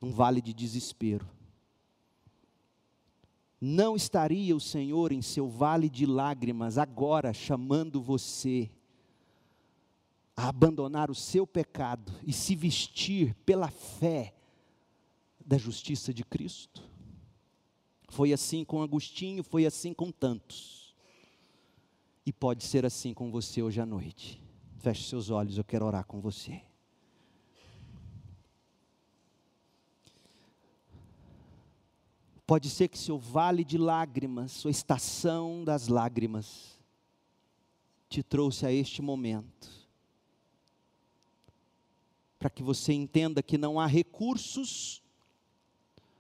num 0.01 0.13
vale 0.13 0.41
de 0.41 0.55
desespero 0.55 1.27
não 3.61 3.95
estaria 3.95 4.57
o 4.57 4.61
Senhor 4.61 5.13
em 5.13 5.21
seu 5.21 5.49
vale 5.49 5.91
de 5.91 6.07
lágrimas 6.07 6.79
agora 6.79 7.33
chamando 7.35 8.01
você 8.01 8.71
a 10.35 10.49
abandonar 10.49 11.11
o 11.11 11.15
seu 11.15 11.47
pecado 11.47 12.13
e 12.27 12.33
se 12.33 12.57
vestir 12.57 13.35
pela 13.45 13.69
fé 13.69 14.35
da 15.45 15.59
justiça 15.59 16.15
de 16.15 16.25
Cristo? 16.25 16.83
Foi 18.09 18.33
assim 18.33 18.65
com 18.65 18.83
Agostinho, 18.83 19.45
foi 19.45 19.67
assim 19.67 19.93
com 19.93 20.11
tantos. 20.11 20.95
E 22.25 22.33
pode 22.33 22.65
ser 22.65 22.87
assim 22.87 23.13
com 23.13 23.31
você 23.31 23.63
hoje 23.63 23.81
à 23.81 23.87
noite. 23.87 24.43
Feche 24.79 25.09
seus 25.09 25.29
olhos, 25.31 25.59
eu 25.59 25.65
quero 25.65 25.85
orar 25.85 26.05
com 26.05 26.21
você. 26.21 26.63
Pode 32.51 32.69
ser 32.69 32.89
que 32.89 32.99
seu 32.99 33.17
vale 33.17 33.63
de 33.63 33.79
lágrimas, 33.79 34.51
sua 34.51 34.73
estação 34.73 35.63
das 35.63 35.87
lágrimas, 35.87 36.81
te 38.09 38.25
trouxe 38.25 38.67
a 38.67 38.73
este 38.73 39.01
momento. 39.01 39.71
Para 42.41 42.51
que 42.51 42.61
você 42.61 42.93
entenda 42.93 43.41
que 43.41 43.57
não 43.57 43.79
há 43.79 43.87
recursos 43.87 45.01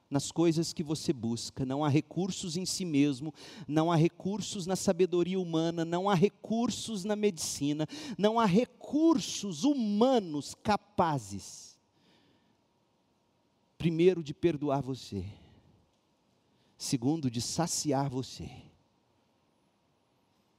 nas 0.09 0.31
coisas 0.31 0.73
que 0.73 0.85
você 0.85 1.13
busca, 1.13 1.67
não 1.67 1.85
há 1.85 1.89
recursos 1.89 2.57
em 2.57 2.65
si 2.65 2.85
mesmo, 2.85 3.35
não 3.67 3.91
há 3.91 3.97
recursos 3.97 4.67
na 4.67 4.77
sabedoria 4.77 5.41
humana, 5.41 5.85
não 5.85 6.09
há 6.09 6.15
recursos 6.15 7.03
na 7.03 7.17
medicina, 7.17 7.89
não 8.17 8.39
há 8.39 8.45
recursos 8.45 9.65
humanos 9.65 10.55
capazes, 10.63 11.77
primeiro, 13.77 14.23
de 14.23 14.33
perdoar 14.33 14.81
você 14.81 15.27
segundo, 16.81 17.31
de 17.31 17.43
saciar 17.43 18.09
você. 18.09 18.51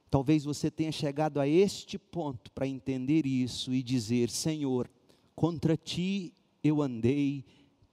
Talvez 0.08 0.44
você 0.44 0.70
tenha 0.70 0.92
chegado 0.92 1.40
a 1.40 1.48
este 1.48 1.98
ponto 1.98 2.52
para 2.52 2.66
entender 2.66 3.26
isso 3.26 3.74
e 3.74 3.82
dizer: 3.82 4.30
Senhor, 4.30 4.88
contra 5.34 5.76
ti 5.76 6.32
eu 6.62 6.80
andei 6.80 7.44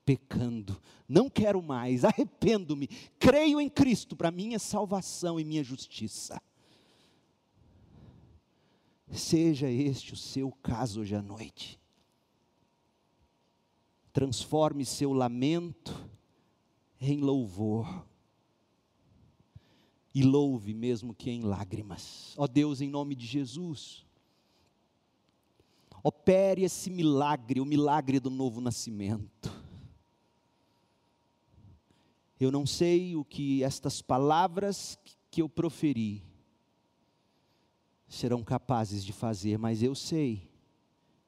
pecando, 0.05 0.79
não 1.07 1.27
quero 1.27 1.61
mais, 1.61 2.05
arrependo-me, 2.05 2.87
creio 3.17 3.59
em 3.59 3.67
Cristo 3.67 4.15
para 4.15 4.29
minha 4.29 4.59
salvação 4.59 5.39
e 5.39 5.43
minha 5.43 5.63
justiça. 5.63 6.39
Seja 9.11 9.71
este 9.71 10.13
o 10.13 10.17
seu 10.17 10.51
caso 10.51 11.01
hoje 11.01 11.15
à 11.15 11.21
noite. 11.21 11.79
Transforme 14.13 14.85
seu 14.85 15.13
lamento 15.13 16.07
em 17.01 17.17
louvor 17.17 18.07
e 20.13 20.23
louve 20.23 20.73
mesmo 20.73 21.13
que 21.13 21.29
em 21.29 21.41
lágrimas. 21.41 22.33
Ó 22.37 22.47
Deus, 22.47 22.81
em 22.81 22.89
nome 22.89 23.15
de 23.15 23.25
Jesus, 23.25 24.05
opere 26.03 26.63
esse 26.63 26.89
milagre, 26.89 27.61
o 27.61 27.65
milagre 27.65 28.19
do 28.19 28.29
novo 28.29 28.59
nascimento. 28.61 29.51
Eu 32.39 32.51
não 32.51 32.65
sei 32.65 33.15
o 33.15 33.23
que 33.25 33.63
estas 33.63 34.01
palavras 34.01 34.97
que 35.29 35.41
eu 35.41 35.49
proferi 35.49 36.23
serão 38.07 38.43
capazes 38.43 39.03
de 39.03 39.13
fazer, 39.13 39.57
mas 39.57 39.83
eu 39.83 39.93
sei 39.93 40.49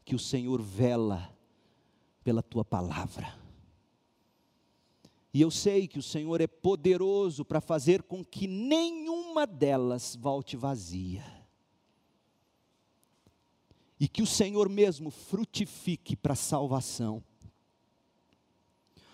que 0.03 0.15
o 0.15 0.19
Senhor 0.19 0.61
vela 0.61 1.31
pela 2.23 2.41
tua 2.41 2.65
palavra. 2.65 3.40
E 5.33 5.39
eu 5.41 5.49
sei 5.49 5.87
que 5.87 5.97
o 5.97 6.03
Senhor 6.03 6.41
é 6.41 6.47
poderoso 6.47 7.45
para 7.45 7.61
fazer 7.61 8.03
com 8.03 8.23
que 8.23 8.47
nenhuma 8.47 9.47
delas 9.47 10.15
volte 10.15 10.57
vazia. 10.57 11.23
E 13.97 14.09
que 14.09 14.21
o 14.21 14.27
Senhor 14.27 14.67
mesmo 14.67 15.09
frutifique 15.09 16.17
para 16.17 16.33
a 16.33 16.35
salvação. 16.35 17.23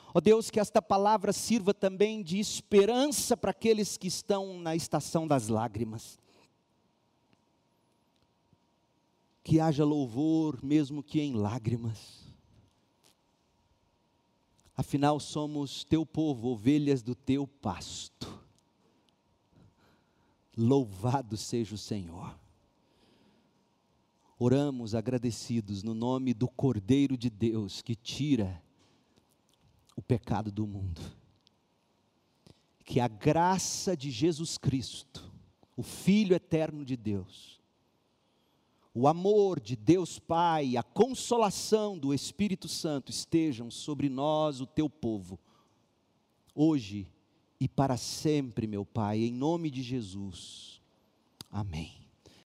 Ó 0.07 0.13
oh 0.15 0.21
Deus, 0.21 0.49
que 0.49 0.59
esta 0.59 0.81
palavra 0.81 1.31
sirva 1.31 1.73
também 1.73 2.23
de 2.23 2.39
esperança 2.39 3.37
para 3.37 3.51
aqueles 3.51 3.97
que 3.97 4.07
estão 4.07 4.59
na 4.59 4.75
estação 4.75 5.27
das 5.27 5.49
lágrimas. 5.49 6.17
Que 9.43 9.59
haja 9.59 9.85
louvor, 9.85 10.63
mesmo 10.63 11.03
que 11.03 11.21
em 11.21 11.35
lágrimas 11.35 12.26
Afinal, 14.77 15.19
somos 15.19 15.83
teu 15.83 16.05
povo, 16.05 16.49
ovelhas 16.49 17.01
do 17.01 17.15
teu 17.15 17.47
pasto. 17.47 18.39
Louvado 20.55 21.35
seja 21.35 21.73
o 21.73 21.77
Senhor. 21.79 22.37
Oramos 24.37 24.93
agradecidos 24.93 25.81
no 25.81 25.95
nome 25.95 26.31
do 26.31 26.47
Cordeiro 26.47 27.17
de 27.17 27.27
Deus 27.27 27.81
que 27.81 27.95
tira 27.95 28.61
o 29.95 30.01
pecado 30.01 30.51
do 30.51 30.67
mundo. 30.67 31.01
Que 32.85 32.99
a 32.99 33.07
graça 33.07 33.97
de 33.97 34.11
Jesus 34.11 34.59
Cristo, 34.59 35.33
o 35.75 35.81
Filho 35.81 36.35
eterno 36.35 36.85
de 36.85 36.95
Deus, 36.95 37.56
o 38.99 39.07
amor 39.07 39.59
de 39.59 39.75
Deus 39.75 40.17
Pai, 40.17 40.75
a 40.75 40.81
consolação 40.81 41.99
do 41.99 42.15
Espírito 42.15 42.67
Santo 42.67 43.11
estejam 43.11 43.69
sobre 43.69 44.09
nós, 44.09 44.59
o 44.59 44.65
teu 44.65 44.89
povo, 44.89 45.37
hoje 46.55 47.07
e 47.59 47.67
para 47.67 47.95
sempre, 47.95 48.65
meu 48.65 48.83
Pai, 48.83 49.19
em 49.19 49.31
nome 49.31 49.69
de 49.69 49.83
Jesus. 49.83 50.81
Amém. 51.51 52.06